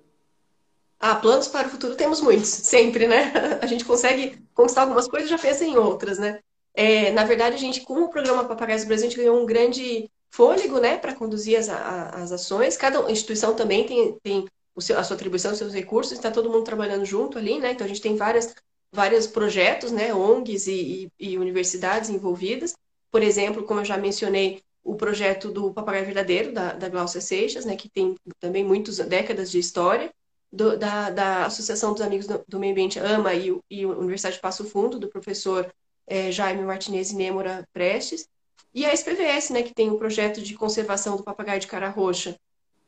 Ah, 1.01 1.15
planos 1.15 1.49
para 1.49 1.69
o 1.69 1.71
futuro 1.71 1.95
temos 1.95 2.21
muitos, 2.21 2.49
sempre, 2.49 3.07
né? 3.07 3.33
A 3.63 3.67
gente 3.67 3.85
consegue 3.85 4.37
conquistar 4.53 4.83
algumas 4.83 5.09
coisas 5.09 5.31
e 5.31 5.31
já 5.31 5.39
pensa 5.39 5.65
em 5.65 5.77
outras, 5.77 6.19
né? 6.19 6.41
É, 6.81 7.11
na 7.11 7.25
verdade, 7.25 7.57
a 7.57 7.59
gente, 7.59 7.81
com 7.81 8.05
o 8.05 8.09
programa 8.09 8.45
Papagaios 8.45 8.85
do 8.85 8.87
Brasil, 8.87 9.09
a 9.09 9.11
gente 9.11 9.19
ganhou 9.19 9.43
um 9.43 9.45
grande 9.45 10.09
fôlego 10.31 10.79
né, 10.79 10.97
para 10.97 11.13
conduzir 11.13 11.59
as, 11.59 11.69
as 11.69 12.31
ações. 12.31 12.77
Cada 12.77 13.11
instituição 13.11 13.53
também 13.57 13.85
tem, 13.85 14.17
tem 14.23 14.47
seu, 14.79 14.97
a 14.97 15.03
sua 15.03 15.17
atribuição, 15.17 15.51
os 15.51 15.59
seus 15.59 15.75
recursos, 15.75 16.13
está 16.13 16.31
todo 16.31 16.49
mundo 16.49 16.63
trabalhando 16.63 17.05
junto 17.05 17.37
ali, 17.37 17.59
né? 17.59 17.73
Então 17.73 17.85
a 17.85 17.89
gente 17.89 18.01
tem 18.01 18.15
várias, 18.15 18.55
vários 18.93 19.27
projetos, 19.27 19.91
né, 19.91 20.15
ONGs 20.15 20.69
e, 20.69 21.11
e, 21.19 21.31
e 21.33 21.37
universidades 21.37 22.11
envolvidas. 22.11 22.77
Por 23.11 23.25
exemplo, 23.25 23.65
como 23.65 23.81
eu 23.81 23.85
já 23.85 23.97
mencionei, 23.97 24.63
o 24.85 24.95
projeto 24.95 25.51
do 25.51 25.75
Papagaio 25.75 26.07
Verdadeiro, 26.07 26.53
da, 26.53 26.75
da 26.75 26.89
Glaucia 26.89 27.21
Seixas, 27.21 27.65
né, 27.65 27.75
que 27.75 27.89
tem 27.89 28.15
também 28.39 28.63
muitas 28.63 28.99
décadas 28.99 29.51
de 29.51 29.59
história, 29.59 30.13
do, 30.53 30.79
da, 30.79 31.11
da 31.11 31.47
Associação 31.47 31.93
dos 31.93 32.03
Amigos 32.03 32.29
do, 32.29 32.41
do 32.47 32.61
Meio 32.61 32.71
Ambiente, 32.71 33.01
AMA, 33.01 33.35
e, 33.35 33.59
e 33.69 33.85
Universidade 33.85 34.37
de 34.37 34.41
Passo 34.41 34.65
Fundo, 34.65 34.97
do 34.97 35.09
professor 35.09 35.69
é, 36.09 36.33
Jaime 36.33 36.65
Martinez 36.65 37.11
e 37.11 37.17
Nêmora 37.17 37.67
Prestes, 37.73 38.29
e 38.75 38.85
a 38.85 38.93
SPVS, 38.93 39.51
né, 39.51 39.63
que 39.63 39.75
tem 39.75 39.91
o 39.91 39.95
um 39.95 39.99
projeto 39.99 40.41
de 40.41 40.55
conservação 40.55 41.17
do 41.17 41.23
papagaio 41.23 41.61
de 41.61 41.67
cara 41.67 41.89
roxa, 41.89 42.37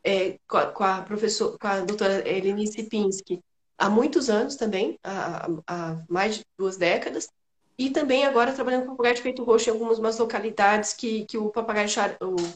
é, 0.04 0.38
com, 0.46 0.56
a, 0.56 0.66
com, 0.66 0.84
a 0.84 1.02
professora, 1.02 1.58
com 1.58 1.66
a 1.66 1.80
doutora 1.80 2.28
Elenice 2.28 2.82
Pinsky, 2.84 3.40
há 3.76 3.88
muitos 3.88 4.30
anos 4.30 4.56
também, 4.56 4.98
há, 5.02 5.48
há, 5.66 6.02
mais 6.08 6.36
de 6.36 6.44
duas 6.58 6.76
décadas, 6.76 7.28
e 7.78 7.90
também 7.90 8.26
agora 8.26 8.52
trabalhando 8.52 8.84
com 8.84 8.90
papagaio 8.90 9.16
de 9.16 9.22
peito 9.22 9.42
roxo 9.42 9.70
em 9.70 9.72
algumas 9.72 10.18
localidades 10.18 10.92
que, 10.92 11.24
que 11.24 11.38
o 11.38 11.48
papagaio, 11.48 11.88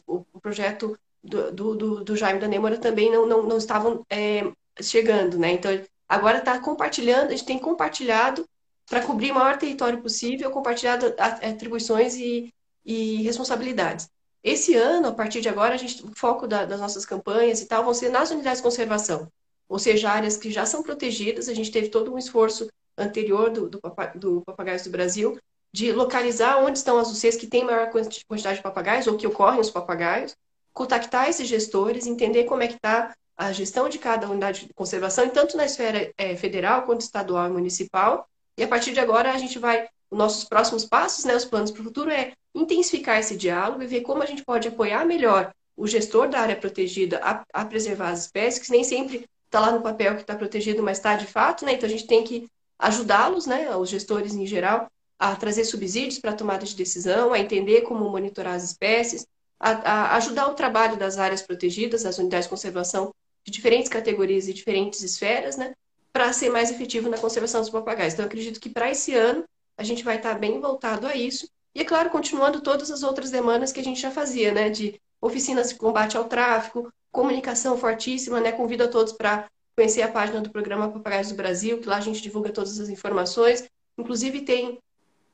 o, 0.07 0.23
o 0.33 0.39
projeto 0.39 0.97
do, 1.23 1.75
do, 1.75 2.03
do, 2.03 2.15
Jaime 2.15 2.39
da 2.39 2.47
Nêmora 2.47 2.77
também 2.77 3.11
não, 3.11 3.25
não, 3.25 3.43
não 3.43 3.57
estavam 3.57 4.05
é, 4.09 4.43
chegando, 4.81 5.37
né? 5.37 5.53
Então, 5.53 5.71
agora 6.07 6.37
está 6.37 6.59
compartilhando, 6.59 7.29
a 7.29 7.31
gente 7.31 7.45
tem 7.45 7.57
compartilhado 7.57 8.45
para 8.87 9.05
cobrir 9.05 9.31
o 9.31 9.35
maior 9.35 9.57
território 9.57 10.01
possível, 10.01 10.51
compartilhar 10.51 10.99
atribuições 11.17 12.15
e, 12.15 12.53
e 12.85 13.21
responsabilidades. 13.23 14.09
Esse 14.43 14.75
ano, 14.75 15.07
a 15.07 15.11
partir 15.11 15.41
de 15.41 15.49
agora, 15.49 15.73
a 15.73 15.77
gente, 15.77 16.05
o 16.05 16.11
foco 16.15 16.47
da, 16.47 16.65
das 16.65 16.79
nossas 16.79 17.05
campanhas 17.05 17.61
e 17.61 17.65
tal 17.65 17.83
vão 17.83 17.93
ser 17.93 18.09
nas 18.09 18.29
unidades 18.29 18.59
de 18.59 18.63
conservação, 18.63 19.27
ou 19.67 19.79
seja, 19.79 20.11
áreas 20.11 20.37
que 20.37 20.51
já 20.51 20.65
são 20.65 20.83
protegidas. 20.83 21.49
A 21.49 21.53
gente 21.53 21.71
teve 21.71 21.89
todo 21.89 22.13
um 22.13 22.17
esforço 22.17 22.69
anterior 22.95 23.49
do, 23.49 23.67
do, 23.67 23.81
do 24.15 24.41
Papagaios 24.45 24.83
do 24.83 24.91
Brasil 24.91 25.37
de 25.73 25.91
localizar 25.91 26.63
onde 26.63 26.77
estão 26.77 26.97
as 26.97 27.11
UCs 27.11 27.35
que 27.35 27.47
têm 27.47 27.65
maior 27.65 27.89
quantidade 27.89 28.57
de 28.57 28.63
papagaios 28.63 29.07
ou 29.07 29.17
que 29.17 29.27
ocorrem 29.27 29.59
os 29.59 29.69
papagaios, 29.69 30.33
contactar 30.71 31.27
esses 31.27 31.49
gestores, 31.49 32.07
entender 32.07 32.45
como 32.45 32.63
é 32.63 32.67
que 32.67 32.75
está 32.75 33.13
a 33.35 33.51
gestão 33.51 33.89
de 33.89 33.99
cada 33.99 34.29
unidade 34.29 34.67
de 34.67 34.73
conservação, 34.73 35.27
tanto 35.27 35.57
na 35.57 35.65
esfera 35.65 36.13
é, 36.17 36.33
federal 36.37 36.83
quanto 36.83 37.01
estadual 37.01 37.47
e 37.47 37.51
municipal, 37.51 38.25
e 38.57 38.63
a 38.63 38.67
partir 38.67 38.93
de 38.93 38.99
agora 38.99 39.31
a 39.31 39.37
gente 39.37 39.59
vai, 39.59 39.87
os 40.09 40.17
nossos 40.17 40.43
próximos 40.43 40.85
passos, 40.85 41.25
né, 41.25 41.35
os 41.35 41.45
planos 41.45 41.71
para 41.71 41.81
o 41.81 41.83
futuro 41.83 42.11
é 42.11 42.33
intensificar 42.53 43.19
esse 43.19 43.35
diálogo 43.35 43.83
e 43.83 43.87
ver 43.87 44.01
como 44.01 44.23
a 44.23 44.25
gente 44.25 44.43
pode 44.43 44.67
apoiar 44.67 45.05
melhor 45.05 45.53
o 45.75 45.85
gestor 45.87 46.29
da 46.29 46.39
área 46.39 46.55
protegida 46.55 47.19
a, 47.21 47.43
a 47.53 47.65
preservar 47.65 48.09
as 48.09 48.21
espécies, 48.21 48.65
que 48.65 48.71
nem 48.71 48.83
sempre 48.83 49.25
está 49.45 49.59
lá 49.59 49.71
no 49.71 49.81
papel 49.81 50.15
que 50.15 50.21
está 50.21 50.35
protegido, 50.35 50.81
mas 50.81 50.97
está 50.97 51.15
de 51.15 51.27
fato, 51.27 51.65
né? 51.65 51.73
Então 51.73 51.87
a 51.87 51.91
gente 51.91 52.07
tem 52.07 52.23
que 52.23 52.47
ajudá-los, 52.79 53.45
né, 53.45 53.75
os 53.75 53.89
gestores 53.89 54.33
em 54.33 54.45
geral, 54.45 54.87
a 55.19 55.35
trazer 55.35 55.63
subsídios 55.63 56.19
para 56.19 56.31
a 56.31 56.35
tomada 56.35 56.65
de 56.65 56.75
decisão, 56.75 57.33
a 57.33 57.39
entender 57.39 57.81
como 57.81 58.09
monitorar 58.09 58.55
as 58.55 58.63
espécies, 58.63 59.25
a, 59.59 59.71
a, 59.71 60.15
ajudar 60.17 60.47
o 60.47 60.53
trabalho 60.53 60.97
das 60.97 61.17
áreas 61.17 61.41
protegidas, 61.41 62.03
das 62.03 62.17
unidades 62.17 62.45
de 62.45 62.49
conservação 62.49 63.13
de 63.43 63.51
diferentes 63.51 63.89
categorias 63.89 64.47
e 64.47 64.53
diferentes 64.53 65.01
esferas, 65.01 65.55
né? 65.55 65.73
Para 66.15 66.31
ser 66.31 66.49
mais 66.49 66.71
efetivo 66.71 67.09
na 67.09 67.17
conservação 67.17 67.59
dos 67.59 67.69
papagaios. 67.69 68.13
Então, 68.13 68.23
eu 68.23 68.27
acredito 68.27 68.57
que 68.57 68.69
para 68.69 68.89
esse 68.89 69.13
ano 69.13 69.43
a 69.77 69.83
gente 69.83 70.01
vai 70.01 70.15
estar 70.15 70.31
tá 70.31 70.39
bem 70.39 70.61
voltado 70.61 71.05
a 71.05 71.13
isso. 71.13 71.45
E, 71.75 71.81
é 71.81 71.83
claro, 71.83 72.09
continuando 72.09 72.61
todas 72.61 72.89
as 72.89 73.03
outras 73.03 73.31
demandas 73.31 73.73
que 73.73 73.81
a 73.81 73.83
gente 73.83 73.99
já 73.99 74.09
fazia, 74.09 74.53
né? 74.53 74.69
De 74.69 74.97
oficinas 75.19 75.67
de 75.67 75.75
combate 75.75 76.15
ao 76.15 76.23
tráfico, 76.23 76.89
comunicação 77.11 77.77
fortíssima, 77.77 78.39
né? 78.39 78.53
Convido 78.53 78.85
a 78.85 78.87
todos 78.87 79.11
para 79.11 79.49
conhecer 79.75 80.03
a 80.03 80.07
página 80.07 80.39
do 80.39 80.49
programa 80.49 80.89
Papagaios 80.89 81.27
do 81.27 81.35
Brasil, 81.35 81.81
que 81.81 81.89
lá 81.89 81.97
a 81.97 82.01
gente 82.01 82.21
divulga 82.21 82.49
todas 82.49 82.79
as 82.79 82.87
informações. 82.87 83.65
Inclusive, 83.97 84.39
tem 84.43 84.79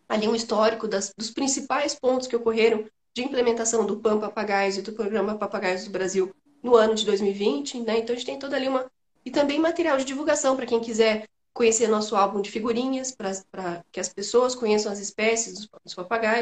ali 0.09 0.27
um 0.27 0.34
histórico 0.34 0.88
das, 0.88 1.13
dos 1.15 1.29
principais 1.29 1.93
pontos 1.93 2.27
que 2.27 2.36
ocorreram 2.36 2.86
de 3.13 3.23
implementação 3.23 3.86
do 3.86 3.97
PAN 3.97 4.19
Papagaios 4.19 4.77
e 4.77 4.82
do 4.82 4.93
programa 4.93 5.38
Papagaios 5.38 5.84
do 5.84 5.91
Brasil 5.91 6.34
no 6.63 6.75
ano 6.75 6.95
de 6.95 7.05
2020, 7.05 7.82
né? 7.82 7.99
Então, 7.99 8.15
a 8.15 8.17
gente 8.17 8.25
tem 8.25 8.39
toda 8.39 8.55
ali 8.55 8.67
uma 8.67 8.89
e 9.26 9.32
também 9.32 9.59
material 9.59 9.97
de 9.97 10.05
divulgação 10.05 10.55
para 10.55 10.65
quem 10.65 10.80
quiser 10.80 11.28
conhecer 11.53 11.88
nosso 11.88 12.15
álbum 12.15 12.41
de 12.41 12.49
figurinhas, 12.49 13.11
para 13.11 13.84
que 13.91 13.99
as 13.99 14.09
pessoas 14.09 14.55
conheçam 14.55 14.91
as 14.91 14.99
espécies 14.99 15.53
dos, 15.53 15.69
dos 15.84 15.95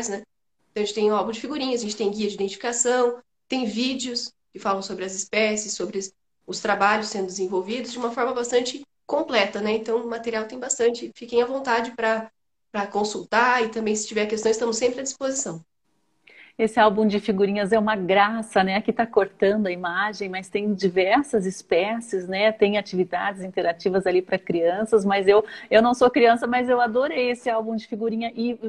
né? 0.10 0.24
Então, 0.72 0.84
a 0.84 0.86
gente 0.86 0.94
tem 0.94 1.12
um 1.12 1.16
álbum 1.16 1.32
de 1.32 1.40
figurinhas, 1.40 1.82
a 1.82 1.84
gente 1.84 1.96
tem 1.96 2.12
guia 2.12 2.28
de 2.28 2.36
identificação, 2.36 3.20
tem 3.48 3.66
vídeos 3.66 4.32
que 4.54 4.60
falam 4.60 4.82
sobre 4.82 5.04
as 5.04 5.14
espécies, 5.14 5.74
sobre 5.74 6.00
os 6.46 6.60
trabalhos 6.60 7.08
sendo 7.08 7.26
desenvolvidos 7.26 7.92
de 7.92 7.98
uma 7.98 8.12
forma 8.12 8.34
bastante 8.34 8.84
completa, 9.06 9.60
né? 9.62 9.72
Então, 9.72 10.04
o 10.04 10.08
material 10.08 10.46
tem 10.46 10.60
bastante. 10.60 11.12
Fiquem 11.16 11.42
à 11.42 11.46
vontade 11.46 11.92
para 11.96 12.88
consultar 12.92 13.64
e 13.66 13.70
também, 13.70 13.96
se 13.96 14.08
tiver 14.08 14.28
questões, 14.28 14.56
estamos 14.56 14.78
sempre 14.78 15.00
à 15.00 15.04
disposição. 15.04 15.64
Esse 16.60 16.78
álbum 16.78 17.08
de 17.08 17.22
figurinhas 17.22 17.72
é 17.72 17.80
uma 17.80 17.96
graça, 17.96 18.62
né? 18.66 18.76
Aqui 18.76 18.92
está 18.92 19.08
cortando 19.08 19.68
a 19.68 19.72
imagem, 19.72 20.28
mas 20.28 20.50
tem 20.50 20.74
diversas 20.74 21.46
espécies, 21.46 22.28
né? 22.28 22.52
Tem 22.52 22.78
atividades 22.78 23.42
interativas 23.44 24.06
ali 24.06 24.22
para 24.22 24.38
crianças, 24.38 25.06
mas 25.06 25.26
eu, 25.26 25.46
eu 25.72 25.82
não 25.82 25.94
sou 25.94 26.10
criança, 26.10 26.46
mas 26.46 26.68
eu 26.68 26.82
adorei 26.82 27.32
esse 27.32 27.50
álbum 27.50 27.78
de 27.78 27.88
figurinha 27.88 28.30
e 28.36 28.60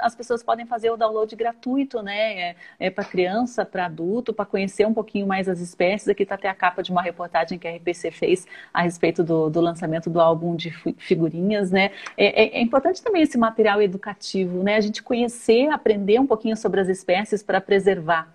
as 0.00 0.12
pessoas 0.16 0.42
podem 0.42 0.66
fazer 0.66 0.90
o 0.90 0.96
download 0.96 1.36
gratuito, 1.36 2.02
né? 2.02 2.50
É, 2.50 2.56
é 2.80 2.90
para 2.90 3.04
criança, 3.04 3.64
para 3.64 3.86
adulto, 3.86 4.34
para 4.34 4.44
conhecer 4.44 4.84
um 4.84 4.92
pouquinho 4.92 5.24
mais 5.24 5.48
as 5.48 5.60
espécies. 5.60 6.08
Aqui 6.08 6.24
está 6.24 6.34
até 6.34 6.48
a 6.48 6.54
capa 6.54 6.82
de 6.82 6.90
uma 6.90 7.00
reportagem 7.00 7.60
que 7.60 7.68
a 7.68 7.76
RPC 7.76 8.10
fez 8.10 8.44
a 8.74 8.82
respeito 8.82 9.22
do, 9.22 9.48
do 9.48 9.60
lançamento 9.60 10.10
do 10.10 10.20
álbum 10.20 10.56
de 10.56 10.72
figurinhas, 10.98 11.70
né? 11.70 11.92
É, 12.16 12.42
é, 12.42 12.58
é 12.58 12.60
importante 12.60 13.00
também 13.00 13.22
esse 13.22 13.38
material 13.38 13.80
educativo, 13.80 14.64
né? 14.64 14.74
A 14.74 14.80
gente 14.80 15.00
conhecer, 15.00 15.68
aprender 15.68 16.18
um 16.18 16.26
pouquinho 16.26 16.56
sobre 16.56 16.80
as 16.80 16.88
espécies 16.88 17.35
para 17.42 17.60
preservar. 17.60 18.34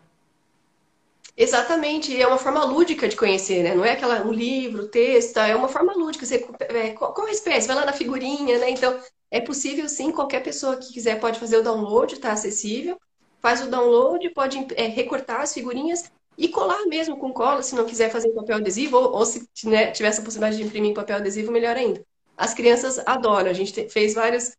Exatamente, 1.35 2.19
é 2.21 2.27
uma 2.27 2.37
forma 2.37 2.63
lúdica 2.65 3.07
de 3.07 3.15
conhecer, 3.15 3.63
né? 3.63 3.73
Não 3.73 3.85
é 3.85 3.91
aquela 3.91 4.21
um 4.21 4.31
livro, 4.31 4.87
texto, 4.87 5.37
é 5.37 5.55
uma 5.55 5.67
forma 5.67 5.93
lúdica. 5.93 6.25
Você, 6.25 6.45
é, 6.59 6.91
qual, 6.91 7.13
qual 7.13 7.27
a 7.27 7.31
espécie? 7.31 7.67
Vai 7.67 7.77
lá 7.77 7.85
na 7.85 7.93
figurinha, 7.93 8.59
né? 8.59 8.69
Então, 8.69 8.99
é 9.31 9.39
possível 9.39 9.87
sim, 9.87 10.11
qualquer 10.11 10.43
pessoa 10.43 10.75
que 10.75 10.91
quiser 10.91 11.19
pode 11.19 11.39
fazer 11.39 11.57
o 11.57 11.63
download, 11.63 12.13
está 12.13 12.33
acessível. 12.33 12.99
Faz 13.39 13.61
o 13.61 13.69
download, 13.69 14.29
pode 14.31 14.67
é, 14.75 14.87
recortar 14.87 15.41
as 15.41 15.53
figurinhas 15.53 16.11
e 16.37 16.47
colar 16.47 16.85
mesmo 16.85 17.17
com 17.17 17.33
cola, 17.33 17.63
se 17.63 17.75
não 17.75 17.85
quiser 17.85 18.11
fazer 18.11 18.27
em 18.27 18.35
papel 18.35 18.57
adesivo, 18.57 18.97
ou, 18.97 19.13
ou 19.13 19.25
se 19.25 19.47
né, 19.63 19.91
tiver 19.91 20.09
essa 20.09 20.21
possibilidade 20.21 20.57
de 20.57 20.63
imprimir 20.63 20.91
em 20.91 20.93
papel 20.93 21.17
adesivo, 21.17 21.51
melhor 21.51 21.75
ainda. 21.75 22.03
As 22.37 22.53
crianças 22.53 22.99
adoram, 23.05 23.49
a 23.49 23.53
gente 23.53 23.89
fez 23.89 24.13
vários 24.13 24.51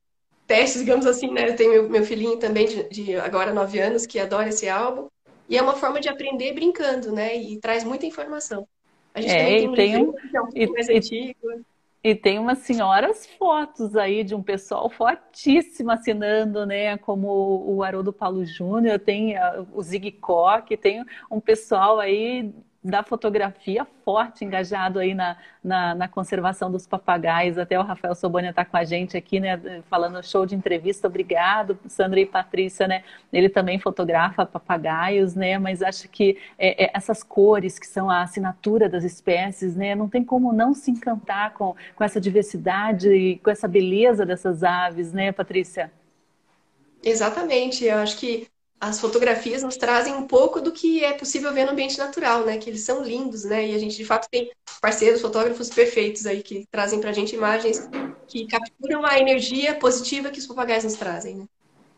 testes, 0.46 0.80
digamos 0.80 1.06
assim, 1.06 1.30
né? 1.30 1.48
Eu 1.48 1.56
tenho 1.56 1.72
meu, 1.72 1.88
meu 1.88 2.04
filhinho 2.04 2.36
também, 2.36 2.66
de, 2.66 2.88
de, 2.88 3.16
agora 3.16 3.52
nove 3.52 3.78
anos, 3.80 4.06
que 4.06 4.18
adora 4.18 4.48
esse 4.48 4.68
álbum. 4.68 5.08
E 5.48 5.56
é 5.56 5.62
uma 5.62 5.74
forma 5.74 6.00
de 6.00 6.08
aprender 6.08 6.52
brincando, 6.52 7.12
né? 7.12 7.36
E 7.36 7.58
traz 7.58 7.84
muita 7.84 8.06
informação. 8.06 8.66
A 9.14 9.20
gente 9.20 9.32
é, 9.32 9.44
tem 9.44 9.68
um 9.68 9.74
livro, 9.74 10.14
que 10.14 10.36
é 10.36 10.40
um 10.40 10.48
e, 10.54 10.66
mais 10.68 10.88
e, 10.88 10.96
antigo. 10.96 11.64
E 12.04 12.14
tem 12.14 12.38
umas 12.38 12.58
senhoras 12.58 13.26
fotos 13.38 13.94
aí 13.96 14.24
de 14.24 14.34
um 14.34 14.42
pessoal 14.42 14.90
fortíssimo 14.90 15.90
assinando, 15.90 16.66
né? 16.66 16.96
Como 16.98 17.28
o 17.66 17.82
Haroldo 17.82 18.12
Paulo 18.12 18.44
Júnior, 18.44 18.98
tem 18.98 19.34
o 19.72 19.82
Zig 19.82 20.10
Koch, 20.12 20.76
tem 20.76 21.04
um 21.30 21.40
pessoal 21.40 22.00
aí 22.00 22.52
da 22.84 23.02
fotografia 23.04 23.86
forte, 24.04 24.44
engajado 24.44 24.98
aí 24.98 25.14
na, 25.14 25.36
na, 25.62 25.94
na, 25.94 26.08
conservação 26.08 26.70
dos 26.70 26.84
papagaios. 26.84 27.56
Até 27.56 27.78
o 27.78 27.82
Rafael 27.82 28.14
Sobania 28.14 28.50
está 28.50 28.64
com 28.64 28.76
a 28.76 28.82
gente 28.82 29.16
aqui, 29.16 29.38
né, 29.38 29.82
falando 29.88 30.22
show 30.24 30.44
de 30.44 30.56
entrevista. 30.56 31.06
Obrigado, 31.06 31.78
Sandra 31.86 32.18
e 32.18 32.26
Patrícia, 32.26 32.88
né? 32.88 33.04
Ele 33.32 33.48
também 33.48 33.78
fotografa 33.78 34.44
papagaios, 34.44 35.36
né? 35.36 35.58
Mas 35.58 35.80
acho 35.80 36.08
que 36.08 36.36
é, 36.58 36.86
é, 36.86 36.90
essas 36.92 37.22
cores 37.22 37.78
que 37.78 37.86
são 37.86 38.10
a 38.10 38.22
assinatura 38.22 38.88
das 38.88 39.04
espécies, 39.04 39.76
né? 39.76 39.94
Não 39.94 40.08
tem 40.08 40.24
como 40.24 40.52
não 40.52 40.74
se 40.74 40.90
encantar 40.90 41.54
com, 41.54 41.76
com 41.94 42.02
essa 42.02 42.20
diversidade 42.20 43.08
e 43.12 43.38
com 43.38 43.50
essa 43.50 43.68
beleza 43.68 44.26
dessas 44.26 44.64
aves, 44.64 45.12
né, 45.12 45.30
Patrícia? 45.30 45.92
Exatamente. 47.04 47.84
Eu 47.84 47.98
acho 47.98 48.16
que 48.18 48.48
as 48.82 48.98
fotografias 48.98 49.62
nos 49.62 49.76
trazem 49.76 50.12
um 50.12 50.26
pouco 50.26 50.60
do 50.60 50.72
que 50.72 51.04
é 51.04 51.12
possível 51.12 51.54
ver 51.54 51.64
no 51.64 51.70
ambiente 51.70 51.96
natural, 51.96 52.44
né? 52.44 52.58
Que 52.58 52.68
eles 52.68 52.80
são 52.80 53.00
lindos, 53.00 53.44
né? 53.44 53.68
E 53.68 53.76
a 53.76 53.78
gente, 53.78 53.96
de 53.96 54.04
fato, 54.04 54.28
tem 54.28 54.50
parceiros, 54.80 55.20
fotógrafos 55.20 55.70
perfeitos 55.70 56.26
aí 56.26 56.42
que 56.42 56.66
trazem 56.68 57.00
pra 57.00 57.12
gente 57.12 57.36
imagens 57.36 57.88
que 58.26 58.44
capturam 58.48 59.06
a 59.06 59.20
energia 59.20 59.78
positiva 59.78 60.32
que 60.32 60.40
os 60.40 60.48
papagaios 60.48 60.82
nos 60.82 60.94
trazem, 60.94 61.36
né? 61.36 61.46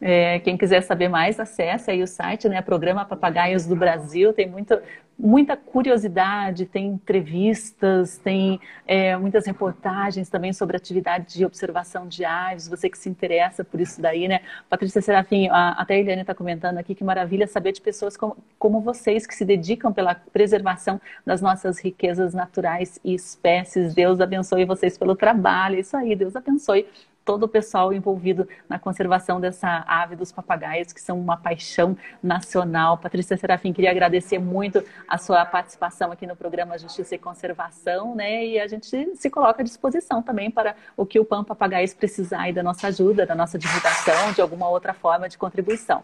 É, 0.00 0.38
quem 0.40 0.56
quiser 0.56 0.82
saber 0.82 1.08
mais, 1.08 1.38
acesse 1.40 1.90
aí 1.90 2.02
o 2.02 2.06
site, 2.06 2.48
né? 2.48 2.60
Programa 2.60 3.04
Papagaios 3.04 3.66
do 3.66 3.76
Brasil. 3.76 4.32
Tem 4.32 4.48
muito, 4.48 4.78
muita 5.18 5.56
curiosidade, 5.56 6.66
tem 6.66 6.86
entrevistas, 6.86 8.18
tem 8.18 8.60
é, 8.86 9.16
muitas 9.16 9.46
reportagens 9.46 10.28
também 10.28 10.52
sobre 10.52 10.76
atividade 10.76 11.38
de 11.38 11.46
observação 11.46 12.08
de 12.08 12.24
aves, 12.24 12.68
você 12.68 12.90
que 12.90 12.98
se 12.98 13.08
interessa 13.08 13.64
por 13.64 13.80
isso 13.80 14.00
daí, 14.00 14.26
né? 14.26 14.40
Patrícia 14.68 15.00
Serafim, 15.00 15.48
a, 15.48 15.70
até 15.70 15.94
a 15.94 15.98
Eliane 15.98 16.22
está 16.22 16.34
comentando 16.34 16.78
aqui 16.78 16.94
que 16.94 17.04
maravilha 17.04 17.46
saber 17.46 17.72
de 17.72 17.80
pessoas 17.80 18.16
como, 18.16 18.36
como 18.58 18.80
vocês 18.80 19.26
que 19.26 19.34
se 19.34 19.44
dedicam 19.44 19.92
pela 19.92 20.14
preservação 20.14 21.00
das 21.24 21.40
nossas 21.40 21.78
riquezas 21.78 22.34
naturais 22.34 22.98
e 23.04 23.14
espécies. 23.14 23.94
Deus 23.94 24.20
abençoe 24.20 24.64
vocês 24.64 24.98
pelo 24.98 25.14
trabalho, 25.14 25.78
isso 25.78 25.96
aí, 25.96 26.16
Deus 26.16 26.34
abençoe 26.34 26.86
todo 27.24 27.44
o 27.44 27.48
pessoal 27.48 27.92
envolvido 27.92 28.48
na 28.68 28.78
conservação 28.78 29.40
dessa 29.40 29.84
ave 29.86 30.14
dos 30.14 30.30
papagaios, 30.30 30.92
que 30.92 31.00
são 31.00 31.18
uma 31.18 31.36
paixão 31.36 31.96
nacional. 32.22 32.98
Patrícia 32.98 33.36
Serafim, 33.36 33.72
queria 33.72 33.90
agradecer 33.90 34.38
muito 34.38 34.84
a 35.08 35.16
sua 35.16 35.44
participação 35.46 36.12
aqui 36.12 36.26
no 36.26 36.36
programa 36.36 36.78
Justiça 36.78 37.14
e 37.14 37.18
Conservação, 37.18 38.14
né? 38.14 38.44
E 38.46 38.60
a 38.60 38.66
gente 38.66 39.16
se 39.16 39.30
coloca 39.30 39.62
à 39.62 39.64
disposição 39.64 40.22
também 40.22 40.50
para 40.50 40.76
o 40.96 41.06
que 41.06 41.18
o 41.18 41.24
PAN 41.24 41.44
Papagaios 41.44 41.94
precisar 41.94 42.48
e 42.48 42.52
da 42.52 42.62
nossa 42.62 42.88
ajuda, 42.88 43.24
da 43.24 43.34
nossa 43.34 43.58
divulgação, 43.58 44.32
de 44.32 44.40
alguma 44.40 44.68
outra 44.68 44.92
forma 44.92 45.28
de 45.28 45.38
contribuição. 45.38 46.02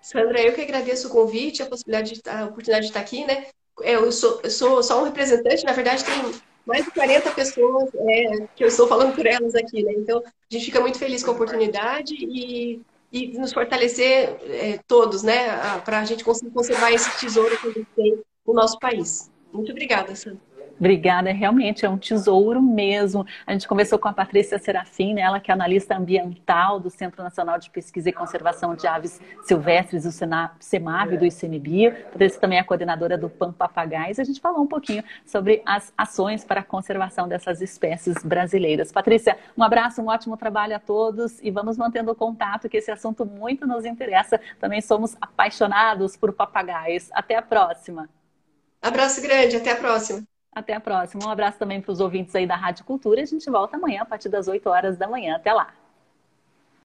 Sandra, 0.00 0.40
eu 0.40 0.54
que 0.54 0.62
agradeço 0.62 1.08
o 1.08 1.10
convite, 1.10 1.62
a 1.62 1.66
possibilidade 1.66 2.14
de 2.14 2.30
a 2.30 2.44
oportunidade 2.44 2.86
de 2.86 2.90
estar 2.90 3.00
aqui, 3.00 3.24
né? 3.26 3.46
Eu 3.82 4.10
sou, 4.10 4.40
eu 4.42 4.50
sou 4.50 4.82
só 4.82 5.00
um 5.00 5.04
representante, 5.04 5.64
na 5.64 5.72
verdade 5.72 6.04
tem 6.04 6.32
mais 6.66 6.84
de 6.84 6.90
40 6.90 7.30
pessoas 7.32 7.90
é, 7.94 8.46
que 8.54 8.64
eu 8.64 8.68
estou 8.68 8.86
falando 8.86 9.14
por 9.14 9.26
elas 9.26 9.54
aqui, 9.54 9.82
né? 9.82 9.92
Então, 9.96 10.18
a 10.18 10.54
gente 10.54 10.66
fica 10.66 10.80
muito 10.80 10.98
feliz 10.98 11.22
com 11.22 11.30
a 11.30 11.34
oportunidade 11.34 12.14
e, 12.14 12.80
e 13.12 13.38
nos 13.38 13.52
fortalecer 13.52 14.36
é, 14.44 14.78
todos, 14.86 15.22
né? 15.22 15.80
Para 15.84 16.00
a 16.00 16.04
gente 16.04 16.24
conseguir 16.24 16.50
conservar 16.50 16.92
esse 16.92 17.18
tesouro 17.18 17.58
que 17.58 17.68
a 17.68 17.72
gente 17.72 17.88
tem 17.96 18.20
no 18.46 18.54
nosso 18.54 18.78
país. 18.78 19.30
Muito 19.52 19.72
obrigada, 19.72 20.14
Sandra. 20.14 20.49
Obrigada, 20.80 21.30
realmente 21.30 21.84
é 21.84 21.90
um 21.90 21.98
tesouro 21.98 22.62
mesmo. 22.62 23.26
A 23.46 23.52
gente 23.52 23.68
conversou 23.68 23.98
com 23.98 24.08
a 24.08 24.14
Patrícia 24.14 24.58
Serafim, 24.58 25.12
né, 25.12 25.20
ela 25.20 25.38
que 25.38 25.50
é 25.50 25.54
analista 25.54 25.94
ambiental 25.94 26.80
do 26.80 26.88
Centro 26.88 27.22
Nacional 27.22 27.58
de 27.58 27.68
Pesquisa 27.68 28.08
e 28.08 28.12
Conservação 28.14 28.74
de 28.74 28.86
Aves 28.86 29.20
Silvestres, 29.42 30.06
o 30.06 30.10
CEMAV 30.58 31.18
do 31.18 31.26
ICMBio. 31.26 31.94
Patrícia 32.10 32.40
também 32.40 32.58
é 32.58 32.62
coordenadora 32.62 33.18
do 33.18 33.28
PAN 33.28 33.52
Papagais. 33.52 34.18
A 34.18 34.24
gente 34.24 34.40
falou 34.40 34.62
um 34.62 34.66
pouquinho 34.66 35.04
sobre 35.26 35.60
as 35.66 35.92
ações 35.98 36.46
para 36.46 36.60
a 36.60 36.64
conservação 36.64 37.28
dessas 37.28 37.60
espécies 37.60 38.14
brasileiras. 38.24 38.90
Patrícia, 38.90 39.36
um 39.58 39.62
abraço, 39.62 40.00
um 40.00 40.06
ótimo 40.06 40.34
trabalho 40.34 40.74
a 40.74 40.78
todos 40.78 41.38
e 41.42 41.50
vamos 41.50 41.76
mantendo 41.76 42.10
o 42.10 42.14
contato, 42.14 42.70
que 42.70 42.78
esse 42.78 42.90
assunto 42.90 43.26
muito 43.26 43.66
nos 43.66 43.84
interessa. 43.84 44.40
Também 44.58 44.80
somos 44.80 45.14
apaixonados 45.20 46.16
por 46.16 46.32
papagaios. 46.32 47.10
Até 47.12 47.36
a 47.36 47.42
próxima. 47.42 48.08
Abraço 48.80 49.20
grande, 49.20 49.56
até 49.56 49.72
a 49.72 49.76
próxima. 49.76 50.29
Até 50.52 50.74
a 50.74 50.80
próxima. 50.80 51.26
Um 51.26 51.30
abraço 51.30 51.58
também 51.58 51.80
para 51.80 51.92
os 51.92 52.00
ouvintes 52.00 52.34
aí 52.34 52.46
da 52.46 52.56
Rádio 52.56 52.84
Cultura. 52.84 53.22
A 53.22 53.24
gente 53.24 53.48
volta 53.50 53.76
amanhã 53.76 54.02
a 54.02 54.04
partir 54.04 54.28
das 54.28 54.48
8 54.48 54.68
horas 54.68 54.96
da 54.96 55.08
manhã. 55.08 55.36
Até 55.36 55.52
lá. 55.52 55.72